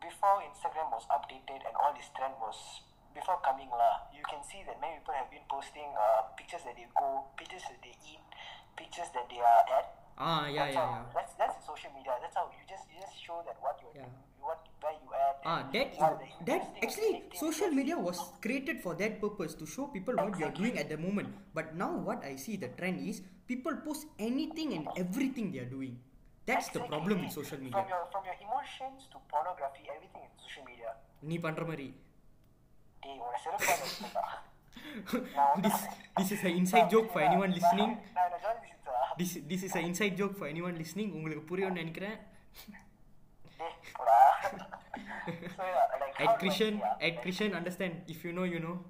before 0.00 0.44
Instagram 0.44 0.92
was 0.92 1.08
updated 1.08 1.64
and 1.64 1.72
all 1.80 1.92
this 1.96 2.08
trend 2.12 2.36
was 2.40 2.56
before 3.16 3.40
coming 3.40 3.72
lah, 3.72 4.04
you 4.12 4.24
can 4.28 4.44
see 4.44 4.60
that 4.68 4.76
many 4.80 5.00
people 5.00 5.16
have 5.16 5.32
been 5.32 5.44
posting 5.48 5.88
uh, 5.96 6.28
pictures 6.36 6.64
that 6.68 6.76
they 6.76 6.88
go, 6.92 7.24
pictures 7.40 7.64
that 7.68 7.80
they 7.80 7.96
eat, 8.04 8.24
pictures 8.76 9.08
that 9.16 9.28
they 9.32 9.40
are 9.40 9.64
at. 9.80 9.86
Ah, 10.20 10.44
yeah, 10.44 10.68
that's 10.68 10.76
yeah, 10.76 10.84
how, 10.84 10.88
yeah. 10.92 11.12
That's 11.16 11.32
that's 11.40 11.56
social 11.64 11.92
media. 11.96 12.12
That's 12.20 12.36
how 12.36 12.52
you 12.52 12.60
just 12.68 12.84
you 12.92 13.00
just 13.00 13.16
show 13.16 13.40
that 13.48 13.56
what 13.64 13.80
you're 13.80 13.96
yeah. 13.96 14.04
doing, 14.04 14.20
what 14.44 14.60
where 14.84 14.96
Ah, 15.49 15.55
and 15.55 15.73
that 15.73 15.89
what 15.97 16.15
the 16.19 16.27
that 16.47 16.61
interesting 16.61 16.85
actually 16.85 17.11
things 17.13 17.39
social 17.39 17.69
that- 17.69 17.77
media 17.79 17.95
was 17.99 18.17
created 18.41 18.77
for 18.85 18.93
that 18.95 19.13
purpose 19.19 19.53
to 19.55 19.65
show 19.67 19.85
people 19.95 20.15
what 20.15 20.39
you 20.39 20.45
are 20.47 20.55
doing 20.59 20.75
at 20.77 20.89
the 20.89 20.97
moment. 20.97 21.29
But 21.53 21.67
now 21.75 21.91
what 22.07 22.23
I 22.23 22.35
see 22.45 22.55
the 22.55 22.69
trend 22.79 22.99
is 23.11 23.17
people 23.47 23.75
post 23.87 24.03
anything 24.29 24.71
and 24.77 24.85
everything 25.03 25.47
they 25.55 25.61
are 25.65 25.71
doing. 25.77 25.95
That's 26.49 26.67
the 26.67 26.79
Exactly. 26.79 26.91
problem 26.93 27.21
with 27.23 27.31
social 27.31 27.59
From 27.59 27.67
media. 27.67 27.83
your 27.93 28.01
from 28.13 28.25
your 28.29 28.37
emotions 28.47 29.01
to 29.13 29.19
pornography, 29.31 29.83
everything 29.95 30.25
is 30.27 30.33
social 30.45 30.65
media. 30.71 30.91
நீ 31.29 31.37
பண்ற 31.45 31.63
மாதிரி 31.69 31.87
டேய் 33.03 33.21
உன 33.27 33.37
செருப்பால 33.45 33.77
வச்சிருக்கா. 33.85 34.25
நான் 35.37 35.49
வந்து- 35.53 35.63
this 35.65 35.79
this 36.19 36.29
is 36.35 36.43
an 36.49 36.53
inside 36.61 36.87
joke 36.95 37.09
for 37.15 37.21
anyone 37.29 37.53
listening. 37.59 37.91
நான் 38.17 38.25
என்ன 38.27 38.39
ஜாலி 38.45 38.59
சிரிச்சா? 38.65 38.97
This 39.21 39.31
this 39.51 39.63
is 39.67 39.73
an 39.81 39.85
inside 39.89 40.15
joke 40.21 40.35
for 40.41 40.47
anyone 40.53 40.77
listening. 40.83 41.09
உங்களுக்கு 41.19 41.45
புரியும்னு 41.51 41.81
நினைக்கிறேன். 41.81 42.17
at 46.20 46.40
Krishan, 46.40 46.80
at 47.00 47.22
Krishan, 47.22 47.56
understand. 47.56 48.02
If 48.08 48.24
you 48.24 48.32
know, 48.32 48.44
you 48.44 48.60
know. 48.60 48.84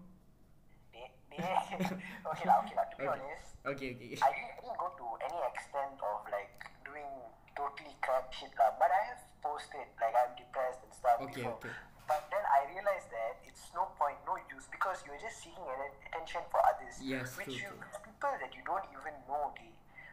okay, 1.41 2.45
la, 2.45 2.61
okay, 2.61 2.75
la. 2.77 2.85
To 2.85 2.97
be 2.99 3.07
okay. 3.07 3.17
honest, 3.17 3.49
okay, 3.65 3.91
okay. 3.97 4.19
I 4.21 4.31
didn't, 4.35 4.51
I 4.51 4.61
didn't 4.61 4.77
go 4.77 4.89
to 4.93 5.07
any 5.25 5.41
extent 5.49 5.97
of 6.03 6.27
like 6.29 6.53
doing 6.85 7.09
totally 7.57 7.97
crap 8.05 8.29
shit, 8.35 8.53
la. 8.59 8.75
But 8.77 8.93
I 8.93 9.03
have 9.15 9.23
posted 9.41 9.89
like 10.03 10.13
I'm 10.13 10.37
depressed 10.37 10.85
and 10.85 10.93
stuff. 10.93 11.23
Okay, 11.25 11.49
before. 11.49 11.57
okay. 11.63 11.73
But 12.11 12.27
then 12.35 12.43
I 12.43 12.67
realized 12.75 13.07
that 13.15 13.39
it's 13.47 13.71
no 13.71 13.87
point, 13.95 14.19
no 14.27 14.35
use 14.51 14.67
because 14.67 14.99
you're 15.07 15.23
just 15.23 15.39
seeking 15.47 15.63
attention 16.11 16.43
for 16.51 16.59
others. 16.67 16.99
Yes, 16.99 17.39
which 17.39 17.55
true, 17.55 17.71
you, 17.71 17.73
true. 17.79 18.03
people 18.03 18.35
that 18.35 18.51
you 18.51 18.67
don't 18.67 18.83
even 18.91 19.15
know, 19.31 19.55
they 19.55 19.71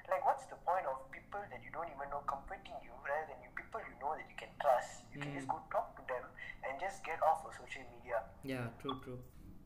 like 0.08 0.24
what's 0.24 0.46
the 0.48 0.56
point 0.64 0.86
of 0.88 1.02
people 1.12 1.42
that 1.52 1.60
you 1.66 1.74
don't 1.74 1.90
even 1.92 2.08
know 2.14 2.24
comforting 2.30 2.78
you 2.86 2.94
rather 3.04 3.28
than 3.28 3.42
you 3.44 3.50
people 3.58 3.82
you 3.84 3.98
know 4.00 4.16
that 4.16 4.30
you 4.30 4.38
can 4.40 4.54
trust. 4.62 5.04
You 5.12 5.20
mm. 5.20 5.24
can 5.26 5.32
just 5.36 5.50
mm. 5.50 5.58
go 5.58 5.60
talk 5.74 5.98
to 6.00 6.04
them 6.06 6.24
and 6.66 6.80
just 6.80 7.04
get 7.04 7.20
off 7.22 7.46
of 7.46 7.54
social 7.58 7.84
media. 7.94 8.24
Yeah, 8.44 8.72
true, 8.82 8.98
true. 9.04 9.20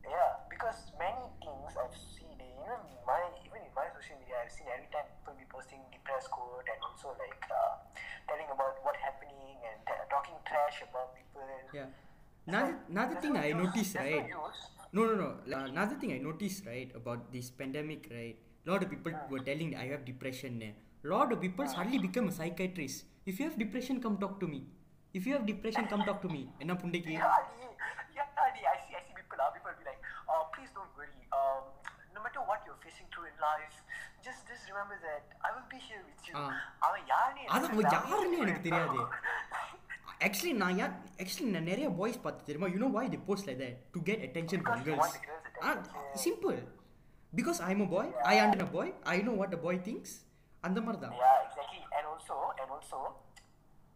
Yeah, 0.03 0.41
because 0.49 0.91
many 0.97 1.29
things 1.39 1.71
I've 1.77 1.93
seen, 1.95 2.35
even 2.35 2.79
my 3.05 3.21
even 3.45 3.61
in 3.63 3.73
my 3.77 3.87
social 3.93 4.17
media, 4.19 4.41
I've 4.43 4.51
seen 4.51 4.67
every 4.71 4.89
time 4.89 5.05
people 5.21 5.35
be 5.37 5.45
posting 5.47 5.79
depressed 5.93 6.29
quote 6.33 6.65
and 6.65 6.79
also 6.81 7.13
like 7.21 7.43
uh, 7.47 7.73
telling 8.27 8.49
about 8.49 8.81
what 8.83 8.97
happening 8.97 9.61
and 9.61 9.77
talking 10.09 10.35
trash 10.49 10.81
about 10.89 11.13
people. 11.15 11.45
Yeah. 11.73 11.87
Another, 12.47 12.75
another 12.89 13.15
thing 13.21 13.37
I 13.37 13.47
use- 13.47 13.57
noticed, 13.63 13.93
there's 13.93 14.11
right? 14.13 14.29
No. 14.29 14.49
No, 14.93 15.13
no, 15.13 15.15
no. 15.15 15.57
Uh, 15.57 15.65
another 15.65 15.95
thing 15.95 16.11
I 16.13 16.17
noticed, 16.17 16.65
right, 16.65 16.91
about 16.95 17.31
this 17.31 17.49
pandemic, 17.49 18.09
right? 18.11 18.35
A 18.65 18.69
lot 18.71 18.83
of 18.83 18.89
people 18.89 19.13
were 19.29 19.39
telling 19.39 19.75
I 19.75 19.87
have 19.87 20.03
depression. 20.05 20.61
A 20.63 21.07
lot 21.07 21.31
of 21.31 21.39
people 21.41 21.65
suddenly 21.67 21.97
become 21.99 22.27
a 22.27 22.31
psychiatrist. 22.31 23.05
If 23.25 23.39
you 23.39 23.45
have 23.49 23.57
depression, 23.57 24.01
come 24.01 24.17
talk 24.17 24.39
to 24.41 24.47
me. 24.47 24.65
If 25.14 25.26
you 25.26 25.34
have 25.34 25.46
depression, 25.46 25.84
come 25.86 26.04
talk 26.04 26.20
to 26.22 26.30
me. 26.30 26.42
என்ன 26.62 26.72
புண்டைக்கு 26.80 27.12
Yeah, 27.14 27.36
D, 27.50 27.68
yeah, 28.16 28.50
D, 28.56 28.66
I 28.66 28.78
see, 28.80 28.94
I 28.94 29.02
see 29.02 29.14
people, 29.14 29.38
uh, 29.38 29.50
people 29.50 29.74
be 29.74 29.86
like, 29.86 30.00
oh, 30.28 30.42
please 30.54 30.72
don't 30.74 30.92
worry. 30.96 31.20
Um, 31.32 31.62
no 32.16 32.20
matter 32.24 32.42
what 32.42 32.60
you're 32.66 32.80
facing 32.80 33.08
through 33.12 33.26
in 33.26 33.36
life, 33.42 33.76
just 34.22 34.42
just 34.50 34.64
remember 34.70 34.96
that 35.02 35.24
I 35.42 35.52
will 35.54 35.68
be 35.70 35.80
here 35.80 36.02
with 36.04 36.22
you. 36.28 36.34
Ah. 36.38 36.50
அவன் 36.86 37.04
யாருன்னு 37.12 37.48
அது 37.48 37.64
எனக்கு 37.64 37.72
அவன் 37.72 37.86
தெரியாது. 37.86 38.10
யாருன்னு 38.10 38.42
எனக்கு 38.44 38.66
தெரியாது. 38.68 38.98
Actually 40.26 40.52
நான் 40.60 40.78
ஏன் 40.82 40.92
ஆக்சுவலி 41.22 41.50
நான் 41.50 41.68
நிறைய 41.70 41.88
பாய்ஸ் 41.98 42.22
பார்த்து 42.24 42.46
தெரியுமா 42.48 42.68
you 42.74 42.78
know 42.84 42.90
why 42.94 43.04
the 43.14 43.20
post 43.26 43.48
like 43.48 43.60
that 43.62 43.76
to 43.94 44.00
get 44.08 44.22
attention 44.28 44.62
from 44.64 44.78
Because 44.78 44.90
you 44.90 45.00
want 45.02 45.16
girls 45.16 45.48
the 45.48 45.58
girls' 45.58 45.82
attention. 45.82 46.22
Simple 46.24 46.58
because 47.32 47.58
I 47.66 47.72
am 47.74 47.84
a 47.86 47.92
boy 47.94 48.10
I 48.32 48.36
under 48.44 48.64
a 48.66 48.72
boy 48.76 48.92
I 49.14 49.18
know 49.28 49.34
what 49.40 49.56
a 49.58 49.62
boy 49.66 49.80
things 49.88 50.14
அந்த 50.64 50.78
மாதிரி 50.86 51.00
தான் 51.04 51.16
Yeah, 51.20 51.36
exactly. 51.46 51.82
And 51.98 52.06
also, 52.12 52.36
and 52.62 52.70
also, 52.76 53.00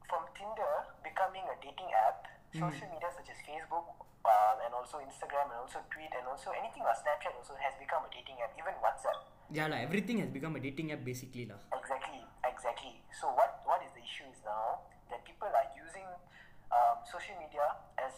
from 0.10 0.24
Tinder 0.38 0.74
becoming 1.04 1.44
a 1.50 1.56
dating 1.62 1.90
app, 2.08 2.28
social 2.54 2.88
media 2.94 3.10
such 3.12 3.30
as 3.32 3.38
Facebook 3.44 3.86
uh, 4.26 4.64
and 4.66 4.72
also 4.74 5.02
Instagram 5.04 5.52
and 5.52 5.60
also 5.66 5.80
Tweet 5.92 6.12
and 6.16 6.26
also 6.28 6.52
anything 6.56 6.84
on 6.86 6.94
Snapchat 6.96 7.34
also 7.36 7.54
has 7.60 7.74
become 7.82 8.06
a 8.06 8.12
dating 8.14 8.38
app. 8.42 8.54
Even 8.58 8.74
WhatsApp. 8.82 9.20
Yeah, 9.54 9.68
la, 9.70 9.78
everything 9.78 10.18
has 10.24 10.30
become 10.34 10.56
a 10.56 10.62
dating 10.62 10.92
app 10.92 11.04
basically. 11.06 11.46
La. 11.46 11.58
Exactly, 11.78 12.22
exactly. 12.46 13.02
So 13.14 13.30
what 13.34 13.62
what 13.66 13.82
is 13.86 13.92
the 13.94 14.02
issue 14.02 14.26
is 14.32 14.40
now 14.46 14.86
that 15.14 15.22
people 15.26 15.50
are 15.50 15.70
using 15.78 16.08
um, 16.74 16.98
social 17.06 17.38
media 17.38 17.66
as 18.02 18.14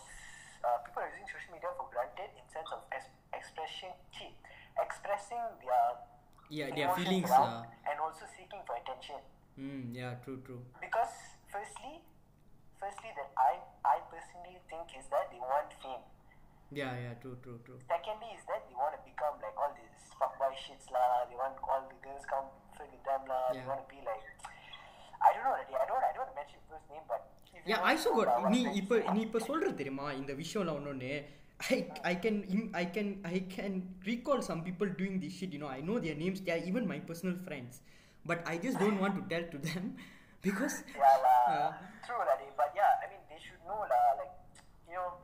uh, 0.64 0.80
people 0.88 1.04
are 1.04 1.12
using 1.12 1.28
social 1.28 1.52
media 1.52 1.68
for 1.76 1.88
granted 1.92 2.32
in 2.40 2.44
sense 2.48 2.70
of 2.72 2.84
ex- 2.96 3.12
expression, 3.36 3.92
gee, 4.16 4.32
expressing 4.80 5.44
their 5.64 5.88
Yeah, 6.50 6.72
their 6.72 6.88
feelings. 6.96 7.28
around 7.28 7.68
La. 7.68 7.92
and 7.92 8.00
also 8.00 8.24
seeking 8.32 8.64
for 8.64 8.80
attention. 8.80 9.20
Mm, 9.60 9.92
yeah, 9.92 10.16
true, 10.24 10.40
true. 10.48 10.64
Because 10.80 11.27
firstly, 11.67 11.95
firstly 12.79 13.11
that 13.19 13.31
I 13.39 13.53
I 13.85 13.97
personally 14.11 14.59
think 14.71 14.87
is 14.99 15.07
that 15.11 15.31
they 15.33 15.41
want 15.41 15.71
fame. 15.83 16.05
Yeah, 16.73 16.97
yeah, 16.97 17.15
true, 17.21 17.37
true, 17.45 17.61
true. 17.65 17.77
Secondly 17.85 18.33
is 18.33 18.45
that 18.49 18.65
they 18.69 18.77
want 18.77 18.97
to 18.97 19.03
become 19.05 19.37
like 19.45 19.57
all 19.61 19.73
these 19.77 19.97
fuckboy 20.17 20.53
shits 20.57 20.89
lah. 20.89 21.29
They 21.29 21.37
want 21.37 21.57
all 21.61 21.85
the 21.85 21.99
girls 22.01 22.25
come 22.25 22.49
flirt 22.77 22.89
with 22.93 23.05
them 23.05 23.23
lah. 23.29 23.53
They 23.53 23.61
Yeah. 23.61 23.69
want 23.69 23.83
to 23.85 23.89
be 23.93 24.01
like 24.01 24.25
I 25.23 25.29
don't 25.37 25.45
know 25.47 25.55
already. 25.57 25.75
I 25.77 25.85
don't 25.91 26.01
I 26.01 26.11
don't 26.17 26.25
want 26.25 26.33
to 26.33 26.39
mention 26.41 26.59
people's 26.65 26.87
name, 26.93 27.05
but 27.07 27.23
if 27.47 27.61
you 27.61 27.61
Yeah, 27.71 27.79
don't 27.83 27.91
I 27.91 27.95
also 27.99 28.11
know, 28.11 28.25
got 28.25 28.29
lah, 28.45 28.51
நீ 28.55 28.61
what 28.69 28.79
இப்போ 28.81 28.95
friends- 28.97 29.13
நீ 29.17 29.21
இப்போ 29.29 29.41
சொல்றது 29.49 29.75
தெரியுமா 29.83 30.07
இந்த 30.21 30.33
விஷயம்லாம் 30.43 30.79
ஒன்னொன்னு 30.81 31.13
I 31.75 31.77
I 32.11 32.15
can 32.23 32.37
im- 32.55 32.71
I 32.81 32.85
can 32.95 33.09
I 33.35 33.39
can 33.55 33.73
recall 34.09 34.41
some 34.47 34.61
people 34.69 34.89
doing 35.01 35.15
this 35.25 35.35
shit 35.41 35.53
you 35.57 35.61
know 35.63 35.71
I 35.77 35.81
know 35.89 35.99
their 36.07 36.17
names 36.23 36.39
they 36.47 36.53
are 36.57 36.63
even 36.71 36.85
my 36.93 36.99
personal 37.11 37.37
friends 37.49 37.75
but 38.31 38.39
I 38.53 38.57
just 38.65 38.79
don't 38.85 38.99
want 39.05 39.15
to 39.19 39.23
tell 39.33 39.45
to 39.53 39.59
them 39.69 39.85
because 40.52 40.84
Yeah 40.96 41.18
lah. 41.20 41.46
Yeah. 41.58 41.72
True 42.08 42.24
lah, 42.24 42.36
dey. 42.40 42.52
but 42.56 42.72
yeah, 42.72 43.04
I 43.04 43.12
mean 43.12 43.24
they 43.28 43.40
should 43.40 43.60
know 43.68 43.84
lah. 43.84 44.06
Like 44.16 44.32
you 44.88 44.96
know, 44.96 45.20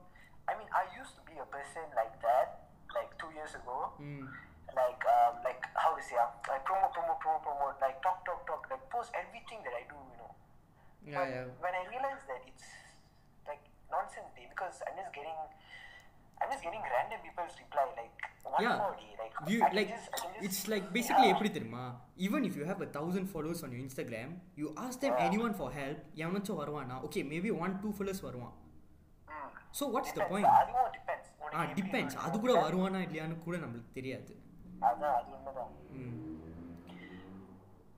I 0.47 0.55
mean 0.59 0.67
I 0.75 0.83
used 0.99 1.15
to 1.15 1.23
be 1.23 1.35
a 1.39 1.47
person 1.47 1.83
like 1.95 2.15
that 2.19 2.67
like 2.91 3.11
two 3.15 3.31
years 3.31 3.55
ago. 3.55 3.95
mm, 3.99 4.27
like 4.73 5.01
um, 5.05 5.39
like 5.45 5.61
how 5.79 5.93
to 5.95 6.01
say 6.03 6.17
ah, 6.19 6.33
like 6.49 6.65
promo 6.67 6.89
promo 6.91 7.13
promo 7.21 7.37
promo 7.45 7.65
like 7.79 8.01
talk 8.01 8.19
talk 8.25 8.41
talk 8.49 8.65
like 8.73 8.81
post 8.89 9.13
everything 9.13 9.61
that 9.61 9.71
I 9.75 9.85
do 9.85 9.95
you 9.95 10.17
know 10.17 10.31
yeah 11.05 11.13
but 11.13 11.27
yeah 11.29 11.45
when 11.61 11.73
I 11.77 11.83
realized 11.93 12.25
that 12.25 12.41
it's 12.47 12.65
like 13.45 13.61
nonsense 13.93 14.33
day 14.33 14.49
because 14.49 14.81
I'm 14.89 14.97
just 14.97 15.13
getting 15.13 15.35
I'm 16.42 16.50
just 16.50 16.64
getting 16.64 16.84
random 16.94 17.20
people's 17.22 17.56
reply 17.58 17.84
like 17.96 18.16
one 18.48 18.60
yeah 18.64 18.76
more 18.78 18.94
day 18.98 19.12
like 19.20 19.32
you 19.52 19.58
I 19.58 19.66
can 19.66 19.76
like 19.78 19.90
just, 19.94 20.08
I 20.08 20.18
can 20.18 20.30
just 20.34 20.44
it's 20.48 20.60
like 20.72 20.84
basically 20.92 21.26
yeah. 21.26 21.34
எப்படி 21.34 21.50
தெரியுமா 21.56 21.84
even 22.26 22.40
if 22.44 22.54
you 22.58 22.64
have 22.64 22.80
a 22.80 22.90
thousand 22.96 23.26
followers 23.32 23.60
on 23.66 23.72
your 23.74 23.82
Instagram 23.86 24.28
you 24.60 24.68
ask 24.84 24.98
them 25.00 25.14
anyone 25.26 25.54
for 25.60 25.68
help 25.80 25.98
எவனாச்சும் 26.24 26.60
வருவானா 26.62 26.96
okay 27.08 27.24
maybe 27.32 27.52
one 27.64 27.74
two 27.84 27.92
followers 28.00 28.22
வருவான் 28.28 28.56
Mm. 29.28 29.48
so 29.78 29.84
what's 29.94 30.10
the 30.10 30.20
Depends 30.20 30.30
point 30.32 30.46
lah, 30.48 30.54
அதுவும் 30.62 30.92
depends 30.98 31.26
உனக்கு 31.40 31.56
ஆ 31.56 31.64
எப்படி 31.64 31.76
depends 31.80 32.14
வேணும்? 32.16 32.26
அது 32.28 32.38
கூட 32.44 32.52
வருவானா 32.64 33.00
இல்லையான்னு 33.06 33.36
கூட 33.46 33.56
நம்மளுக்கு 33.64 33.92
தெரியாது 33.98 34.32
அதான் 34.90 35.14
அது 35.18 35.28
உண்மைதான் 35.38 35.72
ம் 36.00 36.16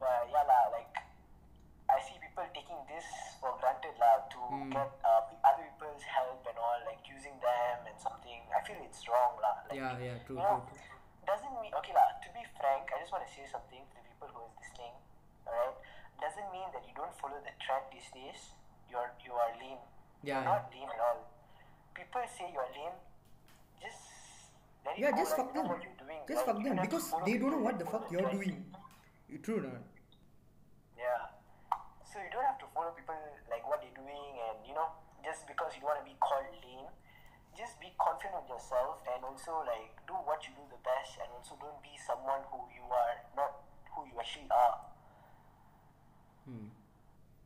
But 0.00 0.20
yeah 0.32 0.44
lah, 0.44 0.62
like 0.72 0.94
I 1.88 1.98
see 2.00 2.16
people 2.16 2.46
taking 2.54 2.80
this 2.88 3.06
for 3.40 3.52
granted 3.60 3.94
lah 3.98 4.14
to 4.32 4.40
Mm. 4.50 4.70
get 4.74 4.90
uh, 5.04 5.20
pe- 5.28 5.40
other 5.44 5.64
people's 5.68 6.04
help 6.08 6.40
and 6.44 6.58
all, 6.58 6.80
like 6.86 7.02
using 7.08 7.36
them 7.40 7.76
and 7.88 7.96
something. 7.98 8.23
I 8.65 8.73
feel 8.73 8.81
it's 8.81 9.05
wrong 9.05 9.37
lah. 9.37 9.61
Like, 9.69 9.77
yeah 9.77 9.93
yeah 10.01 10.17
true 10.25 10.41
you 10.41 10.41
know, 10.41 10.65
true 10.65 10.73
true 10.73 10.97
doesn't 11.29 11.53
mean 11.61 11.69
okay 11.77 11.93
lah. 11.93 12.09
To 12.25 12.29
be 12.33 12.41
frank, 12.57 12.89
I 12.89 12.97
just 12.97 13.13
want 13.13 13.21
to 13.21 13.29
say 13.29 13.45
something 13.45 13.81
to 13.85 13.93
the 13.93 14.01
people 14.09 14.29
who 14.33 14.41
is 14.49 14.53
listening, 14.57 14.93
alright, 15.45 15.77
doesn't 16.17 16.49
mean 16.49 16.65
that 16.73 16.81
you 16.89 16.93
don't 16.97 17.13
follow 17.21 17.37
the 17.45 17.53
trend 17.61 17.85
these 17.93 18.09
days. 18.09 18.57
You're 18.89 19.13
you 19.21 19.37
are 19.37 19.53
lame. 19.61 19.81
Yeah, 20.25 20.41
You're 20.41 20.49
not 20.49 20.73
lame 20.73 20.89
at 20.89 20.97
all. 20.97 21.29
People 21.93 22.25
say 22.25 22.49
you're 22.49 22.69
lame. 22.73 22.97
Just 23.77 24.01
let 24.81 24.97
Yeah, 24.97 25.13
just 25.13 25.37
fuck 25.37 25.53
them. 25.53 25.69
what 25.69 25.81
you're 25.85 25.97
doing, 26.01 26.25
Just 26.25 26.41
right? 26.41 26.49
fuck 26.49 26.57
them 26.57 26.73
don't 26.73 26.81
have 26.81 26.89
to 26.89 26.97
because 26.97 27.05
they 27.25 27.37
don't 27.37 27.53
know 27.53 27.61
what 27.69 27.77
the 27.77 27.85
fuck 27.85 28.09
you're 28.09 28.29
doing. 28.33 28.65
You 29.29 29.37
True 29.45 29.61
or 29.61 29.69
not? 29.69 29.85
Yeah. 30.97 31.29
So 32.09 32.17
you 32.17 32.29
don't 32.33 32.45
have 32.49 32.57
to 32.65 32.67
follow 32.73 32.93
people 32.97 33.17
like 33.49 33.61
what 33.69 33.81
they're 33.85 33.93
doing 33.97 34.33
and 34.49 34.57
you 34.65 34.73
know, 34.73 34.89
just 35.21 35.45
because 35.49 35.73
you 35.77 35.81
don't 35.85 35.93
want 35.93 36.01
to 36.01 36.07
be 36.09 36.17
called 36.21 36.49
lame, 36.65 36.89
just 37.57 37.79
be 37.79 37.89
confident 37.97 38.43
in 38.45 38.51
yourself 38.55 38.99
and 39.07 39.23
also 39.23 39.63
like 39.63 39.95
do 40.05 40.13
what 40.27 40.43
you 40.43 40.51
do 40.59 40.63
the 40.69 40.79
best 40.83 41.17
and 41.23 41.27
also 41.31 41.55
don't 41.57 41.79
be 41.81 41.95
someone 42.03 42.43
who 42.51 42.59
you 42.75 42.83
are 42.91 43.15
not 43.35 43.63
who 43.95 44.03
you 44.11 44.15
actually 44.19 44.47
are. 44.51 44.75
Hmm. 46.45 46.67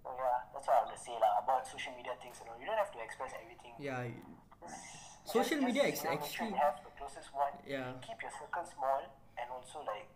So 0.03 0.09
yeah, 0.17 0.49
that's 0.51 0.65
what 0.67 0.75
I 0.75 0.81
want 0.89 0.95
to 0.97 1.01
say 1.01 1.15
lah 1.15 1.39
about 1.45 1.61
social 1.69 1.93
media 1.95 2.17
things 2.19 2.41
and 2.41 2.49
all. 2.49 2.57
You 2.59 2.65
don't 2.65 2.79
have 2.81 2.91
to 2.91 2.99
express 2.99 3.31
everything. 3.37 3.73
Yeah. 3.79 4.09
Just- 4.61 5.07
Social 5.29 5.61
just, 5.61 5.67
media 5.69 5.85
you 5.85 5.93
ex- 5.93 6.01
know, 6.03 6.09
make 6.17 6.25
sure 6.25 6.49
actually- 6.49 6.57
you 6.57 6.57
have 6.57 6.77
the 6.81 6.89
closest 6.97 7.29
one. 7.37 7.53
Yeah. 7.61 7.93
Keep 8.01 8.17
your 8.25 8.33
circle 8.33 8.65
small 8.65 9.01
and 9.37 9.47
also 9.53 9.85
like 9.85 10.09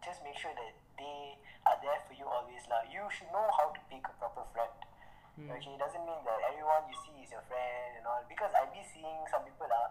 just 0.00 0.24
make 0.24 0.34
sure 0.40 0.54
that 0.56 0.72
they 0.96 1.36
are 1.68 1.76
there 1.84 2.00
for 2.08 2.16
you 2.16 2.24
always 2.24 2.64
lah. 2.66 2.80
You 2.88 3.04
should 3.12 3.28
know 3.28 3.44
how 3.52 3.70
to 3.76 3.80
pick 3.92 4.02
a 4.08 4.14
proper 4.16 4.48
friend. 4.56 4.72
Hmm. 5.36 5.48
Okay, 5.48 5.72
it 5.72 5.80
doesn't 5.80 6.04
mean 6.04 6.20
that 6.28 6.38
everyone 6.44 6.84
you 6.92 6.96
see 7.00 7.16
is 7.24 7.32
your 7.32 7.40
friend 7.48 7.96
and 7.96 8.04
all. 8.04 8.20
Because 8.28 8.52
I 8.52 8.68
be 8.68 8.84
seeing 8.84 9.24
some 9.32 9.48
people 9.48 9.64
ah, 9.72 9.88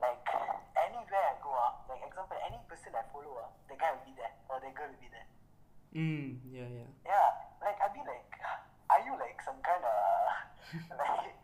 like 0.00 0.24
anywhere 0.72 1.24
I 1.28 1.36
go 1.44 1.52
ah, 1.52 1.76
like 1.84 2.00
example 2.00 2.40
any 2.40 2.56
person 2.64 2.96
I 2.96 3.04
follow 3.12 3.44
ah, 3.44 3.52
the 3.68 3.76
guy 3.76 3.92
will 3.92 4.08
be 4.08 4.16
there 4.16 4.32
or 4.48 4.56
the 4.56 4.72
girl 4.72 4.88
will 4.88 5.02
be 5.04 5.12
there. 5.12 5.28
Mm, 5.92 6.40
yeah, 6.48 6.64
yeah. 6.64 6.88
Yeah, 7.04 7.28
like 7.60 7.76
I 7.76 7.92
be 7.92 8.00
like, 8.08 8.24
are 8.88 9.02
you 9.04 9.12
like 9.20 9.36
some 9.44 9.60
kind 9.60 9.84
of 9.84 9.96
like 10.96 11.36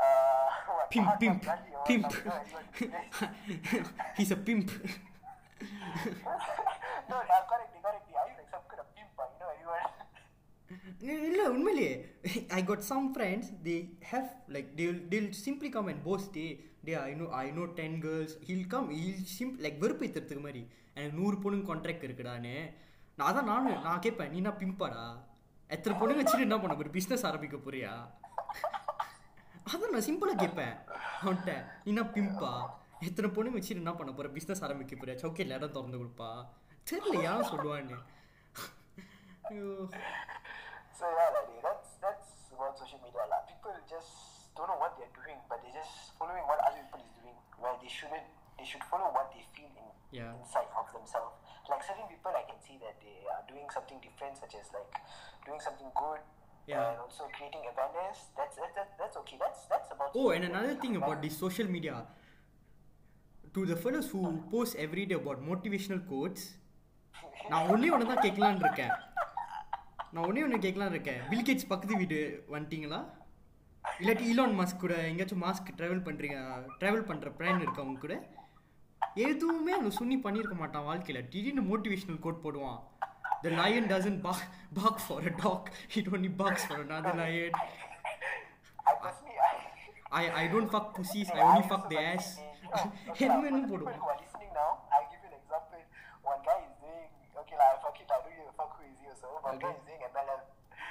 uh 0.00 0.48
what? 0.72 0.88
Pimp, 0.88 1.12
pimp, 1.20 1.44
pimp. 1.84 2.08
something, 2.08 2.24
you 2.24 2.24
know, 2.24 2.40
everyone? 2.40 3.84
He's 4.16 4.32
a 4.32 4.40
pimp. 4.40 4.72
no, 7.04 7.16
uh, 7.20 7.44
இல்ல 11.00 11.42
உண்மையிலேயே 11.54 11.92
I 12.56 12.60
got 12.70 12.84
some 12.88 13.06
friends 13.14 13.50
they 13.66 13.76
have 14.10 14.28
like 14.54 14.68
till 14.78 15.00
till 15.12 15.30
simply 15.44 15.70
come 15.76 15.88
and 15.92 16.02
pose 16.08 16.26
day 16.36 16.44
day 16.86 16.92
I 16.94 17.12
know 17.20 17.26
I 17.44 17.46
know 17.58 17.64
then 17.78 17.96
girls 18.04 18.34
will 18.48 18.66
come 18.74 18.88
will 18.96 19.24
seem 19.36 19.54
like 19.64 19.78
வெறுப்பேற்றுறதுக்கு 19.84 20.44
மாதிரி. 20.46 20.62
எனக்கு 20.94 21.16
நூறு 21.20 21.36
பொண்ணுங்க 21.42 21.66
contract 21.70 22.06
இருக்குடான்னு. 22.08 22.54
நான் 23.16 23.28
அதான் 23.30 23.50
நானும் 23.52 23.82
நான் 23.86 24.04
கேட்பேன் 24.06 24.30
நீ 24.30 24.36
என்ன 24.42 24.52
பிம்பாடா? 24.60 25.04
எத்தனை 25.76 25.94
பொண்ணுங்க 26.00 26.22
வச்சுட்டு 26.22 26.46
என்ன 26.48 26.58
பண்ண 26.60 26.76
ஒரு 26.76 26.90
பிஸ்னஸ் 26.90 27.26
ஆரம்பிக்க 27.30 27.56
போறியா? 27.56 27.92
அதான் 29.72 29.92
நான் 29.94 30.06
சிம்பிளாக 30.08 30.38
கேட்பேன் 30.44 30.74
அவன்கிட்ட 31.22 31.54
நீ 31.84 31.90
என்ன 31.94 32.04
பிம்பா? 32.16 32.52
எத்தனை 33.08 33.28
பொண்ணுங்க 33.34 33.58
வச்சுட்டு 33.58 33.82
என்ன 33.84 33.92
பண்ண 33.98 34.12
போற? 34.12 34.28
பிஸ்னஸ் 34.28 34.64
ஆரம்பிக்க 34.68 34.96
போறியா? 34.96 35.18
சவுக்கையில் 35.22 35.56
இடம் 35.58 35.76
திறந்து 35.76 36.00
கொடுப்பா. 36.02 36.30
தெரியல 36.90 37.22
யாரும் 37.22 37.50
சொல்லுவான்னு. 37.52 37.98
ஐயோ. 39.50 39.70
So 40.99 41.05
yeah, 41.11 41.29
like, 41.35 41.51
that's 41.61 41.89
that's 41.99 42.27
about 42.55 42.73
social 42.79 42.99
media 43.03 43.23
lah. 43.27 43.41
People 43.51 43.75
just 43.89 44.11
don't 44.55 44.67
know 44.71 44.79
what 44.79 44.95
they're 44.97 45.11
doing, 45.11 45.39
but 45.49 45.59
they're 45.61 45.75
just 45.75 46.15
following 46.19 46.45
what 46.47 46.59
other 46.63 46.79
people 46.85 47.01
is 47.03 47.13
doing. 47.19 47.37
Where 47.59 47.75
they 47.81 47.91
shouldn't. 47.91 48.27
They 48.59 48.63
should 48.63 48.85
follow 48.91 49.09
what 49.11 49.27
they 49.35 49.43
feel 49.55 49.71
in 49.75 49.87
Yeah. 50.17 50.31
inside 50.39 50.71
of 50.79 50.87
themselves. 50.95 51.35
Like 51.71 51.83
certain 51.83 52.07
people, 52.07 52.31
I 52.31 52.43
can 52.49 52.59
see 52.65 52.77
that 52.83 52.95
they 53.03 53.17
are 53.33 53.43
doing 53.51 53.67
something 53.75 53.99
different, 53.99 54.37
such 54.39 54.55
as 54.55 54.67
like 54.71 54.93
doing 55.47 55.59
something 55.59 55.91
good. 56.01 56.21
Yeah. 56.67 56.95
And 56.95 56.99
also 57.05 57.27
creating 57.35 57.63
awareness. 57.71 58.31
That's 58.37 58.55
that, 58.61 58.71
that, 58.77 58.89
that's 59.01 59.17
okay. 59.23 59.37
That's 59.43 59.67
that's 59.67 59.89
about. 59.91 60.15
Oh, 60.15 60.29
and 60.31 60.45
another 60.45 60.75
thing 60.83 60.95
about 60.95 61.19
this 61.25 61.35
social 61.37 61.67
media, 61.67 61.97
to 63.53 63.65
the 63.65 63.75
fellows 63.75 64.07
who 64.09 64.21
post 64.53 64.75
every 64.77 65.05
day 65.05 65.15
about 65.15 65.43
motivational 65.51 66.01
quotes, 66.11 66.43
நான் 67.51 67.67
ஒன்றே 67.73 67.89
ஒன்று 67.95 68.05
தான் 68.09 68.23
கேட்கலான்னு 68.23 68.63
இருக்கேன் 68.65 68.93
நான் 70.13 70.25
ஒன்றே 70.27 70.43
ஒன்று 70.45 70.63
கேட்கலான்னு 70.65 70.95
இருக்கேன் 70.95 71.21
பில் 71.31 71.45
கேட்ஸ் 71.47 71.69
பக்கத்து 71.71 72.01
வீடு 72.01 72.19
வந்துட்டீங்களா 72.53 72.99
இல்லாட்டி 74.01 74.25
ஈலான் 74.31 74.57
மாஸ்க் 74.59 74.83
கூட 74.83 74.95
எங்கேயாச்சும் 75.09 75.43
மாஸ்க் 75.45 75.75
ட்ராவல் 75.79 76.05
பண்ணுறீங்க 76.07 76.37
ட்ராவல் 76.81 77.07
பண்ணுற 77.09 77.31
பிளான் 77.39 77.61
இருக்கு 77.63 77.83
அவங்க 77.83 77.99
கூட 78.05 78.15
எதுவுமே 79.29 79.73
அவன் 79.77 79.97
சுண்ணி 79.99 80.17
பண்ணியிருக்க 80.25 80.55
மாட்டான் 80.61 80.87
வாழ்க்கையில் 80.89 81.27
திடீர்னு 81.33 81.63
மோட்டிவேஷனல் 81.71 82.23
கோட் 82.27 82.43
போடுவான் 82.47 82.81
The 83.43 83.51
lion 83.51 83.87
doesn't 83.87 84.23
bark, 84.23 84.43
bark 84.71 84.99
for 84.99 85.17
a 85.21 85.33
dog, 85.41 85.63
it 85.91 86.07
only 86.11 86.29
barks 86.39 86.63
for 86.65 86.77
another 86.77 87.13
lion. 87.13 87.51
I 88.85 88.93
personally, 89.03 89.35
I. 89.47 89.51
I, 90.11 90.41
I 90.41 90.47
don't 90.47 90.69
fuck 90.71 90.95
pussies, 90.95 91.29
I 91.29 91.35
I 91.35 91.43
only 91.43 91.57
also 91.57 91.69
fuck 91.71 91.83
the 91.89 91.97
got 91.97 92.07
ass. 92.11 92.25
this 92.25 92.37
thing. 92.37 92.53
No, 92.65 92.79
okay, 93.11 93.25
என்ன 93.25 93.33
lah, 93.33 93.35
for 93.35 93.43
வேணும் 93.45 93.59
the 93.59 93.67
people 93.67 93.75
போடுவான் 93.75 93.99
who 93.99 94.09
are 94.13 94.19
listening 94.23 94.51
now, 94.55 94.69
I'll 94.91 95.07
give 95.11 95.21
you 95.21 95.29
an 95.31 95.37
example. 95.39 95.81
One 96.23 96.41
guy 96.47 96.57
is 96.65 96.73
doing, 96.79 97.05
okay, 97.35 97.57
lah, 97.61 97.69
fuck 97.83 97.99
it, 97.99 98.09
I 98.09 98.19
don't 98.19 98.35
give 98.39 98.47
a 98.47 98.55
fuck 98.61 98.71
who 98.77 98.83
is 98.89 98.97
he 98.99 99.11
also. 99.13 99.29
One 99.49 99.59
guy 99.59 99.73
is 99.73 99.83
doing 99.83 99.98
MLM. 99.98 99.98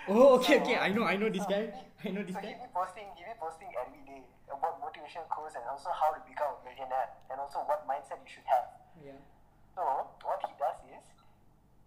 Oh, 0.09 0.35
okay, 0.41 0.57
So- 0.57 0.63
okay, 0.65 0.77
I 0.77 0.89
know, 0.89 1.03
I 1.05 1.15
know 1.17 1.29
this 1.29 1.43
so 1.43 1.49
guy. 1.49 1.69
I 2.05 2.09
know 2.09 2.23
this 2.23 2.33
so 2.35 2.41
guy. 2.41 2.49
he 2.49 2.53
be 2.57 2.69
posting, 2.73 3.07
he 3.15 3.23
be 3.23 3.35
posting 3.39 3.69
every 3.77 4.01
day 4.09 4.21
about 4.49 4.81
motivational 4.81 5.27
quotes 5.29 5.55
and 5.55 5.65
also 5.69 5.89
how 5.93 6.09
to 6.15 6.19
become 6.25 6.57
a 6.57 6.59
millionaire 6.65 7.09
and 7.29 7.37
also 7.39 7.59
what 7.69 7.85
mindset 7.85 8.17
you 8.25 8.29
should 8.39 8.47
have. 8.49 8.65
Yeah. 9.03 9.19
So 9.75 9.81
what 10.25 10.39
he 10.43 10.51
does 10.57 10.77
is, 10.89 11.05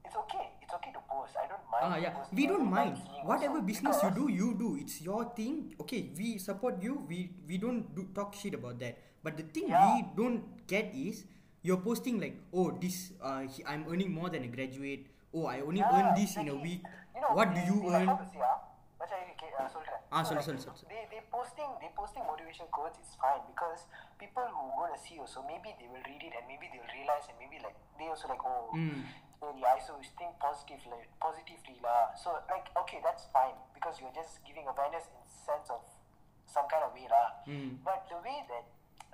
it's 0.04 0.16
okay. 0.26 0.46
It's 0.62 0.72
okay 0.74 0.92
to 0.92 1.02
post. 1.10 1.34
I 1.38 1.46
don't 1.50 1.64
mind. 1.70 1.82
Ah, 1.86 1.96
yeah. 1.98 2.12
We 2.32 2.46
don't 2.46 2.68
mind. 2.70 2.98
Whatever 3.26 3.60
business 3.62 3.98
you 4.02 4.10
do, 4.10 4.24
you 4.30 4.48
do. 4.58 4.76
It's 4.80 5.00
your 5.02 5.24
thing. 5.34 5.74
Okay, 5.82 6.10
we 6.16 6.38
support 6.38 6.78
you. 6.82 7.02
We 7.08 7.30
we 7.46 7.56
don't 7.58 7.86
do 7.94 8.06
talk 8.14 8.34
shit 8.34 8.54
about 8.54 8.78
that. 8.82 8.98
But 9.22 9.38
the 9.38 9.46
thing 9.46 9.70
Yeah. 9.70 9.94
we 9.94 10.02
don't 10.18 10.42
get 10.66 10.90
is 10.94 11.24
you're 11.62 11.78
posting 11.80 12.18
like, 12.18 12.34
oh, 12.52 12.74
this 12.74 13.14
uh, 13.22 13.46
he- 13.46 13.62
I'm 13.64 13.86
earning 13.86 14.10
more 14.10 14.28
than 14.28 14.42
a 14.42 14.50
graduate. 14.50 15.06
Oh, 15.32 15.46
I 15.46 15.62
only 15.64 15.80
Yeah, 15.80 15.94
earn 15.94 16.08
this 16.18 16.36
in 16.36 16.50
a 16.50 16.56
week 16.58 16.82
You 17.15 17.21
know, 17.23 17.31
what 17.37 17.49
do 17.49 17.59
they- 17.59 17.67
you 17.69 17.77
they- 17.83 17.95
earn? 17.97 18.07
How 18.11 18.17
to 18.23 18.27
say, 18.33 18.41
ah? 18.41 18.57
Macam 19.01 19.17
ini, 19.23 19.33
okay, 19.37 19.49
uh, 19.61 19.67
சொல்றேன். 19.75 20.01
Ah, 20.09 20.21
So, 20.21 20.29
சொல்லு, 20.29 20.39
like, 20.39 20.47
சொல்லு, 20.47 20.61
சொல்லு, 20.65 20.79
சொல்லு. 20.81 20.91
They, 20.93 21.03
they 21.13 21.21
posting, 21.35 21.69
they 21.81 21.89
posting 21.99 22.23
motivation 22.31 22.65
quotes 22.75 22.97
is 23.03 23.11
fine 23.23 23.41
because 23.51 23.81
people 24.23 24.45
who 24.55 24.63
gonna 24.79 24.97
see 25.05 25.17
also 25.23 25.39
maybe 25.51 25.69
they 25.79 25.87
will 25.93 26.05
read 26.11 26.23
it 26.27 26.33
and 26.37 26.45
maybe 26.51 26.65
they 26.73 26.79
will 26.83 26.93
realize 26.99 27.25
and 27.31 27.37
maybe 27.43 27.57
like 27.65 27.77
they 27.99 28.07
also 28.13 28.25
like 28.33 28.43
oh 28.53 28.63
Mm. 28.81 29.01
really 29.43 29.63
I 29.73 29.77
so 29.87 29.93
think 30.19 30.31
positively 30.45 31.01
positively 31.25 31.75
lah. 31.85 32.03
So 32.23 32.29
like 32.53 32.67
okay 32.81 32.99
that's 33.07 33.25
fine 33.37 33.57
because 33.77 33.95
you're 34.01 34.15
just 34.21 34.33
giving 34.49 34.65
awareness 34.73 35.05
in 35.13 35.21
sense 35.49 35.69
of 35.75 35.81
some 36.55 36.65
kind 36.73 36.83
of 36.87 36.91
way 36.97 37.05
lah. 37.15 37.27
Mm. 37.45 37.69
But 37.89 37.99
the 38.13 38.17
way 38.27 38.37
that 38.51 38.65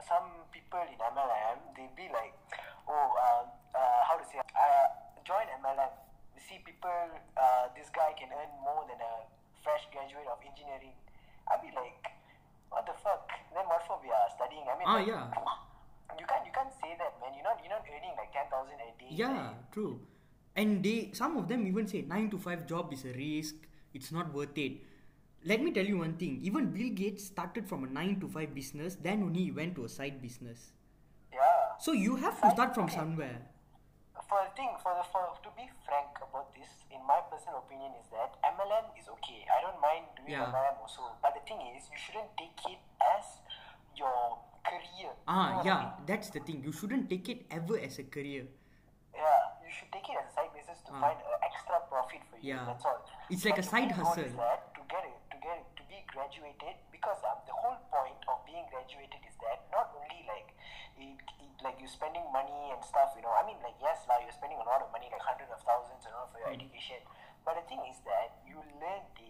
some 0.10 0.28
people 0.56 0.86
in 0.94 1.00
MLM 1.14 1.58
they 1.76 1.88
be 2.00 2.08
like 2.20 2.34
oh 2.88 3.08
um, 3.26 3.46
uh, 3.82 4.02
how 4.08 4.16
to 4.22 4.26
say 4.32 4.40
uh, 4.40 4.88
join 5.32 5.46
MLM 5.60 5.92
you 5.92 6.07
see 6.49 6.59
people 6.65 6.91
uh, 7.37 7.67
this 7.77 7.89
guy 7.93 8.11
can 8.19 8.29
earn 8.33 8.51
more 8.65 8.85
than 8.89 8.99
a 8.99 9.15
fresh 9.63 9.85
graduate 9.93 10.27
of 10.27 10.39
engineering 10.43 10.97
I'd 11.51 11.61
be 11.63 11.71
like 11.77 12.03
what 12.71 12.85
the 12.87 12.97
fuck 13.05 13.29
then 13.55 13.65
what 13.69 13.85
for 13.87 14.01
we 14.03 14.09
are 14.11 14.29
studying 14.35 14.65
I 14.65 14.75
mean 14.79 14.87
Ah, 14.89 14.97
like, 14.99 15.09
yeah. 15.09 15.27
you 16.19 16.27
can't 16.27 16.45
you 16.49 16.53
can't 16.53 16.73
say 16.81 16.93
that 16.99 17.13
man 17.21 17.33
you're 17.37 17.45
not 17.45 17.61
you're 17.63 17.73
not 17.73 17.85
earning 17.87 18.15
like 18.17 18.33
10,000 18.33 18.49
a 18.81 18.91
day 19.01 19.11
Yeah, 19.11 19.53
like, 19.53 19.71
true. 19.73 20.01
And 20.57 20.83
they 20.83 21.11
some 21.13 21.37
of 21.37 21.47
them 21.49 21.67
even 21.67 21.87
say 21.87 22.03
nine 22.03 22.31
to 22.31 22.39
five 22.39 22.67
job 22.67 22.93
is 22.93 23.05
a 23.05 23.13
risk. 23.15 23.55
It's 23.95 24.11
not 24.11 24.33
worth 24.35 24.57
it. 24.59 24.73
Let 25.45 25.63
me 25.63 25.71
tell 25.71 25.87
you 25.87 25.99
one 25.99 26.15
thing. 26.15 26.41
Even 26.43 26.71
Bill 26.75 26.91
Gates 26.91 27.27
started 27.27 27.69
from 27.69 27.85
a 27.85 27.87
nine 27.87 28.19
to 28.21 28.29
five 28.29 28.55
business. 28.55 28.97
Then 28.97 29.23
only 29.23 29.45
he 29.45 29.53
went 29.53 29.77
to 29.77 29.85
a 29.85 29.89
side 29.89 30.21
business. 30.21 30.73
yeah 31.33 31.79
So 31.79 31.93
you 31.93 32.17
have 32.17 32.41
to 32.43 32.51
start 32.51 32.75
from 32.75 32.89
somewhere. 32.91 33.39
For 34.29 34.39
the 34.45 34.53
thing 34.57 34.71
for 34.85 34.93
the 34.99 35.05
for 35.09 35.25
to 35.43 35.51
be 35.57 35.65
frank 35.89 36.13
about 36.21 36.53
this 36.55 36.69
in 36.93 37.01
my 37.09 37.21
personal 37.33 37.65
opinion 37.65 37.93
is 38.01 38.07
that 38.13 38.37
MLM 38.45 38.93
is 39.01 39.09
okay 39.09 39.41
I 39.49 39.59
don't 39.65 39.81
mind 39.81 40.05
doing 40.17 40.37
Yeah. 40.37 40.53
MLM 40.53 40.77
also 40.85 41.17
but 41.25 41.33
the 41.35 41.43
thing 41.49 41.61
is 41.75 41.89
you 41.89 41.97
shouldn't 41.99 42.31
take 42.37 42.59
it 42.69 42.81
as 43.01 43.41
your 43.97 44.39
career 44.69 45.09
You 45.09 45.09
know 45.09 45.33
Ah, 45.33 45.61
I 45.61 45.65
yeah, 45.65 45.79
mean? 45.81 46.07
that's 46.07 46.29
the 46.31 46.41
thing. 46.45 46.61
You 46.63 46.73
shouldn't 46.73 47.09
take 47.09 47.29
it 47.33 47.47
ever 47.51 47.79
as 47.81 47.99
a 47.99 48.05
career. 48.05 48.45
yeah 49.17 49.43
you 49.65 49.71
should 49.73 49.91
take 49.97 50.07
it 50.13 50.17
as 50.21 50.29
a 50.31 50.35
side 50.37 50.53
business 50.57 50.81
to 50.87 50.93
Ah. 50.93 51.01
find 51.03 51.19
uh, 51.25 51.49
extra 51.49 51.77
profit 51.89 52.21
for 52.29 52.37
you 52.39 52.53
Yeah. 52.53 52.65
that's 52.69 52.85
all 52.85 53.01
It's 53.33 53.45
like 53.49 53.57
But 53.57 53.65
a 53.65 53.69
side 53.73 53.93
hustle. 53.97 54.29
that 54.45 54.61
to 54.77 54.83
get 54.93 55.05
it 55.09 55.19
to 55.33 55.37
get 55.47 55.57
it 55.65 55.69
to 55.81 55.83
be 55.89 55.99
graduated 56.13 56.77
because 56.93 57.21
um, 57.31 57.39
the 57.49 57.57
whole 57.63 57.81
point 57.97 58.21
of 58.29 58.37
being 58.45 58.65
graduated 58.73 59.21
is 59.31 59.37
that 59.45 59.59
not 59.73 59.89
only 59.97 60.21
like 60.29 60.49
it, 61.01 61.21
like 61.66 61.78
you're 61.82 61.96
spending 62.00 62.26
money 62.38 62.62
and 62.74 62.82
stuff 62.92 63.10
you 63.18 63.24
know 63.26 63.34
I 63.42 63.44
mean 63.50 63.60
like 63.68 63.78
yes 63.88 64.00
lah 64.10 64.18
you're 64.24 64.38
spending 64.40 64.60
a 64.60 64.68
lot 64.72 64.82
of 64.86 64.90
money 64.96 65.08
like 65.14 65.24
hundreds 65.32 65.52
of 65.56 65.62
thousands 65.70 66.04
and 66.08 66.14
all 66.20 66.28
for 66.32 66.40
your 66.44 66.50
Hmm. 66.52 66.60
education 66.60 67.00
but 67.46 67.54
the 67.60 67.66
thing 67.70 67.82
is 67.92 68.00
that 68.12 68.30
you 68.50 68.58
learn 68.84 69.04
the 69.20 69.30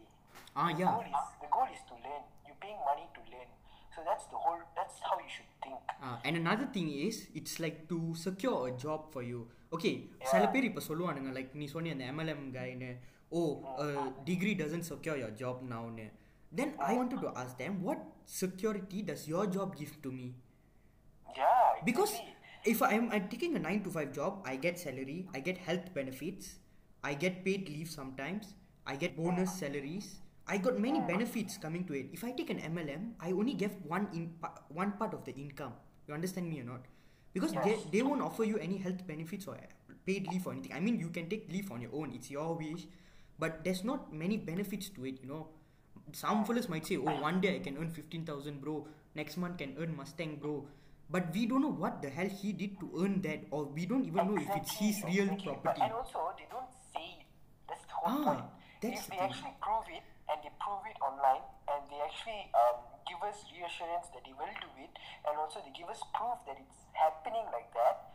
Ah, 0.56 0.70
the 0.70 0.80
yeah. 0.82 0.92
goal 0.94 1.06
is 1.18 1.26
the 1.44 1.50
goal 1.56 1.70
is 1.76 1.84
to 1.90 1.96
learn 2.06 2.24
you're 2.48 2.62
paying 2.66 2.82
money 2.90 3.06
to 3.18 3.22
learn 3.34 3.50
so 3.96 4.00
that's 4.10 4.26
the 4.34 4.40
whole 4.46 4.62
that's 4.80 4.98
how 5.10 5.18
you 5.26 5.32
should 5.36 5.52
think 5.66 5.80
Ah, 5.94 6.06
Uh, 6.10 6.18
and 6.28 6.34
another 6.44 6.68
thing 6.76 6.90
is 7.08 7.18
it's 7.42 7.56
like 7.66 7.80
to 7.92 8.00
secure 8.26 8.58
a 8.70 8.74
job 8.86 9.02
for 9.16 9.24
you 9.32 9.42
okay 9.78 9.94
சில 10.32 10.44
பேர் 10.56 10.68
இப்போ 10.70 10.84
சொல்லுவானுங்க 10.90 11.32
like 11.38 11.54
நீ 11.62 11.68
சொன்னி 11.76 11.92
அந்த 11.96 12.06
MLM 12.14 12.46
கைன்னு 12.58 12.90
oh 13.38 13.42
degree 14.30 14.54
doesn't 14.62 14.88
secure 14.92 15.20
your 15.24 15.36
job 15.44 15.62
நவுன்னு 15.74 16.08
then 16.60 16.74
I 16.90 16.94
wanted 17.02 17.20
to 17.26 17.30
ask 17.44 17.54
them 17.64 17.76
what 17.88 18.02
security 18.42 19.00
does 19.12 19.24
your 19.34 19.46
job 19.58 19.70
give 19.82 19.94
to 20.06 20.10
me 20.20 20.28
yeah. 21.37 21.85
because 21.85 22.13
if 22.65 22.83
I'm, 22.83 23.11
I'm 23.13 23.29
taking 23.29 23.55
a 23.57 23.59
9 23.59 23.85
to 23.85 23.91
5 23.91 24.13
job 24.13 24.43
i 24.45 24.57
get 24.57 24.79
salary 24.79 25.27
i 25.35 25.41
get 25.41 25.59
health 25.59 25.93
benefits 25.95 26.57
i 27.05 27.15
get 27.15 27.45
paid 27.45 27.69
leave 27.69 27.89
sometimes 27.91 28.55
i 28.87 28.97
get 28.97 29.17
bonus 29.17 29.53
salaries 29.53 30.17
i 30.47 30.57
got 30.57 30.79
many 30.79 31.01
benefits 31.01 31.59
coming 31.59 31.85
to 31.85 31.93
it. 31.93 32.07
If 32.13 32.25
i 32.25 32.31
take 32.33 32.51
an 32.51 32.59
mlm 32.75 33.13
i 33.21 33.31
only 33.33 33.55
get 33.55 33.73
one 33.87 34.09
in 34.15 34.33
one 34.69 34.93
part 34.93 35.13
of 35.15 35.25
the 35.25 35.33
income. 35.35 35.73
You 36.09 36.15
understand 36.15 36.49
me 36.49 36.61
or 36.61 36.65
not? 36.65 36.81
Because 37.35 37.53
they, 37.53 37.77
they 37.93 38.03
won't 38.03 38.23
offer 38.23 38.45
you 38.45 38.57
any 38.59 38.79
health 38.79 39.07
benefits 39.07 39.47
or 39.47 39.55
uh, 39.55 39.93
paid 40.07 40.27
leave 40.33 40.47
or 40.47 40.53
anything. 40.53 40.73
I 40.73 40.81
mean 40.81 40.99
you 40.99 41.11
can 41.11 41.29
take 41.29 41.53
leave 41.53 41.71
on 41.71 41.83
your 41.83 41.91
own. 41.95 42.13
It's 42.15 42.31
your 42.31 42.57
wish 42.57 42.87
but 43.39 43.63
there's 43.63 43.85
not 43.85 44.13
many 44.13 44.39
benefits 44.39 44.89
to 44.91 45.05
it 45.05 45.21
you 45.23 45.29
know. 45.29 45.49
Some 46.13 46.45
fellas 46.47 46.69
might 46.69 46.87
say 46.87 46.97
oh 46.97 47.21
one 47.21 47.41
day 47.43 47.57
i 47.57 47.59
can 47.59 47.77
earn 47.77 47.91
15000 47.91 48.61
bro. 48.61 48.87
Next 49.15 49.37
month 49.37 49.59
can 49.59 49.77
earn 49.79 49.95
mustang 49.97 50.37
bro 50.37 50.67
but 51.11 51.33
we 51.33 51.47
don't 51.47 51.63
know 51.63 51.73
what 51.85 52.03
the 52.03 52.11
hell 52.11 52.29
he 52.29 52.53
did 52.53 52.79
to 52.81 52.91
earn 53.01 53.21
that 53.23 53.41
or 53.51 53.65
we 53.65 53.87
don't 53.87 54.05
even 54.05 54.29
know 54.29 54.37
if 54.41 54.49
it's 54.61 54.73
his 54.77 55.03
real 55.09 55.29
property 55.43 55.81
and 55.83 55.93
also, 55.93 56.33
they 56.37 56.47
don't 56.51 56.69
say 56.93 57.07
it. 57.21 57.27
That's 57.69 57.85
the 57.89 57.97
whole 57.97 58.13
Ah, 58.21 58.25
point. 58.29 58.45
that's 58.83 59.01
if 59.01 59.05
the 59.07 59.11
they 59.13 59.17
thing. 59.17 59.31
actually 59.33 59.57
prove 59.61 59.87
it 59.89 60.05
and 60.29 60.37
they 60.45 60.53
prove 60.61 60.85
it 60.93 60.99
online 61.01 61.45
and 61.73 61.81
they 61.89 62.01
actually 62.05 62.43
um, 62.53 62.77
give 63.09 63.21
us 63.25 63.41
reassurance 63.57 64.13
that 64.13 64.23
they 64.29 64.37
will 64.37 64.53
do 64.61 64.71
it 64.85 64.93
and 65.25 65.35
also 65.41 65.65
they 65.65 65.73
give 65.73 65.89
us 65.89 66.01
proof 66.13 66.37
that 66.45 66.61
it's 66.61 66.81
happening 66.93 67.45
like 67.57 67.73
that, 67.73 68.13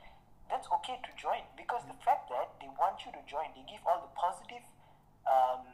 that's 0.49 0.69
okay 0.77 0.97
to 1.01 1.11
join 1.17 1.41
because 1.57 1.81
the 1.89 1.97
fact 2.05 2.29
that 2.29 2.53
they 2.61 2.69
want 2.77 3.01
you 3.05 3.09
to 3.13 3.21
join, 3.25 3.49
they 3.57 3.65
give 3.65 3.81
all 3.89 4.01
the 4.05 4.11
positive 4.13 4.61
um, 5.25 5.65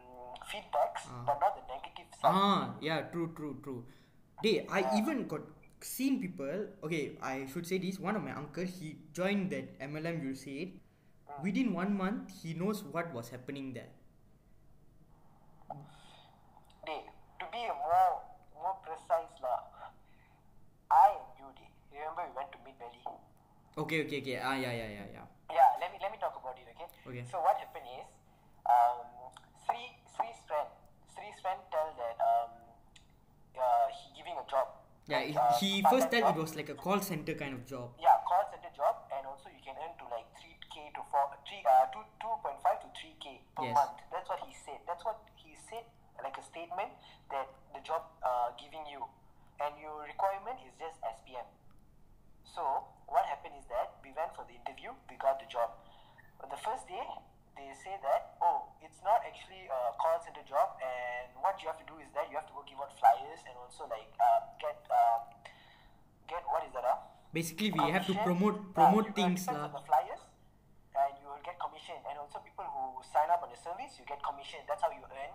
feedbacks 0.48 1.04
but 1.26 1.36
not 1.44 1.56
the 1.60 1.66
negative 1.68 2.08
side. 2.22 2.32
ah 2.32 2.74
yeah 2.80 3.02
true 3.12 3.34
true 3.36 3.58
true 3.64 3.84
they 4.44 4.66
i 4.72 4.82
even 4.98 5.28
got 5.28 5.42
seen 5.82 6.20
people 6.22 6.68
okay 6.84 7.18
i 7.22 7.46
should 7.52 7.66
say 7.66 7.78
this 7.78 8.00
one 8.00 8.16
of 8.16 8.24
my 8.24 8.32
uncle 8.34 8.64
he 8.66 8.96
joined 9.14 9.50
that 9.52 9.80
mlm 9.90 10.24
you 10.24 10.36
said 10.36 10.72
within 11.44 11.74
one 11.74 11.96
month 11.98 12.32
he 12.44 12.54
knows 12.54 12.84
what 12.84 13.14
was 13.14 13.30
happening 13.30 13.74
there 13.74 13.92
Day, 16.86 17.04
to 17.40 17.46
be 17.52 17.62
a 17.70 17.74
more 17.76 18.22
more 18.58 18.76
precise 18.84 19.36
lah, 19.44 19.62
I 20.90 21.16
and 21.16 21.32
you, 21.40 21.48
Day, 21.56 21.70
remember 21.94 22.26
we 22.28 22.34
went 22.36 22.50
to 22.52 22.60
Mid 22.66 22.76
Valley. 22.82 23.04
okay 23.78 24.04
okay 24.04 24.20
okay 24.26 24.38
ah 24.42 24.56
yeah 24.58 24.74
yeah 24.74 24.90
yeah 25.00 25.08
yeah 25.16 25.26
Yeah, 25.50 25.70
let 25.82 25.90
me 25.90 25.98
let 25.98 26.12
me 26.14 26.18
talk 26.22 26.38
about 26.38 26.54
it, 26.62 26.68
okay? 26.78 26.86
Okay. 27.10 27.24
So 27.26 27.42
what 27.42 27.58
happened 27.58 27.90
is, 27.90 28.06
um, 28.70 29.02
Sri 29.66 29.82
Sri's 30.14 30.38
friend, 30.46 30.70
Sri's 31.10 31.42
friend 31.42 31.58
tell 31.74 31.90
that 31.98 32.18
um, 32.22 32.52
uh, 33.58 33.88
he 33.90 34.14
giving 34.14 34.38
a 34.38 34.46
job. 34.46 34.70
Yeah 35.10 35.18
like, 35.18 35.28
he, 35.28 35.38
uh, 35.38 35.54
he 35.60 35.72
first 35.90 36.08
said 36.12 36.24
it 36.24 36.36
was 36.38 36.56
like 36.56 36.70
a 36.70 36.78
call 36.78 37.00
center 37.02 37.34
kind 37.34 37.54
of 37.58 37.66
job 37.66 37.90
Yeah, 38.00 38.16
call 38.30 38.44
center 38.54 38.72
job, 38.78 38.96
and 39.16 39.26
also 39.26 39.50
you 39.50 39.62
can 39.66 39.76
earn 39.84 39.94
to 40.02 40.06
like 40.14 40.28
three 40.40 40.56
k 40.74 40.90
to 40.96 41.02
four 41.12 41.26
three 41.50 41.62
uh 41.66 41.86
two 41.94 42.04
two 42.22 42.34
point 42.46 42.60
five 42.66 42.78
to 42.86 42.90
three 42.98 43.16
k 43.24 43.42
per 43.58 43.66
Yes. 43.66 43.76
month. 43.76 43.98
That's 44.14 44.30
what 44.32 44.40
he 44.48 44.54
said. 44.66 44.80
That's 44.88 45.04
what 45.04 45.18
he 45.44 45.52
said, 45.70 45.84
like 46.24 46.38
a 46.38 46.46
statement 46.46 46.92
that 47.34 47.48
the 47.74 47.82
job 47.90 48.04
uh 48.22 48.50
giving 48.62 48.86
you, 48.94 49.02
and 49.64 49.74
your 49.82 49.98
requirement 50.06 50.58
is 50.68 50.74
just 50.78 50.98
SPM. 51.18 51.48
So 52.56 52.64
what 53.08 53.26
happened 53.26 53.56
is 53.62 53.66
that 53.74 53.98
we 54.04 54.10
went 54.18 54.32
for 54.38 54.46
the 54.50 54.56
interview, 54.62 54.92
we 55.10 55.16
got 55.18 55.38
the 55.42 55.50
job. 55.50 55.70
But 56.40 56.50
the 56.54 56.62
first 56.62 56.86
day, 56.88 57.06
they 57.58 57.70
say 57.84 57.96
that 58.06 58.38
oh, 58.42 58.49
it's 58.82 59.02
not 59.04 59.22
actually 59.28 59.68
a 59.68 59.80
call 60.00 60.18
center 60.24 60.44
job, 60.48 60.80
and 60.80 61.30
what 61.40 61.60
you 61.62 61.68
have 61.68 61.80
to 61.80 61.88
do 61.88 62.00
is 62.00 62.10
that 62.16 62.28
you 62.32 62.36
have 62.40 62.48
to 62.48 62.56
go 62.56 62.64
give 62.68 62.80
out 62.80 62.92
flyers 63.00 63.42
and 63.48 63.56
also 63.60 63.88
like 63.88 64.12
um, 64.20 64.44
get 64.60 64.80
um, 64.92 65.22
get 66.28 66.44
what 66.50 66.64
is 66.68 66.74
that? 66.74 66.86
Uh? 66.86 67.10
basically 67.34 67.72
we 67.72 67.92
have 67.92 68.06
to 68.06 68.14
commission. 68.14 68.26
promote 68.26 68.58
Uh, 68.58 68.74
promote 68.74 69.08
things 69.14 69.46
lah 69.48 69.70
the 69.70 69.82
flyers 69.86 70.22
and 70.98 71.14
you 71.22 71.28
will 71.30 71.44
get 71.46 71.56
commission 71.62 71.98
and 72.10 72.18
also 72.18 72.42
people 72.42 72.66
who 72.66 73.00
sign 73.06 73.30
up 73.30 73.42
on 73.46 73.50
the 73.54 73.60
service 73.60 73.94
you 74.02 74.06
get 74.10 74.18
commission 74.26 74.60
that's 74.66 74.82
how 74.82 74.90
you 74.90 75.04
earn 75.06 75.34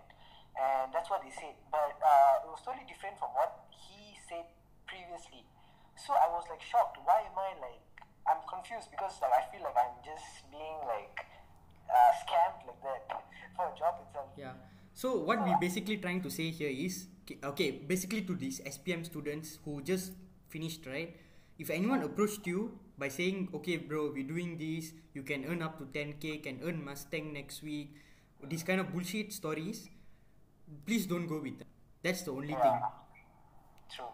and 0.59 0.91
that's 0.91 1.07
what 1.07 1.23
they 1.23 1.31
said 1.31 1.55
but 1.71 1.95
uh, 2.03 2.43
it 2.43 2.49
was 2.51 2.59
totally 2.67 2.83
different 2.83 3.15
from 3.15 3.31
what 3.31 3.63
he 3.71 4.19
said 4.27 4.43
previously 4.83 5.47
so 5.95 6.11
I 6.11 6.27
was 6.35 6.43
like 6.51 6.59
shocked 6.59 6.99
why 7.07 7.23
am 7.23 7.37
I 7.39 7.55
like 7.63 7.83
I'm 8.27 8.43
confused 8.43 8.91
because 8.91 9.15
like 9.23 9.31
I 9.31 9.43
feel 9.47 9.63
like 9.63 9.77
I'm 9.79 9.95
just 10.03 10.43
being 10.51 10.83
like 10.83 11.23
uh, 11.89 12.11
scammed 12.23 12.61
like 12.67 12.81
that 12.83 13.23
for 13.55 13.65
a 13.69 13.73
job 13.77 13.95
itself 14.05 14.29
Yeah. 14.37 14.53
So 14.93 15.19
what 15.19 15.43
we 15.43 15.51
basically 15.59 15.97
trying 15.97 16.21
to 16.23 16.31
say 16.31 16.51
here 16.51 16.71
is 16.71 17.07
okay, 17.23 17.37
okay, 17.43 17.69
basically 17.71 18.21
to 18.23 18.33
these 18.35 18.61
SPM 18.63 19.05
students 19.05 19.59
who 19.65 19.81
just 19.81 20.13
finished, 20.47 20.85
right? 20.87 21.15
If 21.59 21.69
anyone 21.69 22.03
approached 22.03 22.47
you 22.47 22.79
by 22.97 23.09
saying, 23.11 23.51
"Okay, 23.59 23.75
bro, 23.77 24.11
we're 24.11 24.27
doing 24.27 24.55
this. 24.59 24.95
You 25.13 25.23
can 25.23 25.43
earn 25.47 25.61
up 25.63 25.79
to 25.79 25.85
10k, 25.91 26.39
can 26.43 26.63
earn 26.63 26.79
Mustang 26.83 27.31
next 27.35 27.63
week," 27.63 27.95
these 28.43 28.63
kind 28.63 28.79
of 28.79 28.91
bullshit 28.91 29.31
stories, 29.35 29.87
please 30.85 31.05
don't 31.05 31.27
go 31.27 31.39
with 31.39 31.59
them. 31.59 31.67
That's 32.03 32.21
the 32.23 32.31
only 32.31 32.53
thing. 32.55 32.77
True. 33.91 34.13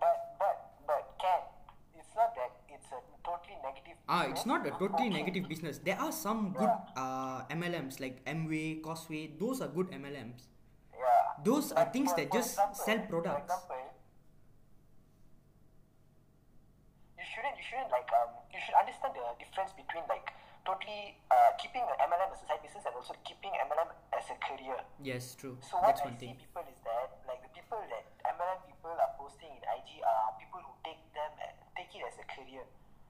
But 0.00 0.36
but 0.38 0.56
but 0.86 1.02
Ken, 1.20 1.42
it's 1.98 2.14
not 2.14 2.34
that 2.36 2.52
it's 2.68 2.86
a 2.92 3.00
totally 3.24 3.58
negative. 3.62 3.95
Ah, 4.08 4.30
it's 4.30 4.46
not 4.46 4.62
a 4.66 4.70
totally 4.70 5.10
negative 5.10 5.48
business. 5.48 5.78
There 5.82 5.98
are 5.98 6.12
some 6.12 6.54
good 6.54 6.70
uh, 6.96 7.42
MLMs 7.50 7.98
like 7.98 8.22
Amway, 8.24 8.80
Cosway. 8.80 9.34
Those 9.38 9.60
are 9.60 9.66
good 9.66 9.90
MLMs. 9.90 10.46
Yeah. 10.94 11.42
Those 11.42 11.72
are 11.72 11.90
things 11.90 12.14
that 12.14 12.30
just 12.32 12.54
sell 12.54 13.00
products. 13.10 13.52
You 17.18 17.24
shouldn't 17.26 17.58
you 17.58 17.64
shouldn't 17.66 17.90
like 17.90 18.06
um 18.14 18.30
you 18.54 18.62
should 18.62 18.78
understand 18.78 19.12
the 19.18 19.26
difference 19.42 19.74
between 19.74 20.06
like 20.06 20.30
totally 20.62 21.18
uh, 21.30 21.50
keeping 21.58 21.82
the 21.82 21.96
MLM 21.98 22.30
as 22.30 22.42
a 22.42 22.46
side 22.46 22.62
business 22.62 22.86
and 22.86 22.94
also 22.94 23.14
keeping 23.26 23.50
MLM 23.58 23.90
as 24.14 24.26
a 24.30 24.38
career. 24.38 24.78
Yes, 25.02 25.34
true. 25.34 25.58
So 25.66 25.82
what 25.82 25.90
That's 25.90 26.06
I 26.06 26.14
one 26.14 26.18
see 26.18 26.30
thing. 26.30 26.38
people 26.38 26.62
is 26.70 26.78
that 26.86 27.10
like 27.26 27.42
the 27.42 27.50
people 27.50 27.82
that 27.90 28.06
MLM 28.22 28.62
people 28.70 28.94
are 28.94 29.12
posting 29.18 29.50
in 29.50 29.62
IG 29.66 29.98
are 30.06 30.30
people 30.38 30.62
who 30.62 30.74
take 30.86 31.02
them 31.10 31.34
uh, 31.42 31.50
take 31.74 31.90
it 31.90 32.06
as 32.06 32.14
a 32.22 32.26
career. 32.30 32.62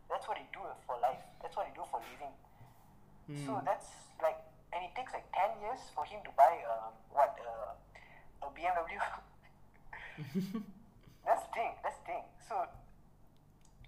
That's 0.09 0.27
what 0.29 0.37
they 0.39 0.47
do 0.53 0.63
for 0.87 0.97
life. 1.03 1.21
That's 1.43 1.57
what 1.57 1.67
they 1.67 1.75
do 1.75 1.85
for 1.91 2.01
living. 2.01 2.35
So 3.47 3.59
Hmm. 3.59 3.65
that's 3.67 3.89
like, 4.23 4.39
and 4.73 4.85
it 4.87 4.95
takes 4.95 5.13
like 5.13 5.27
ten 5.35 5.51
years 5.61 5.81
for 5.95 6.05
him 6.07 6.21
to 6.25 6.31
buy 6.39 6.63
um, 6.71 6.95
what 7.11 7.35
uh, 7.43 8.47
a 8.47 8.49
BMW. 8.55 9.01
that's 11.27 11.43
the 11.47 11.53
thing. 11.55 11.73
That's 11.83 11.99
the 12.01 12.07
thing. 12.07 12.25
So 12.49 12.55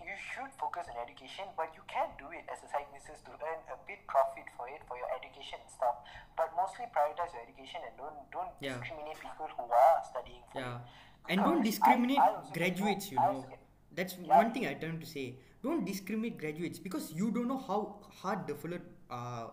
you 0.03 0.15
should 0.19 0.51
focus 0.59 0.87
on 0.91 0.97
education, 1.07 1.47
but 1.57 1.71
you 1.75 1.83
can 1.87 2.09
do 2.19 2.27
it 2.35 2.45
as 2.51 2.59
a 2.67 2.69
side 2.71 2.91
business 2.93 3.21
to 3.27 3.33
earn 3.39 3.61
a 3.71 3.79
bit 3.87 4.03
profit 4.11 4.47
for 4.59 4.67
it 4.69 4.83
for 4.91 4.97
your 4.99 5.11
education 5.15 5.59
and 5.63 5.71
stuff. 5.71 6.03
But 6.37 6.51
mostly 6.59 6.87
prioritize 6.91 7.31
your 7.35 7.43
education 7.47 7.81
and 7.87 7.95
don't 7.99 8.19
don't 8.35 8.51
Yeah. 8.59 8.75
discriminate 8.79 9.19
people 9.23 9.47
who 9.55 9.65
are 9.71 9.99
studying 10.03 10.43
for 10.51 10.61
Yeah. 10.61 10.83
it. 10.83 11.31
And 11.31 11.37
don't 11.45 11.63
discriminate 11.63 12.19
I- 12.19 12.27
I 12.27 12.35
also 12.35 12.51
get- 12.51 12.59
graduates, 12.59 13.11
you 13.13 13.19
know. 13.23 13.45
That's 13.93 14.17
Yeah. 14.17 14.37
one 14.39 14.53
thing 14.53 14.67
I 14.67 14.75
tend 14.75 15.01
to 15.01 15.07
say. 15.07 15.37
Don't 15.63 15.85
discriminate 15.85 16.39
graduates 16.39 16.79
because 16.79 17.13
you 17.13 17.31
don't 17.31 17.49
know 17.49 17.59
how 17.59 17.79
hard 18.23 18.47
the 18.47 18.55
fellow 18.55 18.81
uh, 19.11 19.49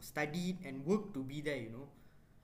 studied 0.00 0.58
and 0.64 0.84
worked 0.84 1.14
to 1.14 1.22
be 1.22 1.40
there, 1.40 1.56
you 1.56 1.70
know. 1.70 1.88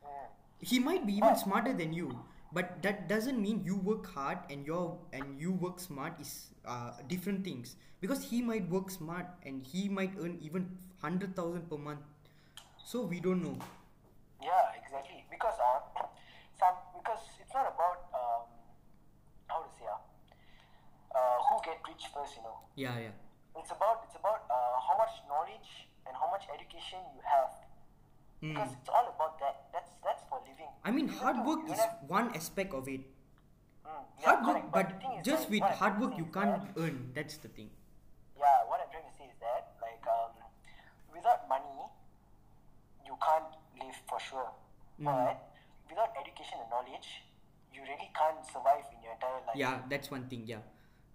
Mm. 0.05 0.29
He 0.61 0.79
might 0.79 1.07
be 1.07 1.15
even 1.15 1.37
smarter 1.37 1.73
than 1.75 1.93
you, 1.93 2.09
but 2.53 2.81
that 2.83 3.09
doesn't 3.09 3.41
mean 3.41 3.63
you 3.65 3.77
work 3.77 4.07
hard 4.15 4.39
and 4.51 4.67
your 4.67 4.99
and 5.13 5.39
you 5.41 5.53
work 5.53 5.81
smart 5.81 6.21
is 6.21 6.33
uh, 6.65 6.93
different 7.09 7.45
things. 7.45 7.77
Because 8.01 8.25
he 8.31 8.41
might 8.43 8.69
work 8.69 8.91
smart 8.91 9.27
and 9.45 9.63
he 9.67 9.89
might 9.89 10.13
earn 10.19 10.39
even 10.41 10.71
hundred 11.03 11.37
thousand 11.37 11.69
per 11.69 11.77
month. 11.77 12.01
So 12.85 13.03
we 13.03 13.21
don't 13.21 13.43
know. 13.43 13.57
Yeah, 14.43 14.73
exactly. 14.81 15.25
Because 15.31 15.55
uh, 15.59 16.07
some 16.59 16.77
because 16.99 17.23
it's 17.41 17.55
not 17.55 17.67
about 17.75 18.09
um, 18.15 18.45
how 19.49 19.63
to 19.63 19.71
say 19.79 19.87
uh, 19.87 19.99
uh, 21.15 21.39
who 22.05 22.21
first. 22.21 22.37
You 22.37 22.43
know, 22.43 22.59
Yeah, 22.75 22.99
yeah. 22.99 23.61
it's 23.61 23.71
about 23.71 24.03
it's 24.07 24.17
about 24.17 24.45
uh, 24.51 24.77
how 24.81 24.97
much 24.99 25.15
knowledge 25.29 25.89
and 26.07 26.17
how 26.17 26.29
much 26.31 26.45
education 26.55 26.99
you 27.15 27.23
have. 27.23 27.51
Mm. 28.43 28.55
Because 28.55 28.73
it's 28.81 28.89
all 28.89 29.07
about 29.15 29.39
that. 29.41 29.71
That's 29.73 29.93
that's 30.05 30.23
for 30.29 30.41
living. 30.43 30.71
I 30.85 30.91
mean, 30.91 31.09
hard 31.09 31.45
work 31.47 31.69
is 31.71 31.79
have- 31.79 31.99
one 32.09 32.35
aspect 32.35 32.75
of 32.75 32.89
it. 32.89 33.01
Mm, 33.87 34.03
yeah, 34.19 34.27
hard 34.27 34.41
work, 34.47 34.63
but 34.73 34.89
is 35.19 35.27
just 35.27 35.51
with 35.51 35.63
hard 35.63 36.01
work 36.01 36.17
you 36.19 36.27
can't 36.27 36.59
that- 36.59 36.83
earn. 36.83 37.13
That's 37.15 37.37
the 37.39 37.49
thing. 37.49 37.71
Yeah, 38.39 38.67
what 38.67 38.81
I'm 38.83 38.91
trying 38.91 39.07
to 39.07 39.15
say 39.15 39.31
is 39.31 39.39
that 39.39 39.79
like 39.81 40.03
um, 40.11 40.35
without 41.15 41.47
money, 41.49 41.87
you 43.07 43.15
can't 43.23 43.51
live 43.79 43.95
for 44.09 44.19
sure. 44.19 44.51
Mm. 45.01 45.07
But 45.07 45.39
without 45.89 46.11
education 46.19 46.59
and 46.63 46.71
knowledge, 46.71 47.23
you 47.75 47.83
really 47.83 48.11
can't 48.15 48.43
survive 48.47 48.85
in 48.91 49.03
your 49.03 49.13
entire 49.15 49.39
life. 49.47 49.55
Yeah, 49.57 49.83
that's 49.89 50.11
one 50.11 50.27
thing. 50.27 50.43
Yeah, 50.47 50.67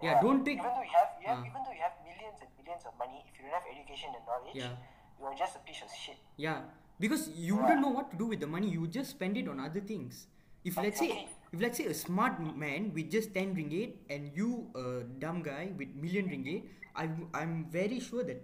yeah. 0.02 0.22
Don't 0.22 0.44
take. 0.46 0.60
Even 0.60 0.72
though 0.76 0.84
you 0.86 0.96
have 0.98 1.12
you 1.20 1.28
You 1.28 1.28
have, 1.28 1.40
Ah. 1.44 1.50
even 1.50 1.62
though 1.66 1.76
you 1.78 1.84
have 1.84 1.96
millions 2.08 2.38
and 2.42 2.50
millions 2.60 2.84
of 2.86 2.94
money, 2.98 3.20
if 3.28 3.34
you 3.40 3.46
don't 3.46 3.56
have 3.60 3.68
education 3.74 4.10
and 4.18 4.24
knowledge, 4.30 4.56
Yeah. 4.56 4.76
you're 5.20 5.36
just 5.36 5.56
a 5.56 5.62
piece 5.68 5.82
of 5.82 5.92
shit. 5.92 6.18
Yeah, 6.38 6.62
because 7.00 7.30
you 7.48 7.56
wouldn't 7.58 7.82
know 7.82 7.94
what 8.00 8.12
to 8.12 8.18
do 8.18 8.28
with 8.34 8.40
the 8.40 8.48
money. 8.48 8.70
You 8.70 8.82
would 8.86 8.92
just 9.00 9.12
spend 9.18 9.38
it 9.38 9.48
on 9.48 9.60
other 9.60 9.82
things. 9.82 10.28
If 10.64 10.78
let's 10.78 11.00
say, 11.00 11.28
if 11.52 11.60
let's 11.62 11.78
say 11.78 11.86
a 11.86 11.94
smart 11.94 12.40
man 12.66 12.92
with 12.94 13.10
just 13.12 13.34
ten 13.34 13.56
ringgit 13.56 13.96
and 14.10 14.32
you 14.36 14.50
a 14.76 15.04
dumb 15.26 15.42
guy 15.44 15.72
with 15.78 15.96
million 16.06 16.30
ringgit, 16.36 16.68
I'm 16.96 17.30
I'm 17.34 17.56
very 17.78 18.00
sure 18.10 18.24
that 18.32 18.44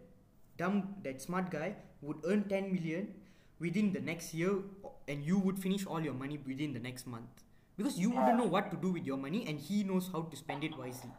dumb 0.57 0.81
that 1.07 1.21
smart 1.21 1.49
guy 1.57 1.75
would 2.01 2.23
earn 2.25 2.43
ten 2.53 2.71
million 2.73 3.13
within 3.59 3.91
the 3.93 3.99
next 4.11 4.33
year, 4.33 4.53
and 5.07 5.23
you 5.31 5.37
would 5.39 5.59
finish 5.59 5.85
all 5.85 6.01
your 6.09 6.13
money 6.13 6.39
within 6.47 6.73
the 6.73 6.79
next 6.79 7.07
month 7.07 7.43
because 7.77 7.97
you 7.99 8.09
wouldn't 8.15 8.37
know 8.37 8.49
what 8.55 8.69
to 8.71 8.77
do 8.77 8.91
with 8.97 9.05
your 9.05 9.17
money, 9.17 9.45
and 9.47 9.59
he 9.59 9.83
knows 9.83 10.09
how 10.15 10.21
to 10.33 10.35
spend 10.35 10.63
it 10.63 10.77
wisely. 10.77 11.11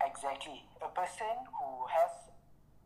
Exactly. 0.00 0.64
A 0.84 0.88
person 0.92 1.34
who 1.56 1.68
has 1.88 2.12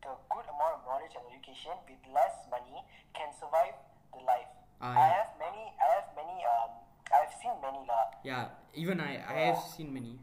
the 0.01 0.13
good 0.31 0.47
amount 0.47 0.79
of 0.79 0.81
knowledge 0.87 1.13
and 1.13 1.25
education 1.29 1.75
with 1.85 1.99
less 2.13 2.35
money 2.49 2.79
can 3.13 3.29
survive 3.35 3.75
the 4.15 4.23
life. 4.23 4.49
Ah, 4.81 4.95
I 4.95 5.07
have 5.19 5.31
many. 5.37 5.65
I 5.77 5.87
have 6.01 6.09
many. 6.15 6.37
Um, 6.41 6.71
I've 7.11 7.33
seen 7.37 7.53
many 7.61 7.83
lah. 7.85 8.05
Yeah, 8.23 8.45
even 8.73 8.97
I 9.03 9.19
I 9.21 9.51
have 9.51 9.59
seen 9.61 9.91
many. 9.93 10.17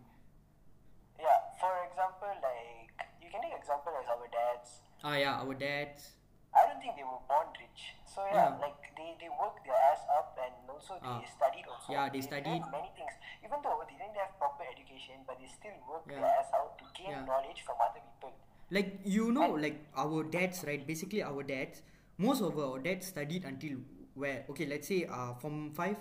Yeah. 1.21 1.39
For 1.61 1.71
example, 1.87 2.33
like 2.41 2.97
you 3.21 3.29
can 3.31 3.45
take 3.45 3.55
example 3.55 3.93
as 3.95 4.09
our 4.09 4.27
dads. 4.33 4.81
Ah 5.05 5.15
yeah, 5.15 5.39
our 5.45 5.55
dads. 5.55 6.17
I 6.57 6.65
don't 6.67 6.81
think 6.81 6.97
they 6.97 7.05
were 7.05 7.21
born 7.29 7.53
rich. 7.61 7.95
So 8.09 8.25
yeah, 8.33 8.57
Yeah. 8.57 8.65
like 8.65 8.81
they, 8.99 9.15
they 9.23 9.31
worked 9.41 9.63
their 9.65 9.79
ass 9.91 10.03
up 10.19 10.37
and 10.45 10.55
also 10.69 10.95
they 11.01 11.07
Ah. 11.09 11.23
studied 11.39 11.67
also. 11.71 11.93
Yeah, 11.95 12.09
they 12.11 12.19
learned 12.21 12.31
studied. 12.31 12.63
many 12.75 12.91
things. 12.99 13.15
Even 13.47 13.59
though 13.63 13.79
they 13.89 13.95
didn't 13.97 14.17
have 14.19 14.35
proper 14.43 14.65
education, 14.75 15.23
but 15.27 15.39
they 15.41 15.47
still 15.49 15.77
worked 15.89 16.11
Yeah. 16.11 16.21
their 16.21 16.33
ass 16.43 16.51
out 16.61 16.77
to 16.79 16.85
gain 16.99 17.11
Yeah. 17.15 17.25
knowledge 17.25 17.63
from 17.63 17.77
other 17.89 18.03
people. 18.11 18.33
like 18.77 18.89
you 19.17 19.27
know 19.33 19.47
like 19.61 19.77
our 19.97 20.23
dads 20.33 20.59
right 20.69 20.83
basically 20.89 21.21
our 21.27 21.43
dads 21.51 21.81
most 22.25 22.43
of 22.49 22.59
our 22.65 22.79
dads 22.87 23.07
studied 23.13 23.47
until 23.51 23.79
where 24.25 24.45
okay 24.55 24.67
let's 24.73 24.89
say 24.93 24.99
uh 25.19 25.33
from 25.45 25.55
five 25.79 25.97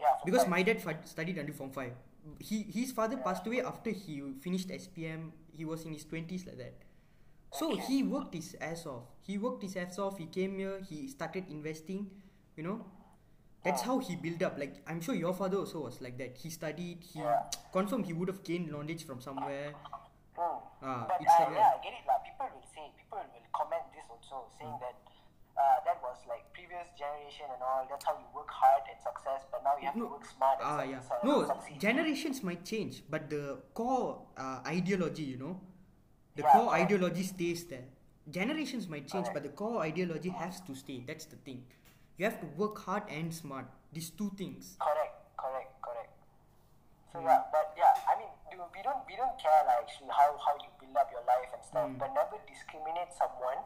Yeah. 0.00 0.16
from 0.16 0.26
because 0.30 0.42
five- 0.42 0.50
my 0.54 0.62
dad 0.68 0.82
studied 1.12 1.38
until 1.42 1.54
from 1.60 1.70
five 1.70 1.94
he 2.48 2.58
his 2.78 2.90
father 2.98 3.16
passed 3.28 3.46
away 3.46 3.60
after 3.72 3.90
he 4.00 4.16
finished 4.46 4.74
spm 4.78 5.30
he 5.60 5.64
was 5.70 5.84
in 5.86 5.92
his 5.98 6.04
20s 6.14 6.46
like 6.50 6.58
that 6.64 6.82
so 7.52 7.76
he 7.76 8.02
worked 8.02 8.34
his 8.34 8.56
ass 8.60 8.86
off 8.86 9.04
he 9.22 9.38
worked 9.38 9.62
his 9.62 9.76
ass 9.76 9.98
off 9.98 10.18
he 10.18 10.26
came 10.26 10.58
here 10.58 10.80
he 10.88 11.08
started 11.08 11.44
investing 11.50 12.10
you 12.56 12.62
know 12.62 12.84
that's 13.64 13.82
how 13.82 13.98
he 13.98 14.16
built 14.16 14.42
up 14.42 14.58
like 14.58 14.76
i'm 14.86 15.00
sure 15.00 15.14
your 15.14 15.32
father 15.34 15.58
also 15.58 15.80
was 15.84 16.00
like 16.00 16.16
that 16.18 16.36
he 16.36 16.50
studied 16.50 16.98
he 17.12 17.20
Yeah. 17.20 17.42
confirm 17.72 18.04
he 18.04 18.12
would 18.12 18.28
have 18.28 18.42
gained 18.44 18.70
knowledge 18.70 19.04
from 19.06 19.20
somewhere 19.20 19.74
Hmm. 20.38 20.62
Ah, 20.86 21.04
but 21.08 21.18
it's 21.20 21.34
uh, 21.34 21.50
like 21.50 21.58
yeah. 21.58 21.74
I 21.74 21.82
get 21.82 21.94
it 21.98 22.06
lah. 22.06 22.18
People 22.22 22.46
will 22.54 22.68
say, 22.70 22.86
people 22.94 23.18
will 23.18 23.46
comment 23.50 23.82
this 23.90 24.06
also, 24.06 24.46
saying 24.54 24.70
that 24.78 24.94
uh, 25.58 25.82
that 25.82 25.98
was 25.98 26.14
like 26.30 26.46
previous 26.54 26.86
generation 26.94 27.50
and 27.50 27.58
all. 27.58 27.82
That's 27.90 28.06
how 28.06 28.14
you 28.14 28.28
work 28.30 28.46
hard 28.46 28.86
and 28.86 28.94
success, 29.02 29.42
but 29.50 29.66
now 29.66 29.74
you 29.82 29.90
have 29.90 29.98
to 29.98 30.06
work 30.06 30.22
smart 30.30 30.62
and 30.62 30.70
Ah, 30.70 30.82
yeah. 30.86 31.02
No, 31.26 31.42
succeed. 31.42 31.80
generations 31.82 32.44
might 32.46 32.62
change, 32.64 33.02
but 33.10 33.26
the 33.28 33.58
core 33.74 34.22
uh, 34.38 34.62
ideology, 34.62 35.26
you 35.26 35.38
know, 35.42 35.58
the 36.38 36.46
core 36.54 36.70
ideology 36.72 37.22
stays 37.26 37.64
there. 37.66 37.84
Generations 38.30 38.86
might 38.88 39.08
change, 39.10 39.26
but 39.34 39.42
the 39.42 39.48
core 39.60 39.82
ideology 39.82 40.30
has 40.30 40.60
to 40.68 40.74
stay. 40.78 41.02
That's 41.06 41.24
the 41.26 41.36
thing. 41.42 41.64
You 42.18 42.26
have 42.30 42.38
to 42.40 42.46
work 42.60 42.78
hard 42.86 43.04
and 43.10 43.32
smart. 43.34 43.66
These 43.92 44.10
two 44.10 44.30
things. 44.36 44.76
Correct, 44.78 45.16
correct, 45.42 45.72
correct. 45.82 46.12
So 47.12 47.18
Hmm. 47.20 47.26
yeah, 47.26 47.42
but 47.54 47.72
yeah, 47.82 47.94
I 48.06 48.14
mean, 48.20 48.30
do- 48.52 48.70
we 48.76 48.82
don't 48.86 49.02
we 49.10 49.16
don't 49.16 49.36
care 49.44 49.60
like 49.68 49.80
actually 49.82 50.12
how 50.20 50.28
how 50.46 50.54
you 50.62 50.70
build 50.80 50.96
up 51.02 51.08
your 51.16 51.24
life 51.32 51.50
and 51.56 51.62
stuff, 51.70 51.88
Hmm. 51.88 51.96
but 52.02 52.12
never 52.20 52.36
discriminate 52.52 53.10
someone 53.20 53.60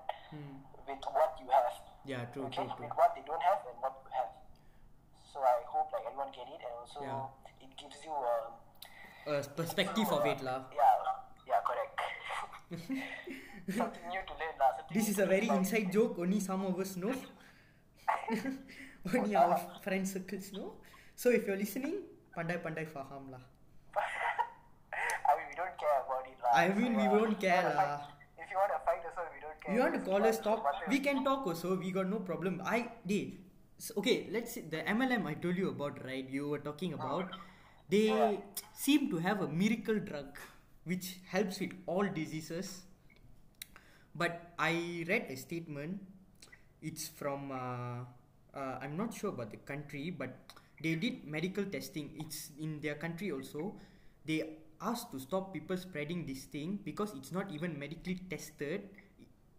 with 0.86 1.02
what 1.18 1.32
you 1.42 1.48
have. 1.50 1.74
Yeah, 2.12 2.24
true, 2.32 2.46
okay, 2.46 2.62
true, 2.62 2.70
true. 2.76 2.86
with 2.86 2.94
what 2.96 3.10
they 3.18 3.24
don't 3.26 3.42
have 3.50 3.60
and 3.68 3.76
what 3.82 3.94
you 4.04 4.10
have. 4.20 4.30
So 5.32 5.40
I 5.42 5.58
hope 5.74 5.90
like 5.92 6.06
everyone 6.06 6.30
get 6.38 6.48
it, 6.56 6.60
and 6.62 6.74
also 6.80 7.00
Yeah. 7.02 7.66
it 7.66 7.72
gives 7.76 7.98
you 8.06 8.14
um, 8.14 8.52
A 9.26 9.42
perspective 9.60 10.08
of 10.12 10.22
it, 10.26 10.40
lah. 10.42 10.60
yeah. 10.74 11.11
something 13.76 14.06
new 14.08 14.20
to 14.28 14.34
learn. 14.40 14.54
This 14.94 15.08
is 15.08 15.18
a 15.18 15.26
very 15.26 15.48
learn. 15.48 15.58
inside 15.58 15.92
joke. 15.92 16.16
Only 16.18 16.40
some 16.40 16.64
of 16.64 16.78
us 16.78 16.96
know. 16.96 17.14
only 19.14 19.34
our 19.36 19.58
friend 19.84 20.06
circles 20.08 20.52
know. 20.52 20.72
So 21.16 21.30
if 21.30 21.46
you're 21.46 21.56
listening, 21.56 21.96
pandai 22.36 22.56
pandai 22.66 22.86
faham 22.94 23.30
lah. 23.34 23.42
I 25.28 25.32
mean, 25.36 25.46
we 25.50 25.54
don't 25.60 25.76
care 25.82 25.96
about 26.04 26.24
it, 26.32 26.38
lah. 26.44 26.52
I 26.62 26.64
mean, 26.78 26.96
we 26.96 27.06
won't 27.14 27.38
care, 27.40 27.72
lah. 27.76 28.00
If 28.38 28.50
you 28.50 28.58
want 28.62 28.72
to 28.76 28.80
fight 28.88 29.04
us, 29.10 29.16
we 29.34 29.40
don't 29.44 29.58
care. 29.64 29.74
You 29.74 29.80
want 29.84 29.94
to 29.94 30.00
call 30.10 30.24
us 30.30 30.38
talk? 30.38 30.64
We 30.88 30.98
can 31.00 31.24
talk 31.24 31.46
also. 31.46 31.76
We 31.76 31.90
got 31.98 32.08
no 32.08 32.20
problem. 32.30 32.60
I 32.64 32.78
they 33.04 33.20
s- 33.78 33.92
okay. 34.02 34.16
Let's 34.36 34.52
see. 34.58 34.64
the 34.74 34.82
MLM 34.96 35.26
I 35.32 35.34
told 35.46 35.56
you 35.64 35.68
about, 35.74 36.02
right? 36.04 36.28
You 36.38 36.48
were 36.54 36.62
talking 36.70 36.94
about. 36.98 37.36
They 37.88 38.40
seem 38.72 39.10
to 39.10 39.18
have 39.28 39.42
a 39.42 39.48
miracle 39.62 39.98
drug 40.10 40.38
which 40.84 41.16
helps 41.26 41.60
with 41.60 41.72
all 41.86 42.04
diseases. 42.04 42.82
But 44.14 44.52
I 44.58 45.04
read 45.08 45.26
a 45.28 45.36
statement. 45.36 46.00
It's 46.82 47.08
from 47.08 47.50
uh, 47.52 48.04
uh, 48.54 48.78
I'm 48.80 48.96
not 48.96 49.14
sure 49.14 49.30
about 49.30 49.50
the 49.50 49.56
country, 49.58 50.10
but 50.10 50.34
they 50.82 50.94
did 50.96 51.24
medical 51.26 51.64
testing. 51.64 52.10
It's 52.18 52.50
in 52.60 52.80
their 52.80 52.94
country 52.96 53.32
also. 53.32 53.74
They 54.26 54.42
asked 54.80 55.10
to 55.12 55.20
stop 55.20 55.52
people 55.54 55.76
spreading 55.76 56.26
this 56.26 56.44
thing 56.44 56.80
because 56.84 57.14
it's 57.16 57.32
not 57.32 57.50
even 57.52 57.78
medically 57.78 58.20
tested. 58.28 58.90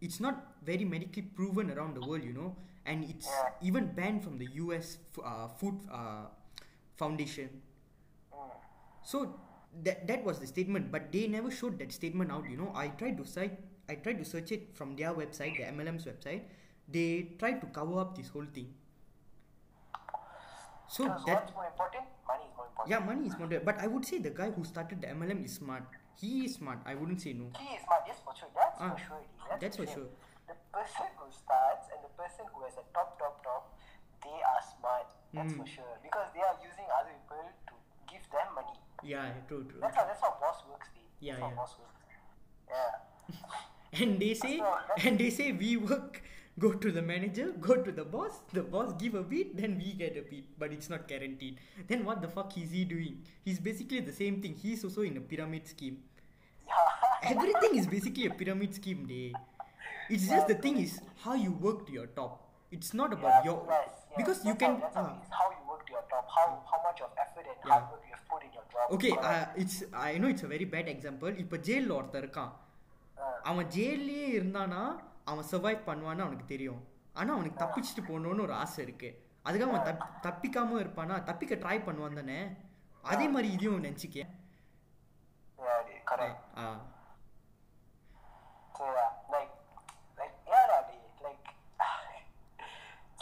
It's 0.00 0.20
not 0.20 0.54
very 0.64 0.84
medically 0.84 1.22
proven 1.22 1.70
around 1.70 1.94
the 1.96 2.06
world, 2.06 2.22
you 2.22 2.32
know, 2.32 2.54
and 2.84 3.04
it's 3.04 3.28
even 3.62 3.86
banned 3.92 4.22
from 4.22 4.38
the 4.38 4.46
U.S. 4.60 4.98
f- 5.16 5.24
uh, 5.24 5.48
Food 5.48 5.80
uh, 5.90 6.26
Foundation. 6.96 7.48
So 9.02 9.34
that 9.82 10.06
that 10.06 10.24
was 10.24 10.38
the 10.38 10.46
statement, 10.46 10.90
but 10.92 11.10
they 11.12 11.26
never 11.26 11.50
showed 11.50 11.78
that 11.78 11.92
statement 11.92 12.30
out. 12.30 12.48
You 12.48 12.56
know, 12.56 12.72
I 12.74 12.88
tried 12.88 13.16
to 13.18 13.26
cite, 13.26 13.58
I 13.88 13.96
tried 13.96 14.18
to 14.18 14.24
search 14.24 14.52
it 14.52 14.68
from 14.74 14.96
their 14.96 15.12
website, 15.12 15.56
the 15.56 15.64
MLM's 15.64 16.04
website. 16.04 16.42
They 16.88 17.30
tried 17.38 17.60
to 17.62 17.66
cover 17.68 17.98
up 18.00 18.16
this 18.16 18.28
whole 18.28 18.46
thing. 18.54 18.72
So 20.88 21.04
Because 21.04 21.24
that 21.26 21.34
what's 21.44 21.54
more 21.54 21.66
important? 21.66 22.04
Money 22.28 22.44
is 22.48 22.54
more 22.56 22.66
important. 22.66 22.90
yeah, 22.90 22.98
money 23.00 23.26
is 23.26 23.38
more. 23.38 23.48
there. 23.48 23.60
But 23.60 23.80
I 23.80 23.86
would 23.86 24.04
say 24.04 24.18
the 24.18 24.30
guy 24.30 24.50
who 24.50 24.64
started 24.64 25.00
the 25.00 25.08
MLM 25.08 25.44
is 25.44 25.54
smart. 25.54 25.82
He 26.20 26.44
is 26.44 26.54
smart. 26.54 26.78
I 26.86 26.94
wouldn't 26.94 27.20
say 27.20 27.32
no. 27.32 27.50
He 27.58 27.74
is 27.74 27.82
smart, 27.82 28.02
yes, 28.06 28.18
for 28.24 28.34
sure. 28.36 28.48
That's 28.54 28.78
Ah, 28.80 28.90
for 28.94 29.00
sure. 29.06 29.20
is. 29.24 29.60
that's 29.60 29.76
for 29.76 29.86
sure. 29.86 30.08
The 30.46 30.54
person 30.72 31.08
who 31.18 31.26
starts 31.32 31.88
and 31.90 32.00
the 32.04 32.12
person 32.20 32.44
who 32.52 32.62
has 32.62 32.74
a 32.78 32.84
top, 32.94 33.18
top, 33.18 33.42
top, 33.42 33.74
they 34.22 34.38
are 34.52 34.62
smart. 34.62 35.08
That's 35.32 35.52
Mm. 35.52 35.58
for 35.58 35.66
sure. 35.66 35.94
Because 36.02 36.28
they 36.36 36.44
are 36.44 36.56
using 36.62 36.86
other 37.00 37.10
people 37.18 37.42
to 37.72 37.74
give 38.12 38.22
them 38.30 38.48
money. 38.54 38.78
Yeah, 39.04 39.30
true, 39.48 39.64
true. 39.64 39.80
That's 39.80 39.96
how 39.96 40.04
that's 40.04 40.20
how 40.20 40.36
boss 40.40 40.62
works, 40.70 40.88
dude. 40.94 41.04
Yeah, 41.20 41.32
that's 41.32 41.42
how 41.42 41.48
yeah. 41.48 41.54
boss 41.56 41.74
works. 41.78 42.04
Yeah. 42.70 44.00
And 44.00 44.18
they 44.18 44.34
say, 44.34 44.58
So, 44.58 44.76
and 45.04 45.18
they 45.18 45.30
say 45.30 45.52
we 45.52 45.76
work. 45.76 46.22
Go 46.56 46.72
to 46.72 46.92
the 46.92 47.02
manager, 47.02 47.52
go 47.60 47.74
to 47.82 47.90
the 47.90 48.04
boss. 48.04 48.40
The 48.52 48.62
boss 48.62 48.92
give 48.98 49.14
a 49.14 49.22
beat, 49.22 49.56
then 49.56 49.76
we 49.76 49.92
get 49.92 50.16
a 50.16 50.22
beat, 50.22 50.56
but 50.56 50.72
it's 50.72 50.88
not 50.88 51.08
guaranteed. 51.08 51.58
Then 51.88 52.04
what 52.04 52.22
the 52.22 52.28
fuck 52.28 52.56
is 52.56 52.70
he 52.70 52.84
doing? 52.84 53.22
He's 53.44 53.58
basically 53.58 54.00
the 54.00 54.12
same 54.12 54.40
thing. 54.40 54.54
He's 54.60 54.84
also 54.84 55.02
in 55.02 55.16
a 55.16 55.20
pyramid 55.20 55.66
scheme. 55.66 55.98
Yeah. 56.66 56.74
Everything 57.30 57.76
is 57.76 57.88
basically 57.88 58.26
a 58.26 58.30
pyramid 58.30 58.72
scheme, 58.74 59.04
day. 59.06 59.32
It's 60.08 60.28
just 60.28 60.46
the 60.46 60.54
thing 60.54 60.78
is 60.78 61.00
how 61.22 61.34
you 61.34 61.52
work 61.52 61.86
to 61.86 61.92
your 61.92 62.06
top. 62.06 62.44
It's 62.70 62.92
not 62.94 63.12
about 63.12 63.44
yeah, 63.44 63.50
your 63.50 63.66
yes, 63.68 63.88
yes. 63.88 64.16
because 64.16 64.44
you 64.44 64.54
can. 64.54 64.80
How, 64.80 64.90
ah. 64.96 65.16
how 65.30 65.50
you 65.50 65.62
work 65.68 65.86
to 65.86 65.92
your 65.92 66.04
top. 66.10 66.28
How 66.28 66.62
how 66.70 66.82
much 66.82 67.00
of 67.00 67.10
effort 67.18 67.46
and 67.46 67.56
Yeah. 67.64 67.72
hard 67.72 67.90
work 67.90 68.02
you 68.10 68.13
okay. 68.90 69.54
It's 69.54 69.90
I 69.90 70.18
know 70.18 70.26
it's 70.26 70.44
a 70.44 70.46
very 70.46 70.68
bad 70.74 70.90
example 70.94 71.38
இப்போ 71.38 71.56
ஜெயிலில் 71.56 71.90
ஒருத்தன் 71.90 72.30
இருக்கான். 72.30 72.52
அவன் 73.42 73.66
ஜெயிலே 73.66 74.40
இருந்தானா 74.40 75.02
அவன் 75.24 75.44
survive 75.50 75.88
பண்ணுவான்னு 75.88 76.18
அவனுக்கு 76.18 76.44
தெரியும். 76.46 76.86
ஆனால் 77.12 77.34
அவனுக்கு 77.34 77.64
தப்பிச்சுட்டு 77.64 78.04
போகணுன்னு 78.08 78.40
ஒரு 78.40 78.52
ஆசை 78.52 78.84
இருக்கு. 78.84 79.28
அதுக்காக 79.44 79.72
அவன் 79.72 79.96
தப் 79.96 80.24
தப்பிக்காம 80.26 80.82
இருப்பானா? 80.84 81.22
தப்பிக்க 81.22 81.54
ட்ரை 81.54 81.82
பண்ணுவான் 81.82 82.14
தானே? 82.14 82.46
அதே 83.02 83.28
மாதிரி 83.28 83.52
இதையும் 83.52 83.84
நினச்சிக்க. 83.84 84.28
ஆ. 86.56 86.92
yeah, 90.46 90.68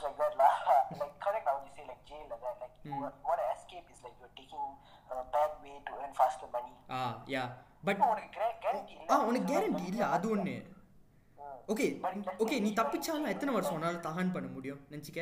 like, 0.04 0.18
that 0.18 0.34
lah. 0.36 0.54
like 1.00 1.12
correct 1.20 1.44
now 1.46 1.54
when 1.56 1.66
you 1.66 1.74
say 1.74 1.84
like 1.84 2.02
jail 2.04 2.26
like 2.26 2.42
that, 2.42 2.56
like 2.60 2.74
you. 2.84 2.92
want, 2.92 3.14
want 3.22 3.40
to 3.40 3.46
escape 3.52 3.86
is 3.92 4.00
like 4.02 4.16
you're 4.20 4.76
taking 5.12 5.24
a 5.24 5.32
bad 5.34 5.52
way 5.62 5.76
to 5.86 5.92
earn 6.00 6.12
faster 6.20 6.48
money. 6.54 6.72
Ah 6.96 7.00
yeah. 7.34 7.44
But 7.86 7.96
இப்போ 7.96 8.08
உனக்கு 8.14 8.40
guarantee 8.64 8.96
இல்ல. 9.00 9.10
ஆ 9.12 9.24
உனக்கு 9.30 9.46
guarantee 9.52 9.84
இல்லை. 9.92 10.06
அது 10.16 10.28
Hmm. 10.34 11.56
Okay 11.72 11.86
But 12.04 12.30
okay 12.42 12.56
நீ 12.64 12.70
தப்பிச்சாலும் 12.78 13.32
எத்தனை 13.32 13.52
வருஷம் 13.56 13.76
உன்னால் 13.76 14.02
தகான் 14.06 14.32
பண்ண 14.34 14.48
முடியும்? 14.54 14.80
நினச்சிக்க. 14.92 15.20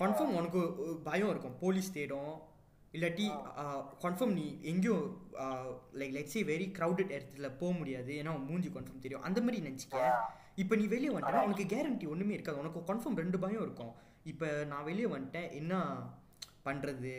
கன்ஃபார்ம் 0.00 0.36
உனக்கு 0.38 0.60
பயம் 1.08 1.30
இருக்கும். 1.32 1.56
போலீஸ் 1.62 1.90
தேடும். 1.96 2.34
இல்லாட்டி 2.96 3.26
கன்ஃபார்ம் 4.04 4.34
நீ 4.38 4.46
எங்கேயோ 4.70 4.96
லைக் 6.00 6.14
லெட்ஸ் 6.16 6.36
வெரி 6.50 6.66
க்ரௌடட் 6.78 7.14
இடத்துல 7.16 7.48
போக 7.60 7.70
முடியாது. 7.80 8.12
ஏன்னா 8.22 8.32
மூஞ்சி 8.48 8.70
கன்ஃபார்ம் 8.76 9.04
தெரியும். 9.04 9.26
அந்த 9.28 9.40
மாதிரி 9.46 9.58
நினச்சிக்க. 9.68 10.00
Yeah. 10.06 10.18
இப்போ 10.62 10.74
நீ 10.80 10.84
வெளியே 10.94 11.12
வந்துட்டா 11.14 11.44
உனக்கு 11.48 11.66
கேரண்டி 11.74 12.08
ஒன்றுமே 12.14 12.36
இருக்காது. 12.38 12.62
உனக்கு 12.64 12.82
கன்ஃபார்ம் 12.90 13.20
ரெண்டு 13.22 13.38
பயம் 13.44 13.64
இருக்கும். 13.66 13.94
இப்போ 14.32 14.48
நான் 14.72 14.86
வெளியே 14.90 15.08
வந்துட்டேன். 15.14 15.48
என்ன 15.60 15.74
பண்ணுறது 16.66 17.14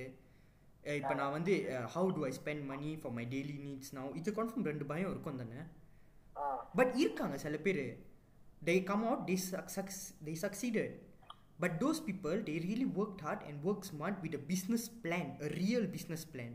இப்போ 0.99 1.15
நான் 1.21 1.35
வந்து 1.37 1.55
how 1.95 2.11
to 2.17 2.23
I 2.29 2.33
spend 2.39 2.63
money 2.71 2.91
for 3.01 3.15
my 3.19 3.25
daily 3.35 3.57
needs 3.67 3.93
now 3.99 4.07
இது 4.21 4.31
கன்ஃபார்ம் 4.39 4.69
ரெண்டு 4.73 4.87
பயம் 4.93 5.13
இருக்கும் 5.15 5.43
தானே 5.43 5.61
Mm. 6.37 6.59
பட் 6.79 6.93
இருக்காங்க 7.03 7.37
சில 7.43 7.57
பேர் 7.65 7.83
they 8.63 8.77
come 8.89 9.03
out 9.09 9.21
they 9.29 9.37
suc- 9.47 9.71
suc- 9.75 9.97
they 10.27 10.35
succeeded 10.43 10.91
but 11.61 11.73
those 11.83 11.99
people 12.09 12.37
they 12.49 12.57
really 12.67 12.87
worked 12.99 13.21
hard 13.27 13.41
and 13.49 13.65
worked 13.69 13.87
smart 13.91 14.17
with 14.25 14.35
a 14.39 14.43
business 14.51 14.85
plan 15.05 15.27
a 15.47 15.51
real 15.61 15.85
business 15.97 16.23
plan 16.35 16.53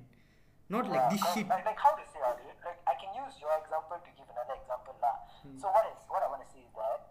not 0.70 0.86
like 0.91 1.01
Yeah, 1.01 1.11
this 1.13 1.24
cause 1.26 1.34
shit 1.36 1.47
Like, 1.47 1.66
like 1.70 1.82
how 1.86 1.93
to 1.99 2.05
say 2.11 2.20
about 2.22 2.39
it? 2.49 2.57
Like 2.68 2.80
I 2.86 2.95
can 3.01 3.11
use 3.24 3.36
your 3.43 3.53
example 3.61 3.99
to 3.99 4.11
give 4.20 4.30
another 4.36 4.55
example 4.61 4.95
lah. 5.03 5.16
So 5.61 5.66
what 5.70 5.86
is 5.91 5.99
what 6.13 6.24
I 6.26 6.32
want 6.34 6.41
to 6.41 6.51
say 6.53 6.61
is 6.61 6.74
that 6.76 7.01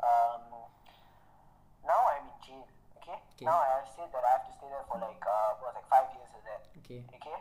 um, 0.00 0.44
now 1.84 2.00
I'm 2.12 2.26
in 2.26 2.38
jail. 2.40 2.66
Okay? 2.98 3.18
Okay. 3.30 3.44
Now 3.44 3.58
I 3.58 3.70
have 3.70 3.88
said 3.90 4.10
that 4.10 4.24
I 4.24 4.32
have 4.32 4.44
to 4.44 4.52
stay 4.52 4.68
there 4.68 4.84
for 4.84 4.98
like 5.00 5.24
uh, 5.28 5.50
what 5.54 5.66
was 5.68 5.76
like 5.76 5.88
five 5.88 6.08
years 6.12 6.30
or 6.30 6.33
that. 6.33 6.33
okay 6.85 7.01
Okay. 7.17 7.39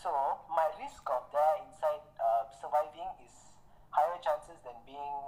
So 0.00 0.08
my 0.48 0.64
risk 0.80 1.04
of 1.12 1.28
there 1.28 1.60
inside 1.60 2.00
uh, 2.16 2.48
surviving 2.56 3.10
is 3.20 3.52
higher 3.92 4.16
chances 4.24 4.56
than 4.64 4.80
being 4.88 5.20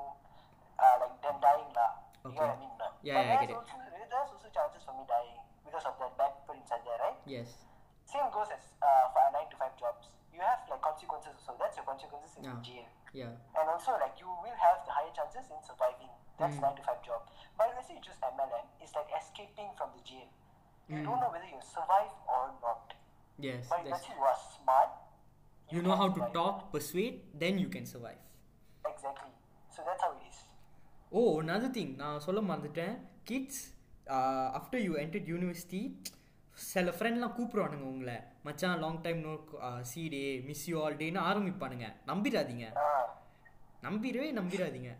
uh, 0.80 0.96
like 0.96 1.12
than 1.20 1.36
dying 1.44 1.68
lah. 1.76 1.92
You 2.24 2.40
know 2.40 2.48
what 2.48 2.56
I 2.56 2.62
mean? 2.62 2.72
Yeah, 3.04 3.20
but 3.20 3.26
yeah, 3.28 3.36
I 3.36 3.36
there's 3.36 3.42
get 3.44 3.50
it. 3.52 3.58
also 3.60 3.74
there's 3.84 4.30
also 4.32 4.48
chances 4.48 4.80
for 4.86 4.94
me 4.96 5.04
dying 5.04 5.42
because 5.66 5.84
of 5.84 5.92
that 6.00 6.16
bad 6.16 6.32
people 6.40 6.56
inside 6.56 6.80
there, 6.88 6.96
right? 7.04 7.18
yes 7.28 7.68
Same 8.08 8.30
goes 8.32 8.48
as 8.48 8.64
uh, 8.80 9.12
for 9.12 9.20
our 9.20 9.32
nine 9.36 9.50
to 9.52 9.56
five 9.60 9.74
jobs. 9.76 10.08
You 10.32 10.40
have 10.40 10.64
like 10.72 10.80
consequences 10.80 11.36
also. 11.36 11.52
That's 11.60 11.76
your 11.76 11.84
consequences 11.84 12.32
in 12.40 12.48
Yeah. 12.48 12.62
jail. 12.64 12.86
yeah 13.12 13.32
And 13.58 13.68
also 13.68 13.92
like 14.00 14.16
you 14.16 14.30
will 14.30 14.56
have 14.56 14.80
the 14.88 14.92
higher 14.96 15.12
chances 15.12 15.44
in 15.52 15.60
surviving. 15.60 16.08
That's 16.40 16.56
Mm. 16.56 16.64
nine 16.64 16.76
to 16.80 16.82
five 16.86 17.02
job. 17.04 17.28
But 17.60 17.76
let's 17.76 17.92
say 17.92 18.00
you 18.00 18.02
choose 18.02 18.16
MLM, 18.24 18.64
it's 18.80 18.94
like 18.96 19.10
escaping 19.12 19.68
from 19.76 19.92
the 19.92 20.00
jail. 20.00 20.30
You 20.88 20.94
Mm. 20.94 21.04
don't 21.04 21.20
know 21.20 21.30
whether 21.30 21.48
you 21.48 21.60
survive 21.68 22.08
or 22.28 22.44
not. 22.60 22.80
yes 23.38 23.68
But 23.68 23.84
that's 23.86 24.08
you 24.10 24.24
are 24.24 24.38
smart. 24.48 24.90
you 25.68 25.80
know 25.80 25.92
can 25.92 26.00
how 26.00 26.08
to 26.08 26.14
survive. 26.16 26.32
talk 26.34 26.56
persuade 26.72 27.14
then 27.36 27.54
you 27.58 27.68
can 27.68 27.86
survive 27.86 28.20
Exactly. 28.84 29.30
So 29.70 29.86
that's 29.86 30.02
how 30.02 30.10
it 30.12 30.24
is. 30.30 30.38
Oh 31.12 31.20
another 31.42 31.70
thing 31.76 31.90
நான் 32.00 32.24
சொல்ல 32.26 32.40
மறந்துட்டேன் 32.48 32.94
kids 33.30 33.62
after 34.58 34.82
you 34.86 34.92
enter 35.02 35.26
university 35.32 35.80
சில 36.58 36.90
ஃப்ரெண்ட்லாம் 36.96 37.34
கூப்பிடுவானுங்க 37.36 37.86
உங்களை 37.92 38.16
மச்சான் 38.46 38.80
long 38.82 39.00
time 39.06 39.20
no 39.26 39.34
see 39.90 40.02
டே 40.14 40.22
miss 40.48 40.64
you 40.70 40.76
all 40.84 40.98
டேன்னு 41.02 41.22
ஆரம்பிப்பானுங்க 41.30 41.88
நம்பிடாதீங்க 42.12 42.66
Uh, 42.82 43.02
நம்பிடவே 43.86 44.28
நம்பிடாதீங்க 44.38 44.90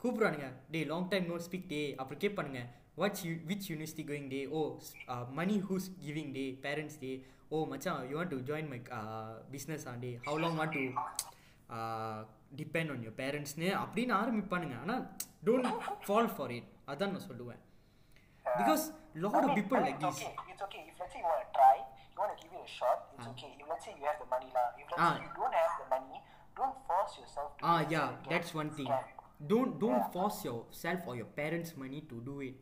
கூப்பிடுவானுங்க 0.00 0.46
டே 0.72 0.80
லாங் 0.90 1.10
டைம் 1.12 1.26
நோ 1.30 1.36
ஸ்பீக் 1.46 1.70
டே 1.72 1.80
அப்புறம் 2.00 2.22
கேட்பானுங்க 2.24 2.60
what's 3.01 3.23
you 3.27 3.33
which 3.51 3.67
university 3.71 4.05
going 4.09 4.29
day 4.35 4.41
O 4.57 4.61
money 5.39 5.55
whose 5.69 5.87
giving 6.05 6.31
day 6.37 6.45
parents 6.65 6.99
டே 7.03 7.11
ஓ 7.55 7.59
மச்சான் 7.73 8.01
you 8.09 8.15
want 8.19 8.33
to 8.35 8.39
join 8.49 8.69
my 8.73 8.79
business 9.55 9.85
ah 9.91 9.95
day 10.05 10.11
how 10.27 10.39
long 10.45 10.57
want 10.61 10.75
to 10.79 10.83
depend 12.61 12.91
on 12.93 13.01
your 13.05 13.17
பேரண்ட்ஸ்னு 13.21 13.69
அப்படின்னு 13.83 14.13
ஆரம்பிப்பானுங்க 14.21 14.77
ஆனால் 14.83 15.03
don't 15.47 15.67
fall 16.07 16.31
for 16.35 16.53
it 16.59 16.69
அதான் 16.93 17.13
நான் 17.15 17.27
சொல்லுவேன் 17.31 17.61
because 18.59 18.83
lot 19.23 19.35
I 19.35 19.41
of 19.41 19.49
mean, 19.49 19.57
people 19.59 19.79
I 19.79 19.83
mean, 19.83 19.89
like 19.89 20.01
it's 20.01 20.19
this 20.19 20.23
okay. 20.23 20.33
It's 20.53 20.63
okay. 20.67 20.81
If 20.91 20.97
let's 21.01 21.13
say 21.13 21.19
you 21.21 21.29
want 21.31 21.43
to 21.43 21.51
try, 21.57 21.75
you 22.13 22.17
want 22.21 22.31
to 22.33 22.39
give 22.43 22.53
it 22.57 22.63
a 22.63 22.71
shot, 22.77 22.99
it's 23.15 23.27
okay. 23.33 23.51
If 23.61 23.67
let's 23.71 23.85
say 23.87 23.93
you 23.99 24.05
have 24.09 24.19
the 24.23 24.29
money 24.33 24.49
lah, 24.57 24.65
if 24.81 24.87
let's 24.91 25.03
Ah. 25.05 25.11
say 25.11 25.27
you 25.27 25.33
don't 25.37 25.55
have 25.59 25.73
the 25.81 25.87
money, 25.93 26.17
don't 26.57 26.77
force 26.89 27.13
yourself 27.21 27.49
to. 27.57 27.61
Ah, 27.63 27.75
do 27.75 27.85
it 27.85 27.93
yeah, 27.95 28.07
and 28.07 28.17
get 28.23 28.31
that's 28.33 28.51
one 28.61 28.71
thing. 28.79 28.89
scammed. 28.89 29.15
Don't 29.51 29.71
don't 29.83 29.99
Yeah. 29.99 30.09
force 30.15 30.39
yourself 30.49 31.07
or 31.09 31.15
your 31.21 31.29
parents' 31.39 31.73
money 31.83 32.01
to 32.11 32.17
do 32.29 32.35
it, 32.49 32.57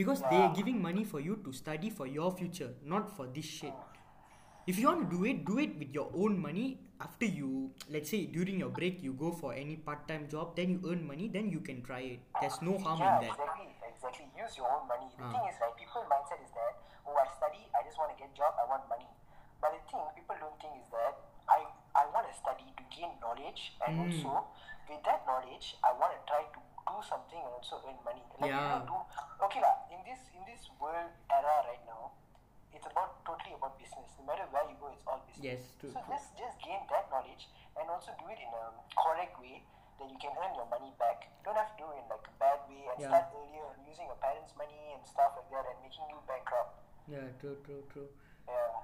because 0.00 0.22
they 0.30 0.42
are 0.46 0.52
giving 0.60 0.80
money 0.88 1.04
for 1.04 1.20
you 1.20 1.36
to 1.44 1.52
study 1.52 1.90
for 1.90 2.06
your 2.06 2.30
future, 2.40 2.70
not 2.84 3.14
for 3.16 3.26
this 3.26 3.44
shit. 3.44 3.74
If 4.66 4.78
you 4.78 4.86
want 4.88 5.10
to 5.10 5.16
do 5.16 5.24
it, 5.24 5.44
do 5.44 5.58
it 5.58 5.78
with 5.78 5.92
your 5.94 6.10
own 6.14 6.38
money. 6.40 6.78
After 7.00 7.26
you, 7.26 7.72
let's 7.90 8.10
say 8.10 8.26
during 8.26 8.60
your 8.60 8.68
break, 8.68 9.02
you 9.02 9.12
go 9.14 9.32
for 9.32 9.54
any 9.54 9.76
part-time 9.76 10.28
job, 10.28 10.54
then 10.56 10.70
you 10.70 10.80
earn 10.90 11.06
money, 11.06 11.28
then 11.32 11.50
you 11.50 11.60
can 11.60 11.82
try 11.82 12.00
it. 12.00 12.20
There's 12.40 12.60
no 12.62 12.76
harm 12.78 13.00
yeah, 13.00 13.16
in 13.20 13.26
that. 13.26 13.32
exactly, 13.40 13.68
exactly. 13.88 14.26
Use 14.36 14.52
your 14.60 14.68
own 14.70 14.86
money. 14.86 15.08
The 15.16 15.24
Ah. 15.24 15.32
thing 15.32 15.44
is, 15.48 15.56
like, 15.64 15.74
people 15.80 16.04
mindset 16.12 16.40
is 16.44 16.52
that, 16.52 16.72
oh, 17.08 17.16
I 17.16 17.26
study, 17.40 17.62
I 17.72 17.80
just 17.88 17.96
want 17.98 18.12
to 18.14 18.18
get 18.20 18.30
job, 18.36 18.52
I 18.60 18.68
want 18.68 18.84
money. 18.88 19.08
But 19.60 19.72
the 19.76 19.82
thing 19.90 20.04
people 20.16 20.36
don't 20.40 20.56
think 20.60 20.76
is 20.80 20.88
that 20.92 21.14
I 21.48 21.60
I 21.92 22.06
want 22.14 22.28
to 22.30 22.34
study 22.36 22.68
to 22.78 22.82
gain 22.94 23.10
knowledge, 23.20 23.74
and 23.82 23.92
Mm. 23.96 24.00
also 24.06 24.46
with 24.88 25.02
that 25.08 25.26
knowledge, 25.26 25.76
I 25.82 25.90
want 25.98 26.14
to 26.16 26.20
try 26.30 26.42
to 26.46 26.59
do 26.90 26.98
something 27.06 27.38
and 27.38 27.52
also 27.54 27.78
earn 27.86 27.98
money. 28.02 28.22
Like, 28.38 28.50
Yeah. 28.50 28.82
you 28.82 28.90
know, 28.90 29.06
do 29.06 29.44
okay 29.46 29.60
lah. 29.62 29.74
In 29.94 30.00
this 30.02 30.20
in 30.34 30.42
this 30.50 30.66
world 30.82 31.10
era 31.30 31.54
right 31.70 31.84
now, 31.86 32.10
it's 32.74 32.86
about 32.90 33.22
totally 33.22 33.54
about 33.54 33.78
business. 33.78 34.10
No 34.18 34.26
matter 34.26 34.46
where 34.50 34.66
you 34.66 34.76
go, 34.82 34.90
it's 34.90 35.06
all 35.06 35.22
business. 35.26 35.44
Yes, 35.46 35.60
true, 35.78 35.90
So 35.94 36.00
true. 36.02 36.10
just 36.14 36.34
just 36.34 36.56
gain 36.60 36.82
that 36.90 37.06
knowledge 37.10 37.46
and 37.78 37.86
also 37.86 38.10
do 38.18 38.26
it 38.34 38.40
in 38.42 38.50
a 38.50 38.64
correct 38.98 39.38
way 39.38 39.62
that 40.02 40.08
you 40.10 40.18
can 40.18 40.32
earn 40.34 40.52
your 40.58 40.66
money 40.66 40.90
back. 40.98 41.30
You 41.38 41.52
don't 41.52 41.58
have 41.60 41.70
to 41.76 41.78
do 41.78 41.86
it 41.94 42.02
in 42.02 42.06
like 42.10 42.26
a 42.26 42.34
bad 42.42 42.58
way 42.66 42.82
and 42.90 42.98
Yeah. 42.98 43.10
start 43.14 43.26
earlier 43.36 43.68
using 43.86 44.06
your 44.10 44.18
parents' 44.18 44.52
money 44.58 44.96
and 44.96 45.02
stuff 45.06 45.36
like 45.38 45.48
that 45.54 45.64
and 45.70 45.78
making 45.84 46.04
you 46.10 46.18
bankrupt. 46.26 46.72
Yeah, 47.06 47.26
true, 47.40 47.56
true, 47.64 47.82
true. 47.92 48.08
Yeah. 48.48 48.80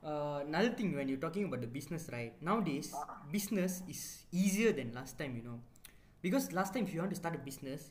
Uh, 0.00 0.40
another 0.48 0.70
thing 0.72 0.96
when 0.96 1.08
you're 1.12 1.20
talking 1.20 1.44
about 1.44 1.60
the 1.60 1.68
business 1.68 2.08
right 2.08 2.32
nowadays 2.40 2.88
business 3.28 3.84
is 3.84 4.24
easier 4.32 4.72
than 4.72 4.96
last 4.96 5.18
time 5.20 5.36
you 5.36 5.44
know 5.44 5.60
because 6.22 6.52
last 6.52 6.74
time 6.74 6.84
if 6.86 6.94
you 6.94 7.00
want 7.00 7.10
to 7.10 7.16
start 7.16 7.34
a 7.34 7.38
business 7.38 7.90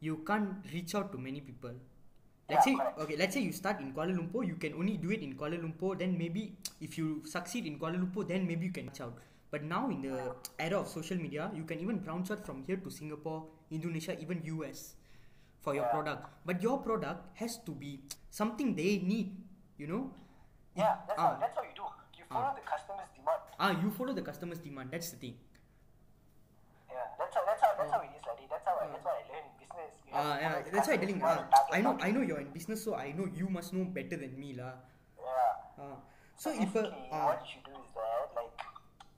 you 0.00 0.16
can't 0.26 0.50
reach 0.72 0.94
out 0.94 1.12
to 1.12 1.18
many 1.18 1.40
people 1.40 1.72
let's 2.50 2.66
Yeah, 2.66 2.72
say 2.72 2.74
correct. 2.76 2.98
okay 3.02 3.16
let's 3.16 3.34
say 3.34 3.42
you 3.48 3.52
start 3.52 3.80
in 3.80 3.92
kuala 3.96 4.14
lumpur 4.18 4.42
you 4.50 4.56
can 4.64 4.74
only 4.82 4.96
do 5.04 5.10
it 5.16 5.22
in 5.26 5.34
kuala 5.40 5.58
lumpur 5.64 5.92
then 6.02 6.16
maybe 6.22 6.44
if 6.80 6.98
you 7.00 7.08
succeed 7.34 7.66
in 7.72 7.78
kuala 7.82 8.00
lumpur 8.04 8.26
then 8.32 8.46
maybe 8.50 8.66
you 8.70 8.72
can 8.78 8.86
reach 8.90 9.00
out 9.06 9.14
but 9.52 9.62
now 9.74 9.82
in 9.94 10.00
the 10.06 10.16
era 10.66 10.78
of 10.82 10.88
social 10.96 11.18
media 11.26 11.50
you 11.58 11.64
can 11.72 11.78
even 11.84 11.98
branch 12.08 12.30
out 12.34 12.42
from 12.48 12.64
here 12.68 12.78
to 12.86 12.90
singapore 12.98 13.40
indonesia 13.78 14.16
even 14.24 14.42
us 14.70 14.82
for 15.64 15.74
your 15.78 15.84
Yeah. 15.86 15.94
product 15.94 16.22
but 16.48 16.62
your 16.66 16.76
product 16.88 17.20
has 17.42 17.58
to 17.68 17.72
be 17.84 17.92
something 18.40 18.74
they 18.82 18.92
need 19.12 19.36
you 19.82 19.86
know 19.94 20.02
Yeah, 20.80 20.96
that's 21.06 21.18
ah. 21.18 21.34
how 21.34 21.38
that's 21.42 21.56
how 21.58 21.62
you 21.68 21.74
do. 21.76 21.86
You 22.18 22.24
follow 22.30 22.52
the 22.58 22.62
customer's 22.72 23.10
demand. 23.14 23.40
Ah, 23.58 23.70
you 23.82 23.88
follow 23.90 24.12
the 24.18 24.22
customer's 24.22 24.60
demand. 24.66 24.92
That's 24.94 25.10
the 25.10 25.18
thing. 25.22 25.34
That's 27.80 27.92
how 27.92 28.04
that's 28.04 28.04
how 28.04 28.04
that's 28.04 28.04
how 28.04 28.04
it 28.04 28.12
is, 28.12 28.22
like 28.28 28.48
that's 28.52 28.66
how 28.68 28.76
I, 28.76 28.86
that's 28.92 29.04
what 29.04 29.16
I 29.16 29.22
learned 29.32 29.48
in 29.48 29.56
business. 29.56 29.92
You 30.04 30.12
Ah, 30.12 30.34
yeah, 30.36 30.62
that's 30.68 30.86
why 30.88 30.94
I'm 30.94 31.00
telling. 31.00 31.20
Ah, 31.24 31.38
I 31.72 31.78
know. 31.80 31.92
I 32.00 32.08
know 32.12 32.22
you're 32.22 32.42
in 32.44 32.52
business, 32.52 32.84
so 32.84 32.94
I 32.94 33.12
know 33.16 33.26
you 33.32 33.48
must 33.48 33.72
know 33.72 33.84
better 33.88 34.16
than 34.20 34.36
me, 34.36 34.52
lah. 34.58 34.76
Yeah. 35.16 35.80
Ah, 35.80 35.96
so 36.36 36.52
if 36.52 36.68
Basically, 36.72 37.08
uh, 37.12 37.24
what 37.32 37.40
you 37.48 37.60
do 37.64 37.72
is 37.80 37.90
that 37.96 38.28
like 38.36 38.56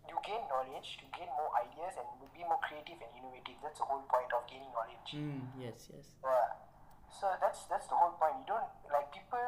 you 0.06 0.16
gain 0.22 0.42
knowledge 0.46 0.88
to 1.02 1.06
gain 1.16 1.30
more 1.34 1.50
ideas 1.58 1.94
and 1.98 2.06
be 2.30 2.42
more 2.46 2.60
creative 2.62 2.98
and 3.02 3.10
innovative. 3.18 3.58
That's 3.62 3.78
the 3.82 3.86
whole 3.88 4.04
point 4.06 4.30
of 4.30 4.42
gaining 4.46 4.70
knowledge. 4.70 5.08
mm, 5.14 5.42
yes, 5.58 5.90
yes. 5.90 6.06
Yeah. 6.22 6.60
So 7.10 7.26
that's 7.42 7.66
that's 7.66 7.86
the 7.90 7.96
whole 7.98 8.14
point. 8.20 8.42
You 8.44 8.56
don't 8.56 8.70
like 8.90 9.10
people 9.12 9.42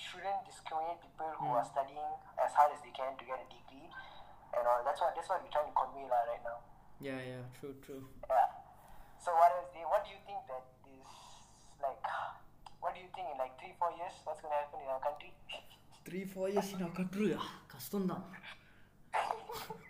shouldn't 0.00 0.40
discriminate 0.48 1.00
people 1.04 1.28
who 1.36 1.46
Hmm. 1.52 1.60
are 1.60 1.66
studying 1.68 2.10
as 2.40 2.52
hard 2.56 2.72
as 2.72 2.80
they 2.80 2.90
can 2.96 3.12
to 3.20 3.24
get 3.24 3.36
a 3.36 3.46
degree 3.52 3.88
and 4.56 4.64
all. 4.66 4.80
That's 4.84 5.00
what 5.00 5.12
that's 5.14 5.28
what 5.28 5.42
we're 5.44 5.52
trying 5.52 5.68
to 5.70 5.76
convey 5.76 6.06
lah 6.08 6.24
right 6.26 6.42
now. 6.44 6.58
Yeah, 7.00 7.20
yeah, 7.22 7.42
true, 7.56 7.74
true. 7.80 8.02
Yeah. 8.28 8.48
So 9.18 9.32
what 9.32 9.52
else? 9.52 9.72
What 9.84 10.04
do 10.04 10.10
you 10.10 10.20
think 10.26 10.40
that 10.48 10.64
is 10.86 11.12
like? 11.80 12.04
What 12.82 12.94
do 12.94 13.00
you 13.00 13.10
think 13.14 13.26
in 13.32 13.38
like 13.38 13.54
three 13.58 13.74
four 13.78 13.90
years? 13.92 14.14
What's 14.24 14.40
gonna 14.42 14.58
happen 14.60 14.80
in 14.80 14.90
our 14.90 15.02
country? 15.02 15.32
Three 16.06 16.20
four 16.28 16.50
years 16.52 16.70
நான் 16.80 16.94
கட்டுரு 16.98 17.26
கஷ்டம்தான் 17.72 18.22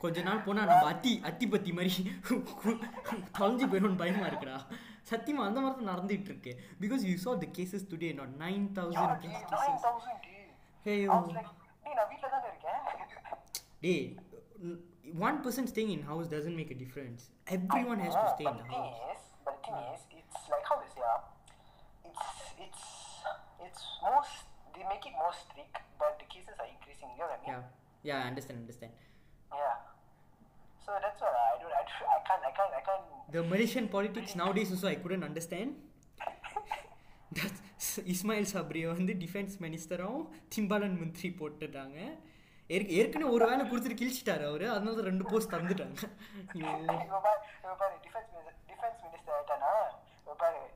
கொஞ்ச 0.03 0.23
நாள் 0.29 0.43
போனால் 0.47 0.69
நம்ம 0.71 0.89
அத்தி 0.93 1.13
அத்தி 1.29 1.47
பத்தி 1.53 1.71
மாதிரி 1.77 1.93
தொலைஞ்சு 3.39 3.67
போயிடும்னு 3.73 4.01
பயமா 4.03 4.25
இருக்குடா 4.31 4.57
சத்தியமா 5.11 5.45
அந்த 5.49 5.61
மாதிரி 5.65 5.79
தான் 5.79 5.91
நடந்துட்டு 5.93 6.31
இருக்கு 6.33 6.53
because 6.83 7.05
you 7.11 7.15
saw 7.25 7.35
the 7.45 7.51
cases 7.59 7.83
today 7.93 8.11
not 8.21 8.33
nine 8.43 8.67
thousand 8.79 9.13
was 9.13 10.05
like, 10.11 10.27
டேய் 10.87 11.07
நான் 11.11 11.31
தானே 12.35 12.49
இருக்கேன். 12.53 12.81
N- 14.69 14.81
one 15.26 15.38
person 15.42 15.66
staying 15.68 15.92
in 15.92 16.02
house 16.04 16.28
doesn't 16.28 16.56
make 16.56 16.72
a 16.72 16.80
difference. 16.84 17.22
Everyone 17.48 18.00
has 18.00 18.14
to 18.14 18.20
Yeah, 18.20 18.36
stay 18.36 18.46
in 18.46 18.52
but 18.52 18.58
the 18.58 18.64
the 18.64 18.70
thing 18.70 18.86
house. 18.86 19.12
is, 19.14 19.22
but 19.46 19.56
the 19.56 19.64
thing 19.66 19.78
is, 19.94 20.02
it's 20.20 20.40
like 20.54 20.66
how 20.70 20.78
they 20.82 20.90
say, 20.96 21.04
ah, 21.14 21.22
it's 22.10 22.26
it's 22.66 22.84
it's 23.68 23.82
most 24.06 24.36
they 24.76 24.84
make 24.94 25.06
it 25.10 25.16
more 25.24 25.34
strict, 25.44 25.76
but 26.02 26.14
the 26.22 26.28
cases 26.36 26.56
are 26.60 26.70
increasing. 26.76 27.10
You 27.14 27.20
know 27.22 27.30
what 27.30 27.40
I 27.40 27.44
mean? 27.44 27.52
Yeah, 27.54 28.10
yeah, 28.10 28.24
I 28.24 28.28
understand, 28.32 28.58
understand. 28.66 28.94
Yeah. 29.52 29.76
So 30.86 30.92
that's 31.04 31.20
what 31.26 31.34
I 31.34 31.54
don't. 31.62 31.76
I, 31.82 31.84
don't- 31.90 32.12
I 32.18 32.20
can't. 32.30 32.44
I 32.50 32.54
can't. 32.58 32.74
I 32.80 32.84
can't. 32.88 33.06
The 33.38 33.44
Malaysian 33.54 33.88
politics 33.98 34.36
nowadays 34.36 34.72
also 34.76 34.88
I 34.88 34.98
couldn't 35.06 35.24
understand. 35.32 35.70
That's 37.38 37.62
Ismail 38.14 38.48
சப்ரியை 38.52 38.88
வந்து 38.98 39.14
defence 39.22 39.56
மினிஸ்டரும் 39.64 40.20
திம்பாலன் 40.54 40.96
மந்திரி 41.02 41.30
போட்டுட்டாங்க 41.40 41.98
ஏற்க- 42.71 42.93
ஏற்கனவே 42.93 43.31
ஒரு 43.31 43.45
வேலை 43.49 43.63
கொடுத்துட்டு 43.67 43.99
கிழிச்சிட்டாரு 44.01 44.45
அவரு. 44.45 44.71
அதனால 44.71 44.97
தான் 44.97 45.05
ரெண்டு 45.05 45.25
போஸ்ட் 45.25 45.53
தந்துட்டாங்க. 45.53 45.97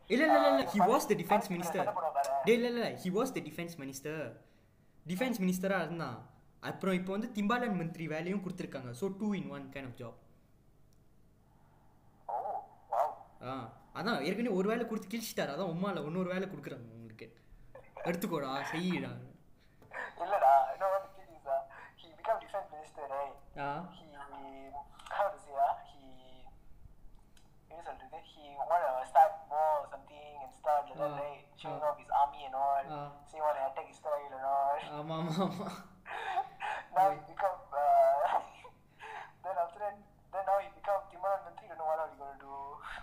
இல்ல 0.08 0.24
இல்ல 0.26 0.48
இல்ல 0.48 0.62
he 0.64 0.78
was 0.90 1.06
the 1.06 1.14
defence 1.14 1.48
minister. 1.50 1.86
டே 2.44 2.52
இல்ல 2.52 2.68
இல்ல 2.68 2.88
he 3.02 3.10
was 3.10 3.32
the 3.32 3.40
defence 3.40 3.76
minister 3.76 4.22
defence 5.06 5.40
மினிஸ்டரா 5.40 5.80
இருந்தான் 5.80 6.18
அப்புறம் 6.62 6.94
இப்போ 6.94 7.12
வந்து 7.12 7.30
திம்பாலன் 7.34 7.76
மந்திரி 7.76 8.06
வேலையும் 8.06 8.42
கொடுத்துருக்காங்க. 8.42 8.94
So 9.00 9.16
two 9.18 9.32
in 9.32 9.50
one 9.50 9.70
kind 9.72 9.88
of 9.90 9.98
job 9.98 10.18
ஆ 13.44 13.54
அதான் 13.94 14.20
ஏற்கனவே 14.20 14.54
ஒரு 14.54 14.68
வேலை 14.68 14.86
கொடுத்து 14.86 15.08
கிழிச்சிட்டாரு. 15.08 15.52
அதான் 15.54 15.72
உமால 15.74 16.04
இன்னொரு 16.04 16.28
வேலை 16.28 16.48
கொடுக்குறாங்க 16.48 16.88
உங்களுக்கு. 16.92 17.26
எடுத்துக்கோடா 18.04 18.50
செய்யடா. 18.72 19.10
Uh-huh. 23.56 23.82
He 23.94 24.04
how 25.16 25.26
to 25.30 25.38
say 25.38 25.54
uh, 25.54 25.74
he 25.90 26.02
maybe 27.70 27.86
I'll 27.86 27.98
do 28.02 28.06
that. 28.10 28.24
He 28.26 28.42
wanna 28.70 29.06
start 29.06 29.32
war 29.50 29.72
or 29.82 29.86
something 29.94 30.34
and 30.42 30.50
stuff 30.58 30.90
like 30.90 30.98
uh, 30.98 31.06
that, 31.06 31.22
right? 31.22 31.44
Showing 31.62 31.78
uh, 31.82 31.88
off 31.90 31.98
his 32.02 32.10
army 32.20 32.42
and 32.48 32.54
all. 32.54 32.82
Uh, 32.96 33.08
so 33.28 33.32
he 33.38 33.42
wanna 33.46 33.62
attack 33.70 33.86
Israel 33.94 34.30
and 34.38 34.46
all. 34.54 34.78
ஆமா 34.98 35.18
mama. 35.28 35.46
ஆமா 35.46 35.68
now 36.96 37.06
he 37.14 37.20
become 37.30 37.58
uh, 37.82 38.24
then 39.44 39.56
after 39.64 39.78
that 39.84 39.96
then 40.34 40.44
now 40.50 40.58
he 40.64 40.68
become 40.78 41.00
Timon 41.12 41.38
Mantri 41.46 41.66
don't 41.70 41.78
know 41.80 41.88
what 41.90 42.00
are 42.04 42.10
we 42.12 42.18
gonna 42.22 42.38
do. 42.46 42.52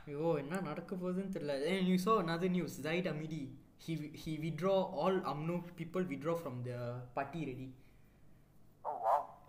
ஐயோ 0.06 0.28
என்ன 0.42 0.62
நடக்க 0.70 0.92
போகுதுன்னு 1.02 1.34
தெரியல 1.36 1.56
and 1.74 1.88
you 1.92 1.98
saw 2.06 2.16
another 2.26 2.50
news 2.56 2.74
Zahid 2.86 3.06
Hamidi 3.12 3.42
he 3.86 3.94
he 4.24 4.32
withdraw 4.46 4.78
all 5.02 5.16
UMNO 5.34 5.56
people 5.80 6.04
withdraw 6.12 6.36
from 6.44 6.56
the 6.68 6.78
party 7.18 7.40
already 7.46 7.70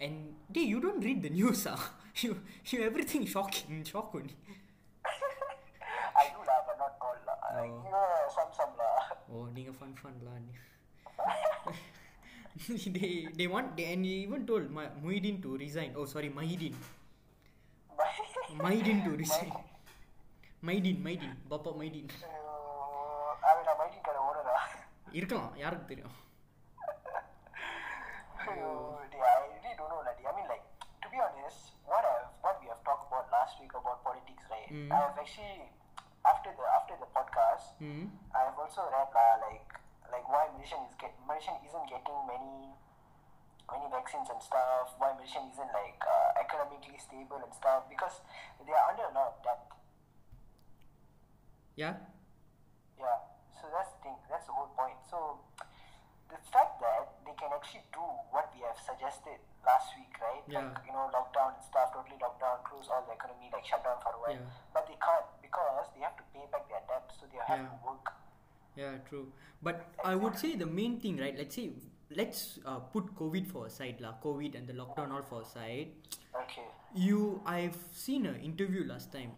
and 0.05 0.17
day 0.57 0.65
you 0.73 0.79
don't 0.85 1.03
read 1.09 1.21
the 1.27 1.33
news 1.39 1.63
ah 1.73 1.81
you 2.23 2.31
you 2.71 2.79
everything 2.89 3.23
shocking 3.35 3.83
shock 3.91 4.11
only 4.19 4.37
I 6.23 6.25
do 6.35 6.41
lah 6.49 6.59
but 6.69 6.77
not 6.83 6.95
all 7.07 7.19
lah 7.29 7.39
like 7.59 7.73
Oh. 7.73 7.85
you 7.87 7.91
know 7.95 8.07
some 8.37 8.51
some 8.59 8.75
lah 8.83 8.95
oh 9.35 9.45
நீங்க 9.57 9.73
fun 9.81 9.93
fun 10.03 10.15
lah 10.27 10.37
they 12.97 13.13
they 13.39 13.47
want 13.55 13.69
they, 13.77 13.87
and 13.93 14.05
he 14.09 14.15
even 14.27 14.43
told 14.51 14.67
Ma- 14.79 14.93
Muhyiddin 15.05 15.37
to 15.45 15.51
resign 15.65 15.91
oh 16.01 16.07
sorry 16.13 16.31
Mahidin 16.39 16.75
Mahidin 18.65 18.99
to 19.07 19.13
resign 19.23 19.53
Mahidin 20.69 20.99
Mahidin 21.07 21.35
Bapak 21.53 21.75
Mahidin 21.83 22.09
அவன் 23.51 23.95
கடை 24.07 24.21
ஓடுறா 24.27 24.57
இருக்கலாம் 25.19 25.55
யாருக்கு 25.63 25.87
தெரியும் 25.91 26.17
actually, 35.23 35.71
after 36.27 36.51
the 36.51 36.67
after 36.67 36.95
the 36.99 37.09
podcast, 37.15 37.79
hmm 37.79 38.11
I 38.35 38.51
have 38.51 38.59
also 38.59 38.83
read 38.91 39.11
lah, 39.15 39.33
like 39.47 39.69
like 40.11 40.27
why 40.27 40.51
Malaysian 40.51 40.83
is 40.91 40.95
get 40.99 41.15
Malaysian 41.23 41.57
isn't 41.63 41.87
getting 41.87 42.19
many 42.27 42.75
many 43.71 43.87
vaccines 43.89 44.27
and 44.29 44.43
stuff. 44.43 44.99
Why 44.99 45.15
Malaysian 45.15 45.47
isn't 45.55 45.71
like 45.71 46.01
uh, 46.03 46.43
economically 46.43 46.99
stable 46.99 47.39
and 47.39 47.53
stuff 47.55 47.87
because 47.87 48.21
they 48.67 48.75
are 48.75 48.87
under 48.91 49.07
a 49.07 49.15
lot 49.15 49.27
of 49.33 49.37
debt. 49.47 49.63
yeah 51.77 51.97
Yeah, 53.01 53.19
so 53.57 53.67
that's 53.73 53.91
the 53.97 54.01
thing. 54.05 54.19
That's 54.29 54.45
the 54.47 54.53
whole 54.53 54.71
point. 54.77 54.99
So 55.09 55.41
the 56.29 56.39
fact 56.53 56.79
that 56.85 57.02
they 57.33 57.41
can 57.41 57.49
actually 57.57 57.85
do 57.97 58.05
what 58.29 58.53
we 58.53 58.61
have 58.61 58.77
suggested 58.77 59.41
last 59.65 59.89
week, 59.97 60.13
right? 60.21 60.45
Yeah. 60.45 60.69
Like, 60.69 60.85
you 60.85 60.93
know, 60.93 61.09
lockdown 61.09 61.57
and 61.57 61.65
stuff, 61.65 61.97
totally 61.97 62.21
lockdown, 62.21 62.61
close 62.69 62.93
all 62.93 63.01
the 63.09 63.17
economy, 63.17 63.49
like 63.49 63.65
shut 63.65 63.81
down 63.81 63.97
for 64.05 64.13
a 64.13 64.21
while. 64.21 64.37
Yeah. 64.37 64.53
But 64.77 64.85
they 64.85 64.99
can't 65.01 65.25
because 65.41 65.89
they 65.97 66.05
have 66.05 66.17
to 66.21 66.25
pay 66.37 66.45
back 66.53 66.69
their 66.69 66.85
debt, 66.85 67.09
so 67.17 67.25
they 67.33 67.41
have 67.41 67.65
Yeah. 67.65 67.73
to 67.73 67.79
work. 67.89 68.07
Yeah, 68.77 68.95
true. 69.09 69.33
But 69.63 69.89
I 70.05 70.15
would 70.15 70.37
say 70.37 70.57
the 70.57 70.67
main 70.69 71.01
thing, 71.01 71.17
right? 71.17 71.37
Let's 71.37 71.57
say, 71.57 71.73
let's 72.11 72.59
uh, 72.67 72.81
put 72.93 73.15
COVID 73.17 73.49
for 73.49 73.65
aside, 73.67 74.01
lah. 74.01 74.15
COVID 74.21 74.57
and 74.59 74.69
the 74.69 74.77
lockdown 74.77 75.13
all 75.13 75.25
for 75.25 75.41
aside. 75.43 75.93
Okay. 76.37 76.69
You, 76.93 77.41
I've 77.47 77.77
seen 77.93 78.27
an 78.27 78.37
interview 78.41 78.85
last 78.85 79.13
time. 79.13 79.33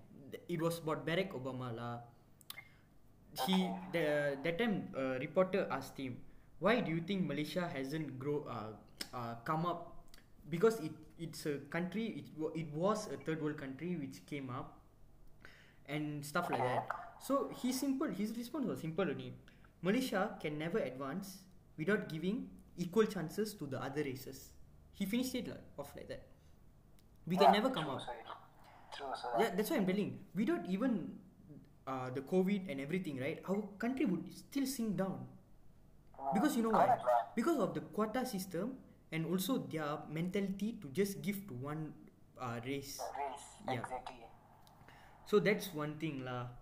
It 0.48 0.60
was 0.60 0.78
about 0.82 1.06
Barack 1.06 1.30
Obama, 1.30 1.70
lah. 1.74 1.94
He, 3.46 3.66
the 3.92 4.38
that 4.42 4.58
time, 4.58 4.88
uh, 4.96 5.18
reporter 5.18 5.66
asked 5.70 5.98
him, 5.98 6.18
"Why 6.58 6.80
do 6.80 6.90
you 6.90 7.00
think 7.00 7.26
Malaysia 7.26 7.68
hasn't 7.68 8.18
grow, 8.18 8.44
uh, 8.48 8.72
uh, 9.16 9.34
come 9.44 9.66
up? 9.66 10.04
Because 10.50 10.80
it, 10.80 10.92
it's 11.18 11.46
a 11.46 11.58
country. 11.70 12.06
It, 12.22 12.26
it 12.54 12.72
was 12.74 13.08
a 13.12 13.16
third 13.16 13.42
world 13.42 13.58
country 13.58 13.96
which 13.96 14.24
came 14.26 14.50
up." 14.50 14.80
and 15.86 16.24
stuff 16.24 16.50
like 16.50 16.60
that. 16.62 16.86
So 17.20 17.50
his 17.62 17.78
simple 17.80 18.08
his 18.08 18.36
response 18.36 18.66
was 18.66 18.80
simple 18.80 19.04
only. 19.08 19.32
Malaysia 19.82 20.36
can 20.40 20.58
never 20.58 20.78
advance 20.78 21.38
without 21.76 22.08
giving 22.08 22.48
equal 22.76 23.04
chances 23.06 23.54
to 23.54 23.66
the 23.66 23.80
other 23.82 24.02
races. 24.02 24.50
He 24.94 25.06
finished 25.06 25.34
it 25.34 25.48
like, 25.48 25.62
off 25.78 25.92
like 25.96 26.08
that. 26.08 26.22
We 27.26 27.36
can 27.36 27.52
Yeah, 27.52 27.60
never 27.60 27.70
come 27.70 27.84
true, 27.84 27.94
up. 27.94 28.02
True, 28.96 29.06
Yeah, 29.38 29.50
that's 29.56 29.70
why 29.70 29.76
I'm 29.76 29.86
telling. 29.86 30.18
Without 30.34 30.66
even 30.68 31.18
uh, 31.86 32.10
the 32.10 32.20
COVID 32.22 32.70
and 32.70 32.80
everything, 32.80 33.18
right? 33.20 33.40
Our 33.48 33.62
country 33.78 34.04
would 34.06 34.24
still 34.34 34.66
sink 34.66 34.96
down. 34.96 35.26
Because 36.32 36.56
you 36.56 36.62
know 36.62 36.70
why? 36.74 36.96
Because 37.34 37.58
of 37.58 37.74
the 37.74 37.80
quota 37.80 38.24
system 38.26 38.74
and 39.12 39.26
also 39.26 39.58
their 39.70 39.98
mentality 40.10 40.78
to 40.82 40.88
just 40.90 41.22
give 41.22 41.46
to 41.48 41.54
one 41.54 41.92
uh, 42.40 42.60
race. 42.66 42.98
Race, 43.18 43.46
Yeah. 43.66 43.80
exactly. 43.80 44.20
So 45.26 45.40
that's 45.40 45.72
one 45.72 45.96
thing 45.98 46.24
lah. 46.24 46.52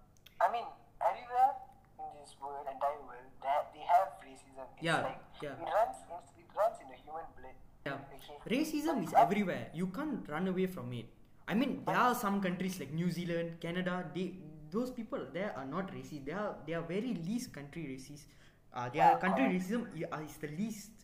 I 0.41 0.47
mean, 0.51 0.67
everywhere 1.03 1.53
in 1.99 2.09
this 2.23 2.35
world, 2.41 2.67
entire 2.67 2.99
world, 3.03 3.27
they 3.43 3.49
have, 3.51 3.67
they 3.75 3.85
have 3.87 4.09
racism. 4.23 4.63
It's 4.79 4.83
Yeah, 4.83 5.03
like 5.03 5.23
yeah. 5.43 5.59
it 5.59 5.67
runs 5.71 5.99
in, 6.07 6.19
it 6.43 6.51
runs 6.55 6.77
in 6.83 6.87
the 6.91 6.99
human 7.03 7.27
blood. 7.39 7.57
Yeah. 7.87 7.99
Okay. 7.99 8.39
Racism 8.47 9.03
is 9.03 9.13
everywhere. 9.15 9.71
You 9.75 9.89
can't 9.91 10.23
run 10.29 10.47
away 10.47 10.67
from 10.67 10.93
it. 10.93 11.07
I 11.49 11.55
mean, 11.55 11.83
there 11.85 11.99
are 11.99 12.15
some 12.15 12.41
countries 12.41 12.79
like 12.79 12.93
New 12.95 13.11
Zealand, 13.11 13.59
Canada. 13.61 14.07
They 14.15 14.39
those 14.71 14.91
people 14.91 15.27
there 15.35 15.53
are 15.59 15.67
not 15.67 15.91
racist. 15.93 16.25
They 16.25 16.33
are 16.33 16.55
they 16.67 16.75
are 16.79 16.83
very 16.87 17.15
least 17.27 17.53
country 17.53 17.83
racist. 17.91 18.31
Uh, 18.73 18.89
their 18.89 19.20
country 19.20 19.53
racism 19.53 19.85
uh, 20.09 20.25
is 20.25 20.41
the 20.41 20.49
least, 20.57 20.97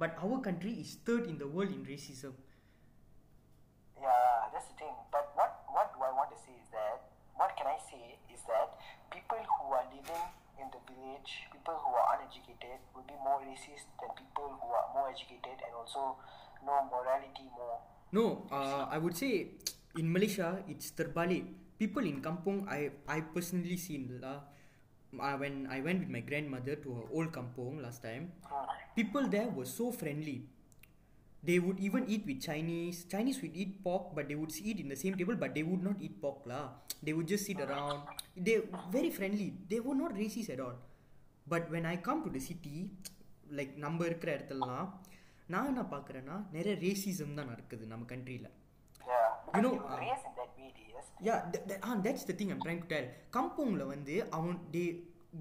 but 0.00 0.16
our 0.24 0.40
country 0.40 0.72
is 0.80 0.96
third 1.04 1.28
in 1.28 1.36
the 1.36 1.44
world 1.44 1.68
in 1.68 1.84
racism. 1.84 2.32
Yeah, 4.00 4.48
that's 4.48 4.72
the 4.72 4.76
thing. 4.80 4.96
But 5.12 5.28
what 5.36 5.68
what 5.68 5.92
do 5.92 6.00
I 6.00 6.08
want 6.16 6.32
to 6.32 6.38
say 6.40 6.56
is 6.56 6.72
that 6.72 7.12
what 7.36 7.52
can 7.60 7.68
I 7.68 7.76
say 7.76 8.16
is 8.32 8.40
that 8.48 8.72
people 9.12 9.36
who 9.36 9.68
are 9.68 9.84
living 9.92 10.24
in 10.56 10.72
the 10.72 10.80
village, 10.88 11.44
people 11.52 11.76
who 11.76 11.92
are 11.92 12.16
uneducated, 12.16 12.80
will 12.96 13.04
be 13.04 13.16
more 13.20 13.44
racist 13.44 13.92
than 14.00 14.16
people 14.16 14.56
who 14.56 14.68
are 14.72 14.88
more 14.96 15.12
educated 15.12 15.60
and 15.60 15.72
also 15.76 16.16
know 16.64 16.88
morality 16.88 17.52
more. 17.52 17.84
No, 18.16 18.48
uh, 18.48 18.88
I 18.88 18.96
would 18.96 19.12
say 19.12 19.60
in 19.92 20.08
Malaysia 20.08 20.64
it's 20.72 20.96
terbalik. 20.96 21.44
People 21.76 22.08
in 22.08 22.24
kampung, 22.24 22.64
I 22.64 22.96
I 23.04 23.20
personally 23.28 23.76
seen 23.76 24.08
lah. 24.24 24.40
Uh, 25.12 25.36
when 25.36 25.66
I 25.68 25.80
went 25.80 25.98
with 25.98 26.08
my 26.08 26.20
grandmother 26.20 26.76
to 26.76 26.94
her 26.94 27.06
old 27.10 27.32
kampung 27.32 27.82
last 27.82 28.02
time, 28.02 28.24
Hmm. 28.48 28.66
people 28.94 29.28
there 29.28 29.48
were 29.50 29.66
so 29.70 29.90
friendly. 29.92 30.38
They 31.42 31.58
would 31.58 31.80
even 31.80 32.04
eat 32.06 32.26
with 32.26 32.40
Chinese. 32.40 33.04
Chinese 33.06 33.40
would 33.42 33.54
eat 33.54 33.82
pork, 33.82 34.14
but 34.14 34.28
they 34.28 34.34
would 34.34 34.52
eat 34.62 34.78
in 34.78 34.88
the 34.88 34.96
same 34.96 35.14
table, 35.14 35.36
but 35.36 35.54
they 35.54 35.62
would 35.62 35.82
not 35.82 36.00
eat 36.00 36.20
pork 36.20 36.46
lah. 36.46 36.64
They 37.02 37.12
would 37.12 37.26
just 37.26 37.46
sit 37.46 37.60
around. 37.60 38.00
They 38.36 38.56
very 38.90 39.10
friendly. 39.10 39.48
They 39.68 39.80
were 39.80 39.94
not 39.94 40.14
racist 40.14 40.50
at 40.50 40.60
all. 40.60 40.76
But 41.46 41.70
when 41.70 41.86
I 41.86 41.96
come 42.08 42.22
to 42.24 42.30
the 42.30 42.40
city, 42.40 42.76
like 43.50 43.72
நம்ம 43.76 44.06
இருக்கிற 44.06 44.30
இடத்துலலாம் 44.36 44.84
நான் 45.46 45.66
என்ன 45.66 45.82
பார்க்குறேன்னா 45.92 46.36
நிறைய 46.52 46.74
racism 46.82 47.34
தான் 47.34 47.48
நடக்குது 47.48 47.86
நம்ம 47.86 48.04
கண்ட்ரியில் 48.04 48.50
Yeah, 49.52 49.60
know, 49.60 49.72
you 49.72 49.80
were 50.90 51.38
uh, 51.82 51.92
in 51.92 52.02
that 52.02 52.18
the 52.26 52.34
thing 52.38 52.50
I'm 52.50 52.60
trying 52.60 52.82
to 52.82 52.86
tell 52.86 53.08
கம்போங்கில் 53.30 53.84
வந்து 53.86 54.14
அவன் 54.30 54.58
டே 54.70 54.82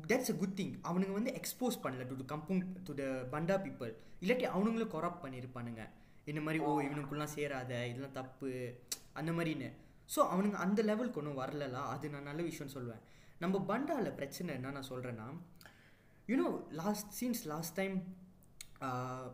தட்ஸ் 0.07 0.31
அ 0.31 0.35
குட் 0.35 0.55
திங் 0.55 0.73
அவனுங்க 0.83 1.11
வந்து 1.11 1.31
எக்ஸ்போஸ் 1.33 1.77
பண்ணல 1.83 2.05
டு 2.07 2.25
கம்போங் 2.25 2.63
டு 2.83 2.93
த 2.93 3.03
பண்டா 3.31 3.55
பீப்புள் 3.65 3.91
இல்லாட்டி 4.21 4.45
அவனுங்களும் 4.45 4.91
கொரப்ட் 4.91 5.21
பண்ணியிருப்பானுங்க 5.25 5.83
இந்த 6.25 6.41
மாதிரி 6.41 6.59
ஓ 6.63 6.71
இவனுக்குலாம் 6.81 7.33
சேராத 7.35 7.71
இதெல்லாம் 7.85 8.11
தப்பு 8.11 8.49
அந்த 9.13 9.31
மாதிரின்னு. 9.31 9.69
ஸோ 10.09 10.19
அவனுங்க 10.33 10.57
அந்த 10.57 10.81
லெவலுக்கு 10.81 11.19
ஒன்றும் 11.19 11.39
வரலலாம் 11.41 11.89
அது 11.93 12.09
நான் 12.09 12.23
நல்ல 12.23 12.41
விஷயம் 12.41 12.73
சொல்லுவேன் 12.75 13.03
நம்ம 13.39 13.59
பண்டாவில் 13.65 14.11
பிரச்சனை 14.11 14.53
என்ன 14.55 14.71
நான் 14.71 14.89
சொல்கிறேன்னா 14.89 15.27
you know 16.27 16.47
last 16.71 17.11
since 17.11 17.43
last 17.45 17.75
time 17.75 17.95
uh, 18.81 19.25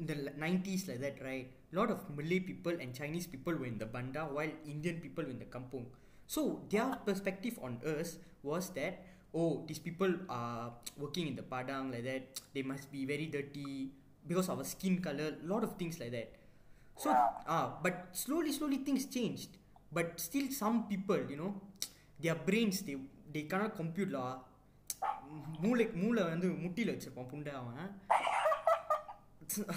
in 0.00 0.06
the 0.10 0.16
l- 0.22 0.34
90s 0.44 0.82
like 0.88 1.00
that 1.04 1.16
right 1.28 1.46
lot 1.78 1.90
of 1.94 2.00
malay 2.16 2.40
people 2.50 2.74
and 2.82 2.90
chinese 2.98 3.26
people 3.34 3.54
were 3.60 3.68
in 3.72 3.78
the 3.82 3.88
banda 3.94 4.22
while 4.36 4.52
indian 4.74 4.96
people 5.04 5.24
were 5.26 5.34
in 5.36 5.42
the 5.44 5.50
kampung 5.56 5.86
so 6.34 6.40
their 6.72 6.88
perspective 7.08 7.54
on 7.66 7.74
us 7.94 8.10
was 8.50 8.66
that 8.78 8.94
oh 9.34 9.50
these 9.68 9.82
people 9.86 10.12
are 10.40 10.64
working 11.04 11.26
in 11.30 11.36
the 11.40 11.46
padang 11.54 11.86
like 11.94 12.04
that 12.10 12.24
they 12.54 12.64
must 12.72 12.86
be 12.96 13.02
very 13.12 13.26
dirty 13.36 13.70
because 14.30 14.48
of 14.52 14.58
our 14.58 14.68
skin 14.74 14.96
color 15.06 15.28
lot 15.52 15.62
of 15.68 15.72
things 15.80 15.96
like 16.02 16.12
that 16.18 16.30
so 16.96 17.08
Yeah. 17.10 17.24
ah 17.54 17.66
but 17.84 17.96
slowly 18.24 18.52
slowly 18.58 18.78
things 18.88 19.04
changed 19.16 19.52
but 19.96 20.06
still 20.26 20.46
some 20.62 20.78
people 20.92 21.20
you 21.32 21.38
know 21.42 21.52
their 22.24 22.36
brains 22.48 22.78
they 22.88 22.96
they 23.34 23.44
cannot 23.52 23.72
compute 23.82 24.12
lah 24.18 24.28
மூளை 25.62 25.84
மூளை 26.02 26.22
வந்து 26.32 26.48
முட்டியில் 26.64 26.90
வச்சிருப்பான் 26.92 27.30
புண்டை 27.32 27.52
அவன் 27.60 27.86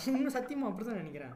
இன்னும் 0.08 0.36
சத்தியமாக 0.36 0.70
அப்படி 0.70 0.86
தான் 0.88 1.00
நினைக்கிறேன் 1.02 1.34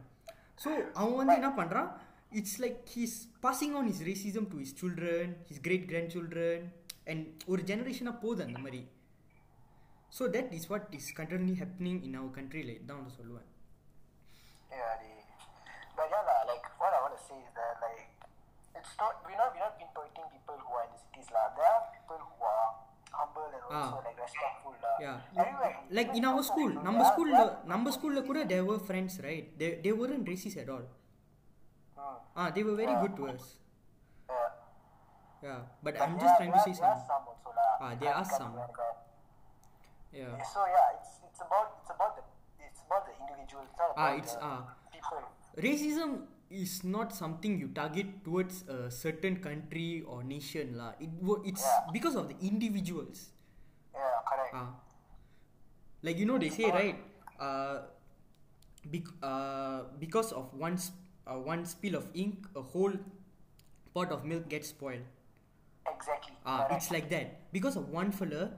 ஸோ 0.63 0.69
அவன் 1.01 1.19
வந்து 1.21 1.39
என்ன 1.41 1.51
பண்ணுறான் 1.61 1.91
it's 2.39 2.59
like 2.65 2.81
he's 2.95 3.17
passing 3.47 3.75
on 3.81 3.89
his 3.91 4.01
racism 4.11 4.49
to 4.53 4.59
his 4.63 4.77
children 4.83 5.35
his 5.51 5.63
great 5.67 5.87
grand 5.93 6.15
children 6.17 6.65
and 7.13 7.27
ஒரு 7.53 7.63
ஜெனரேஷனாக 7.71 8.17
போகுது 8.25 8.43
அந்த 8.49 8.61
மாதிரி 8.65 8.83
so 10.13 10.25
that 10.37 10.53
is 10.59 10.69
what 10.73 10.91
is 10.99 11.11
continue 11.21 11.57
happening 11.63 12.01
in 12.09 12.19
our 12.21 12.37
கண்ட்ரியில் 12.41 12.75
தான் 12.91 13.01
வந்து 13.01 13.15
சொல்லுவேன் 13.21 13.49
but 15.99 16.07
yeah, 16.07 16.23
lah, 16.23 16.41
like 16.47 16.67
what 16.81 16.93
I 16.95 17.01
want 17.01 17.15
to 17.15 17.23
say 17.29 17.37
is 17.37 17.51
that 17.55 17.75
like 17.83 18.03
it's 18.75 18.93
not 18.99 19.15
we're 19.25 19.35
not 19.35 19.51
we're 19.53 19.65
not 19.65 19.75
pinpointing 19.79 20.27
people 20.31 20.57
who 20.57 20.71
are 20.73 20.85
in 20.87 20.93
the 20.95 21.01
cities 21.01 21.29
lah. 21.35 21.47
There 21.57 21.68
Ah. 23.78 23.90
like 24.06 24.20
respectful 24.22 24.74
lah. 24.84 24.96
Yeah. 25.04 25.18
Everywhere. 25.44 25.76
Like 25.98 26.10
in 26.14 26.18
even 26.22 26.28
our 26.32 26.42
some 26.42 26.48
school, 26.50 26.70
people, 26.72 26.86
நம்ம 26.88 26.98
there 27.00 27.06
are- 27.08 27.12
ஸ்கூல்ல 27.14 27.36
there 27.40 27.48
are- 27.50 27.70
நம்ம 27.74 27.92
ஸ்கூல்ல 27.96 28.20
கூட 28.30 28.40
there 28.52 28.64
were 28.70 28.80
friends 28.90 29.14
right 29.28 29.46
they 29.62 29.70
they 29.86 29.94
weren't 30.02 30.26
racist 30.32 30.58
at 30.64 30.70
all 30.76 30.86
Hmm. 31.98 32.16
ah 32.42 32.48
they 32.56 32.64
were 32.68 32.78
very 32.84 32.96
good 33.04 33.14
to 33.20 33.26
us 33.34 33.44
Yeah. 34.30 34.50
yeah 35.48 35.60
but 35.86 35.94
But 35.94 36.02
I'm 36.04 36.14
there 36.16 36.24
just 36.26 36.34
are- 36.34 36.40
trying 36.42 36.54
to 36.58 36.62
there 36.62 36.68
say 36.68 36.74
are- 36.74 36.82
there 36.84 36.94
are 36.94 37.02
something 37.02 37.10
some 37.12 37.24
also 37.34 37.50
lah. 37.60 37.72
Ah, 37.86 37.94
there 38.04 38.14
are 38.14 38.26
Can't- 38.26 38.38
some. 38.42 38.54
can't 38.54 38.70
deny 38.70 38.82
that. 38.82 38.98
yeah 40.22 40.34
So 40.54 40.60
yeah, 40.76 40.88
it's 40.98 41.12
it's 41.30 41.42
about 41.48 41.68
it's 41.80 41.92
about 41.98 42.12
the 42.20 42.24
it's 42.68 42.82
about 42.88 43.04
the 43.10 43.16
individual. 43.22 43.64
It's 43.70 43.80
not 43.82 43.90
Ah, 43.96 44.06
about 44.06 44.20
it's, 44.22 44.34
the 44.36 44.52
ah. 44.52 44.62
people. 44.94 45.22
racism 45.68 46.12
is 46.62 46.74
not 46.86 47.10
something 47.20 47.54
you 47.62 47.68
target 47.78 48.10
towards 48.26 48.58
a 48.70 48.92
certain 48.96 49.36
country 49.48 49.88
or 50.06 50.18
nation 50.34 50.68
lah 50.80 50.90
it 51.06 51.10
wo- 51.30 51.42
it's 51.52 51.66
Yeah. 51.66 51.88
because 51.96 52.16
of 52.22 52.26
the 52.32 52.38
individuals 52.52 53.22
Yeah, 53.99 54.21
correct. 54.29 54.55
ah 54.55 54.69
like 56.03 56.19
you 56.19 56.27
know 56.27 56.39
they 56.39 56.49
say 56.51 56.71
right 56.71 56.97
uh, 57.41 57.79
bec- 58.91 59.15
uh 59.23 59.83
because 59.99 60.33
of 60.33 60.53
one 60.55 60.77
sp- 60.79 60.97
uh, 61.27 61.39
one 61.39 61.65
spill 61.67 61.95
of 61.97 62.07
ink 62.15 62.47
a 62.57 62.63
whole 62.63 62.93
pot 63.95 64.11
of 64.13 64.25
milk 64.25 64.49
gets 64.49 64.69
spoiled 64.69 65.05
Exactly. 65.89 66.35
Ah, 66.45 66.67
correct. 66.69 66.73
it's 66.83 66.91
like 66.93 67.09
that 67.11 67.53
because 67.53 67.77
of 67.77 67.89
one 67.89 68.13
fella. 68.13 68.51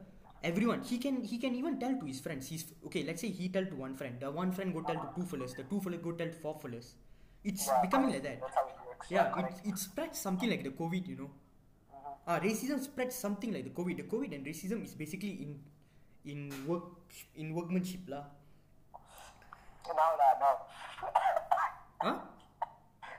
Everyone 0.42 0.82
he 0.82 0.98
can 0.98 1.22
he 1.22 1.38
can 1.38 1.54
even 1.54 1.78
tell 1.78 1.94
to 2.00 2.06
his 2.06 2.20
friends. 2.20 2.48
He's 2.48 2.64
okay. 2.86 3.04
Let's 3.04 3.20
say 3.22 3.28
he 3.30 3.48
tell 3.48 3.64
to 3.66 3.76
one 3.76 3.94
friend. 3.94 4.16
The 4.20 4.30
one 4.30 4.52
friend 4.52 4.74
go 4.74 4.82
tell 4.82 4.96
to 4.96 5.08
two 5.16 5.24
fellas. 5.26 5.54
The 5.54 5.62
two 5.64 5.80
fellas 5.80 6.00
go 6.02 6.12
tell 6.12 6.28
to 6.28 6.32
four 6.44 6.58
fellas. 6.62 6.94
It's 7.44 7.66
Yeah, 7.66 7.80
becoming 7.82 8.10
like 8.10 8.22
that. 8.24 8.40
That's 8.40 8.54
how 8.56 8.66
it 8.66 8.76
works. 8.88 9.06
Yeah, 9.10 9.38
it, 9.38 9.68
it 9.72 9.78
spreads 9.78 10.18
something 10.18 10.50
like 10.50 10.64
the 10.64 10.70
COVID. 10.70 11.06
You 11.08 11.16
know, 11.22 11.30
Mhm. 12.20 12.26
ah, 12.26 12.38
racism 12.40 12.80
spreads 12.80 13.14
something 13.16 13.52
like 13.52 13.64
the 13.64 13.70
COVID. 13.72 13.96
The 13.96 14.04
COVID 14.06 14.32
and 14.32 14.44
racism 14.44 14.84
is 14.84 14.94
basically 14.94 15.32
in 15.42 15.50
in 16.24 16.40
work 16.66 16.84
in 17.36 17.54
workmanship 17.54 18.08
lah. 18.08 18.24
Now 19.90 20.10
lah, 20.14 20.32
now. 20.38 20.54
Huh? 22.00 22.16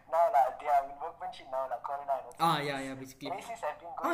now 0.08 0.26
lah, 0.28 0.45
they 0.56 0.68
are 0.68 0.86
in 0.86 0.97
workmanship 0.97 1.47
now 1.52 1.64
lah. 1.68 1.80
Corona. 1.82 2.14
and 2.14 2.26
also. 2.28 2.39
Ah, 2.41 2.60
yeah, 2.62 2.80
yeah, 2.80 2.95
basically. 2.95 3.30
Racists 3.32 3.62
have 3.62 3.78
been 3.78 3.89
ஆ 4.02 4.12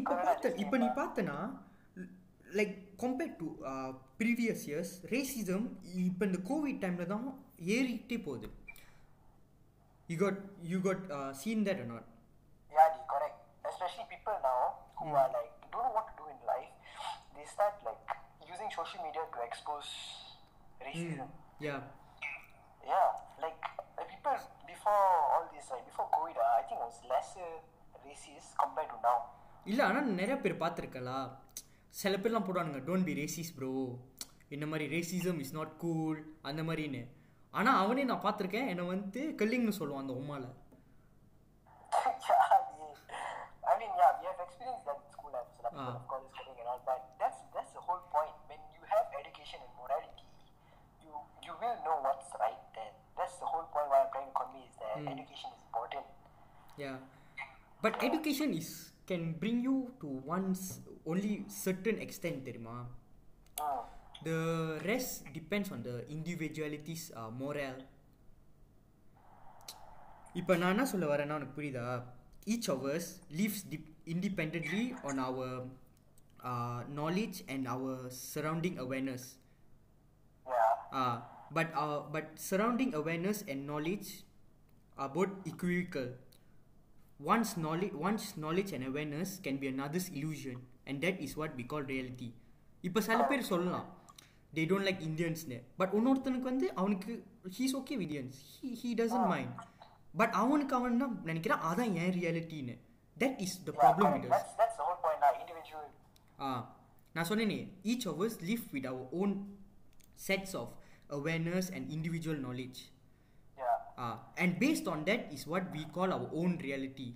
இப்போ 0.00 0.14
பார்த்த 0.26 0.52
இப்போ 0.64 0.76
நீ 0.82 0.88
back. 0.88 0.98
பார்த்தனா 1.00 1.36
like 2.58 2.74
compared 3.02 3.36
to 3.40 3.46
previous 4.20 4.64
years 4.68 4.92
racism 5.12 5.64
இப்போ 6.04 6.24
இந்த 6.30 6.38
Covid 6.50 6.80
டைமில் 6.84 7.10
தான் 7.12 7.24
ஏறிக்கிட்டே 7.76 8.18
போகுது 8.26 8.48
you 10.08 10.16
got 10.24 10.40
you 10.72 10.78
got 10.88 11.04
seen 11.42 11.64
that 11.68 11.84
not 11.92 12.08
Yeah, 12.70 12.88
the 12.94 13.02
correct. 13.10 13.36
Especially 13.70 14.04
people 14.24 14.40
now 14.42 14.62
who 14.96 15.08
are 15.12 15.28
like 15.30 15.52
don't 15.70 15.84
know 15.84 15.92
what 15.92 16.08
to 16.08 16.14
do 16.16 16.24
in 16.26 16.38
life. 16.46 16.72
They 17.36 17.44
start 17.46 17.74
like 17.84 18.00
using 18.42 18.70
social 18.72 19.00
media 19.04 19.22
to 19.28 19.38
expose 19.44 19.90
racism. 20.80 21.28
Yeah 21.60 21.76
Yeah, 22.84 23.10
like 23.40 23.60
the 23.98 24.04
people 24.04 24.34
before 24.68 25.02
all 25.32 25.44
this, 25.52 25.66
like 25.72 25.84
before 25.84 26.08
COVID, 26.16 26.36
uh, 26.38 26.58
I 26.58 26.64
think 26.66 26.80
was 26.80 26.98
lesser 27.12 27.50
racist 28.04 28.50
compared 28.62 28.90
to 28.94 28.98
now. 29.08 29.18
இல்லை 29.66 29.82
ஆனால் 29.88 30.08
நிறைய 30.18 30.36
பேர் 30.40 30.62
பார்த்துருக்கலா 30.62 31.18
சில 31.94 32.16
பேர்லாம் 32.22 32.46
போடுவானுங்க 32.46 32.80
don't 32.88 33.06
be 33.08 33.14
racist 33.20 33.54
bro 33.58 33.70
இந்த 34.54 34.64
மாதிரி 34.70 34.86
ரேசிசம் 34.94 35.38
இஸ் 35.44 35.54
நாட் 35.58 35.72
கூல் 35.82 36.18
அந்த 36.48 36.62
மாதிரின்னு 36.68 37.02
ஆனால் 37.54 37.78
அவனே 37.82 38.04
நான் 38.10 38.24
பார்த்துருக்கேன் 38.26 38.68
என்னை 38.72 38.84
வந்து 38.94 39.20
கல்லிங்னு 39.40 39.78
சொல்லுவான் 39.80 40.04
அந்த 40.04 40.16
உமால 40.22 40.44
school 45.73 45.73
life. 45.73 45.75
So 45.75 45.81
like, 45.81 45.93
Ah. 45.93 45.97
of 45.97 46.05
course, 46.07 46.27
cutting 46.35 46.57
and 46.57 46.67
all, 46.67 46.81
but 46.83 47.01
that's 47.21 47.39
that's 47.55 47.71
the 47.73 47.81
whole 47.81 48.03
point. 48.09 48.35
When 48.47 48.61
you 48.71 48.83
have 48.87 49.05
education 49.21 49.59
and 49.59 49.71
morality, 49.75 50.25
you 51.03 51.13
you 51.41 51.53
will 51.55 51.77
know 51.81 51.97
what's 52.05 52.29
right. 52.37 52.61
Then 52.73 52.91
that's 53.15 53.37
the 53.37 53.49
whole 53.51 53.67
point. 53.67 53.87
Why 53.89 53.99
I'm 54.03 54.11
trying 54.15 54.29
to 54.31 54.37
convey 54.41 54.63
is 54.63 54.75
that 54.77 54.95
Hmm. 54.97 55.09
education 55.15 55.49
is 55.51 55.61
important. 55.63 56.05
Yeah. 56.77 56.97
But 57.81 57.99
education 58.01 58.53
is 58.53 58.69
can 59.05 59.33
bring 59.35 59.61
you 59.61 59.75
to 60.01 60.07
one's 60.27 60.63
only 61.05 61.33
certain 61.59 61.99
extent, 61.99 62.39
தெரியுமா 62.47 62.77
Mm. 63.57 63.79
The 64.21 64.37
rest 64.85 65.11
depends 65.33 65.69
on 65.71 65.81
the 65.81 65.95
individuality's 66.09 67.03
uh, 67.11 67.29
morale. 67.33 67.81
இப்போ 70.35 70.53
நான் 70.61 70.73
என்ன 70.75 70.85
சொல்ல 70.91 71.05
வரேன்னா 71.11 71.37
உனக்கு 71.39 71.55
புரியுதா 71.57 71.85
each 72.53 72.67
of 72.73 72.81
us 72.93 73.05
lives 73.39 73.59
dip- 73.71 73.92
independently 74.05 74.95
on 75.03 75.19
our 75.19 75.47
uh, 76.41 76.79
knowledge 76.89 77.43
and 77.47 77.67
our 77.67 78.09
surrounding 78.09 78.77
awareness. 78.77 79.35
Yeah. 80.45 80.71
Uh, 80.91 81.17
but 81.51 81.67
uh, 81.75 81.99
but 82.09 82.25
surrounding 82.37 82.93
awareness 82.93 83.43
and 83.47 83.65
knowledge 83.65 84.09
are 84.97 85.09
both 85.09 85.29
equivocal. 85.45 86.09
One's 87.19 87.57
knowledge, 87.57 87.93
one's 87.93 88.37
knowledge 88.37 88.71
and 88.71 88.85
awareness 88.85 89.39
can 89.39 89.57
be 89.57 89.67
another's 89.67 90.09
illusion, 90.09 90.57
and 90.87 91.01
that 91.01 91.19
is 91.19 91.35
what 91.35 91.55
we 91.55 91.63
call 91.65 91.81
reality. 91.85 92.29
இப்போ 92.83 92.99
சில 93.07 93.21
பேர் 93.29 93.49
சொல்லலாம் 93.49 93.87
they 94.53 94.65
don't 94.65 94.85
like 94.89 95.01
Indiansனு 95.07 95.57
but 95.79 95.93
இன்னொருத்தனுக்கு 95.97 96.47
வந்து 96.51 96.67
அவனுக்கு 96.81 97.11
he's 97.57 97.75
okay 97.79 97.95
with 98.01 98.05
Indians 98.07 98.37
he 98.59 98.69
he 98.81 98.89
doesn't 99.01 99.27
mind 99.33 99.51
but 100.19 100.35
அவனுக்கு 100.41 100.75
அவன் 100.77 101.01
தான் 101.03 101.15
நினைக்கிறான் 101.29 101.65
அதான் 101.69 101.91
என் 102.03 102.15
ரியாலிட்டின்னு 102.19 102.75
that 103.16 103.38
is 103.46 103.56
the 103.66 103.74
problem 103.80 104.14
with 104.16 104.32
us 104.38 104.54
that's 104.60 104.76
the 104.78 104.84
whole 104.88 105.00
point 105.04 105.22
நான் 105.24 105.38
இன்டிவிஜுவல் 105.42 105.90
ஆ 106.40 106.50
நான் 107.14 107.28
சொன்னேனே 107.28 107.58
each 107.92 108.06
of 108.12 108.22
us 108.26 108.38
live 108.50 108.64
with 108.70 108.88
our 108.92 109.04
own 109.22 109.34
sets 110.28 110.56
of 110.62 110.72
awareness 111.18 111.70
and 111.76 111.86
individual 111.96 112.42
knowledge 112.48 112.80
ah 113.98 114.08
and 114.44 114.54
based 114.62 114.88
on 114.94 115.04
that 115.10 115.26
is 115.36 115.46
what 115.52 115.68
we 115.76 115.84
call 115.90 116.14
our 116.16 116.32
own 116.42 116.56
reality 116.66 117.08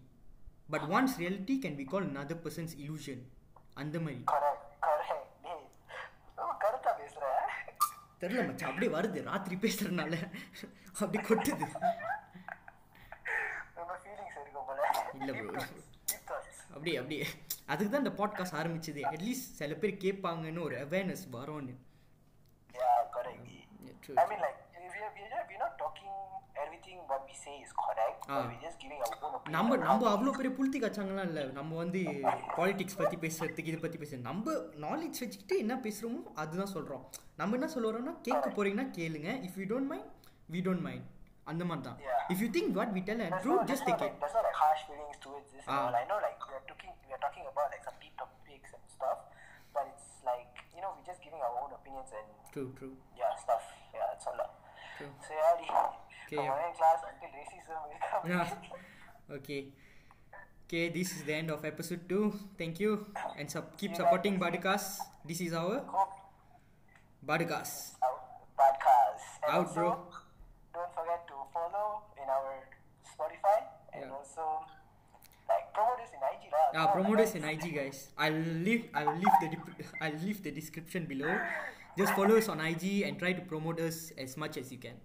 but 0.75 0.87
once 0.97 1.17
reality 1.23 1.55
can 1.65 1.79
we 1.81 1.85
call 1.93 2.07
another 2.13 2.39
person's 2.45 2.73
illusion. 2.85 3.19
அந்த 3.83 3.97
மாதிரி. 4.01 4.23
கரெக்டா 6.63 6.93
பேசுற. 7.01 7.25
தெரியல 8.23 8.43
மச்சான் 8.47 8.71
அப்படியே 8.71 8.91
வருது 8.95 9.23
ராத்திரி 9.29 9.57
பேசுறதுனால. 9.65 10.15
அப்படி 11.01 11.19
கொட்டுது. 11.29 11.67
நம்ம 13.77 13.93
ஃபீலிங்ஸ் 14.03 14.37
ப்ரோ 14.53 14.63
அப்படியே 16.79 16.99
அப்படியே 17.01 17.25
அதுக்கு 17.67 17.91
தான் 17.91 18.05
இந்த 18.05 18.15
பாட்காஸ்ட் 18.19 18.59
ஆரம்பிச்சது 18.61 19.03
அட்லீஸ்ட் 19.11 19.53
சில 19.59 19.75
பேர் 19.75 20.03
கேட்பாங்கன்னு 20.05 20.67
ஒரு 20.69 20.79
அவேர்னஸ் 20.87 21.27
வரும்னு 21.37 21.75
Yeah, 22.75 22.99
correct. 23.15 23.47
Yeah, 23.47 23.95
true. 24.03 24.17
I 24.17 24.27
mean, 24.31 24.41
like, 24.41 24.59
we 24.75 25.01
are, 25.01 25.13
we 25.17 25.23
are, 25.29 25.45
we're 25.49 25.59
not 25.59 25.75
talking 25.79 26.11
everything 26.57 26.99
what 27.09 27.23
we 27.29 27.35
say 27.37 27.55
is 27.65 27.71
correct, 27.77 28.21
Ah. 28.27 28.35
but 28.35 28.45
we're 28.51 28.63
just 28.63 28.79
giving 28.83 29.01
our 29.01 29.17
own 29.17 29.33
opinion. 29.33 29.55
நம்ம 29.57 29.79
நம்ம 29.83 30.09
அவ்வளோ 30.13 30.35
பெரிய 30.37 30.51
புளுத்தி 30.59 30.79
காய்ச்சாங்கலாம் 30.81 31.29
இல்லை 31.31 31.45
நம்ம 31.59 31.77
வந்து 31.77 32.01
பாலிடிக்ஸ் 32.59 32.99
பற்றி 33.01 33.19
பேசுறதுக்கு 33.25 33.73
இதை 33.73 33.81
பற்றி 33.85 34.01
பேச 34.03 34.21
நம்ம 34.29 34.55
நாலேஜ் 34.87 35.23
வச்சுக்கிட்டு 35.25 35.59
என்ன 35.59 35.77
பேசுகிறோமோ 35.87 36.23
அதுதான் 36.43 36.73
சொல்கிறோம் 36.77 37.05
நம்ம 37.37 37.59
என்ன 37.59 37.71
சொல்ல 37.75 37.91
வரோம்னா 37.91 38.15
கேட்க 38.29 38.49
போறீங்கன்னா 38.57 38.89
கேளுங்க 38.99 39.31
if 39.49 39.59
you 39.63 39.69
don't 39.75 39.91
mind 39.95 40.09
we 40.51 40.63
don't 40.69 40.87
mind 40.89 41.07
அந்த 41.52 41.64
மாதிரி 41.70 41.84
தான் 41.88 41.98
Yeah. 42.08 42.20
If 42.34 42.42
you 42.44 42.50
think 42.58 42.74
what 42.80 42.92
we 42.98 43.02
tell 43.10 43.22
and 43.26 43.34
There's 43.34 43.44
true 43.46 43.54
no, 43.54 43.58
there's, 43.60 43.70
just 43.72 43.86
no 43.86 43.90
take 43.92 44.04
like, 44.04 44.14
it 44.14 44.22
there's 44.24 44.36
no 44.38 44.44
like 44.48 44.60
harsh 44.64 44.84
feelings 44.90 45.18
towards 45.26 45.48
this 45.56 45.64
Ah. 45.66 45.72
and 45.72 45.82
all. 45.86 45.96
I 46.02 46.06
know 46.12 46.20
like 46.28 46.42
we 46.50 46.56
are 46.60 46.66
talking 46.72 46.94
we 47.08 47.14
are 47.18 47.22
talking 47.26 47.46
about 47.52 47.68
like 47.76 47.84
some 47.90 47.98
deep 48.04 48.16
topics 48.22 48.72
and 48.78 48.86
stuff, 48.98 49.20
but 49.76 49.86
it's 49.92 50.08
like 50.30 50.54
you 50.76 50.82
know 50.84 50.92
we're 50.96 51.08
just 51.12 51.22
giving 51.28 51.42
our 51.48 51.56
own 51.64 51.72
opinions 51.80 52.12
and 52.20 52.30
true 52.54 52.66
true 52.80 52.90
yeah 53.22 53.34
stuff. 53.46 53.66
Yeah, 53.96 54.06
that's 54.12 54.28
all. 54.32 54.38
lah. 54.42 54.50
True. 54.98 55.12
So 55.28 55.32
yeah, 55.42 55.54
the, 55.62 55.68
Okay, 56.26 56.36
from 56.38 56.46
yeah. 56.46 56.54
online 56.54 56.76
class 56.80 57.00
until 57.10 57.32
racism 57.40 57.80
will 57.88 58.02
come. 58.10 58.28
Okay 59.38 59.58
Okay, 60.66 60.84
this 60.96 61.10
is 61.16 61.22
the 61.28 61.34
end 61.40 61.50
of 61.56 61.66
episode 61.70 62.04
2. 62.12 62.20
Thank 62.60 62.76
you 62.84 62.92
and 63.40 63.48
sup- 63.54 63.74
keep 63.80 63.92
supporting 64.00 64.36
Badcast. 64.44 64.92
This 65.30 65.40
is 65.46 65.54
our 65.62 65.76
Hope 65.96 66.14
Badcast. 67.24 67.76
out 68.08 68.22
podcast. 68.62 69.28
And 69.44 69.52
Out, 69.56 69.60
also, 69.60 69.76
bro. 69.78 69.90
and 73.98 74.04
Yeah. 74.04 74.16
also 74.18 74.46
like 75.50 75.66
promote 75.74 76.02
us 76.02 76.12
in 76.18 76.24
IG 76.26 76.44
lah. 76.52 76.64
Ah, 76.66 76.74
Come 76.74 76.84
on, 76.84 76.94
promote 76.96 77.20
us 77.20 77.32
guys. 77.32 77.40
in 77.40 77.50
IG, 77.50 77.66
guys. 77.74 77.98
I'll 78.18 78.38
leave. 78.68 78.84
I'll 78.94 79.16
leave 79.16 79.36
the. 79.42 79.50
dep- 79.54 79.74
I'll 80.02 80.20
leave 80.20 80.40
the 80.42 80.54
description 80.54 81.06
below. 81.06 81.34
Just 81.98 82.14
follow 82.20 82.38
us 82.38 82.48
on 82.50 82.62
IG 82.64 83.04
and 83.08 83.20
try 83.20 83.34
to 83.34 83.44
promote 83.44 83.80
us 83.82 83.98
as 84.18 84.34
much 84.38 84.56
as 84.58 84.72
you 84.74 84.80
can. 84.80 84.98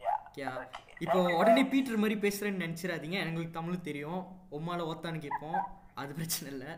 Yeah. 0.00 0.18
Yeah. 0.42 0.54
Okay. 0.62 0.82
இப்போ 1.04 1.18
Thank 1.18 1.30
you, 1.32 1.38
உடனே 1.42 1.62
guys. 1.62 1.70
Peter 1.72 2.00
மாதிரி 2.02 2.16
பேசுறேன்னு 2.24 2.62
நினைச்சிடாதீங்க 2.64 3.16
எங்களுக்கு 3.26 3.58
தமிழ் 3.58 3.86
தெரியும் 3.88 4.20
உம்மால 4.58 4.86
ஓத்தான்னு 4.92 5.22
கேட்போம் 5.26 5.60
அது 6.02 6.12
பிரச்சனை 6.20 6.48
இல்லை 6.54 6.72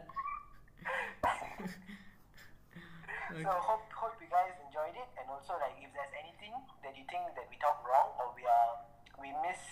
So 3.34 3.50
hope 3.68 3.86
hope 4.00 4.16
you 4.22 4.28
guys 4.30 4.54
enjoyed 4.66 4.94
it 4.94 5.10
and 5.20 5.26
also 5.34 5.54
like 5.62 5.76
if 5.84 5.90
there's 5.96 6.14
anything 6.22 6.54
that 6.84 6.94
you 6.98 7.04
think 7.12 7.24
that 7.38 7.46
we 7.52 7.56
talk 7.64 7.78
wrong 7.88 8.10
or 8.22 8.26
we 8.38 8.44
are 8.56 8.72
we 9.22 9.30
miss 9.44 9.62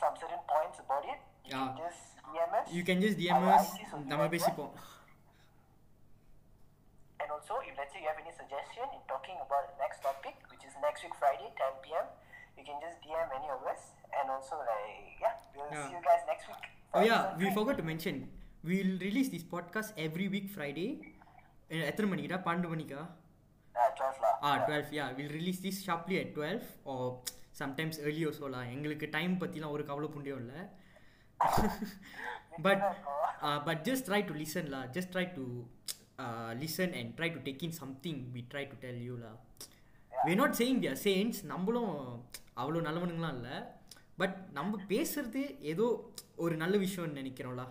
some 0.00 0.14
certain 0.16 0.42
points 0.46 0.78
about 0.78 1.04
it, 1.06 1.20
you 1.44 1.52
Yeah. 1.52 1.62
can 1.68 1.76
just 1.80 2.02
DM 2.28 2.52
us. 2.58 2.66
You 2.76 2.82
can 2.88 3.02
just 3.04 3.20
DM 3.20 3.38
Our 3.40 3.52
as 3.56 3.70
IGs 3.72 3.92
will 3.92 4.02
be 4.02 4.10
நம்ம 4.12 4.22
right 4.22 4.34
பேசிப்போம் 4.36 4.72
And 7.20 7.30
also, 7.30 7.54
if 7.62 7.74
let's 7.76 7.92
say 7.92 8.00
you 8.00 8.08
have 8.08 8.18
any 8.18 8.34
suggestion 8.34 8.86
in 8.90 9.02
talking 9.06 9.36
about 9.38 9.64
the 9.68 9.76
next 9.78 9.98
topic, 10.02 10.34
which 10.50 10.64
is 10.64 10.74
next 10.82 11.02
week 11.04 11.14
Friday, 11.16 11.48
10 11.56 11.82
p.m., 11.84 12.06
you 12.58 12.64
can 12.64 12.78
just 12.80 12.96
DM 13.00 13.28
any 13.32 13.48
of 13.48 13.62
us. 13.64 13.82
And 14.12 14.26
also, 14.28 14.56
like, 14.62 14.88
yeah, 15.20 15.34
we'll 15.54 15.70
Yeah. 15.70 15.84
see 15.84 15.94
you 15.94 16.02
guys 16.02 16.22
next 16.26 16.46
week. 16.48 16.64
Oh 16.94 17.02
yeah, 17.02 17.20
Episode 17.20 17.36
we 17.36 17.44
three. 17.44 17.54
forgot 17.54 17.76
to 17.76 17.84
mention. 17.84 18.16
We'll 18.64 18.94
release 19.00 19.28
this 19.28 19.44
podcast 19.46 19.92
every 19.98 20.28
week 20.28 20.48
Friday. 20.50 20.88
Eh, 21.70 21.82
எத்தனை 21.90 22.06
மணிக்குடா 22.10 22.38
பன்னெண்டு 22.46 22.70
மணிக்கா 22.72 23.02
Uh, 23.74 23.88
12 23.98 24.18
lah. 24.24 24.32
Ah 24.40 24.50
Yeah. 24.50 24.64
Twelve 24.66 24.90
yeah 24.96 25.06
will 25.18 25.32
release 25.36 25.60
this 25.66 25.78
sharply 25.86 26.16
at 26.22 26.32
twelve 26.36 26.60
O 26.84 26.94
sometimes 27.59 27.99
early 28.03 28.23
சொல்லலாம் 28.39 28.69
எங்களுக்கு 28.75 29.07
time 29.17 29.33
பற்றிலாம் 29.41 29.75
ஒரு 29.77 29.83
கவலை 29.89 30.09
புண்டியும் 30.15 30.41
இல்லை. 30.43 30.59
But 32.65 32.83
but 33.67 33.81
just 33.87 34.07
try 34.09 34.21
to 34.29 34.35
listen 34.41 34.69
law 34.75 34.81
just 34.97 35.11
try 35.15 35.25
to 35.37 35.45
listen 36.61 36.93
and 36.99 37.11
try 37.17 37.29
to 37.35 37.41
take 37.47 37.65
in 37.67 37.75
something 37.81 38.21
we 38.35 38.43
try 38.53 38.63
to 38.73 38.77
tell 38.85 39.01
you 39.07 39.15
law 39.25 39.33
we 40.27 40.35
not 40.41 40.55
saying 40.61 40.79
we 40.83 40.89
are 40.93 41.01
நம்மளும் 41.53 41.91
அவ்வளோ 42.61 42.79
நல்லவனுங்களாம் 42.87 43.35
இல்லை. 43.39 43.57
பட் 44.21 44.37
நம்ம 44.57 44.79
பேசுறது 44.93 45.41
ஏதோ 45.73 45.87
ஒரு 46.45 46.55
நல்ல 46.63 46.77
விஷயம்னு 46.85 47.19
நினைக்கிறோம்லா 47.21 47.67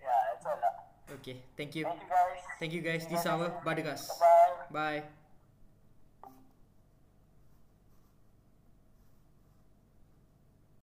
Yeah, 0.00 0.22
that's 0.28 0.46
all 0.50 0.58
lah. 0.64 0.72
Okay 1.16 1.32
thank you 1.58 1.82
Thank 1.84 2.02
you 2.04 2.10
guys. 2.14 2.40
Thank you 2.60 2.80
guys 2.86 3.06
this 3.12 3.26
guys 3.26 3.34
our. 3.34 3.52
Podcast. 3.66 4.04
Bye 4.76 5.00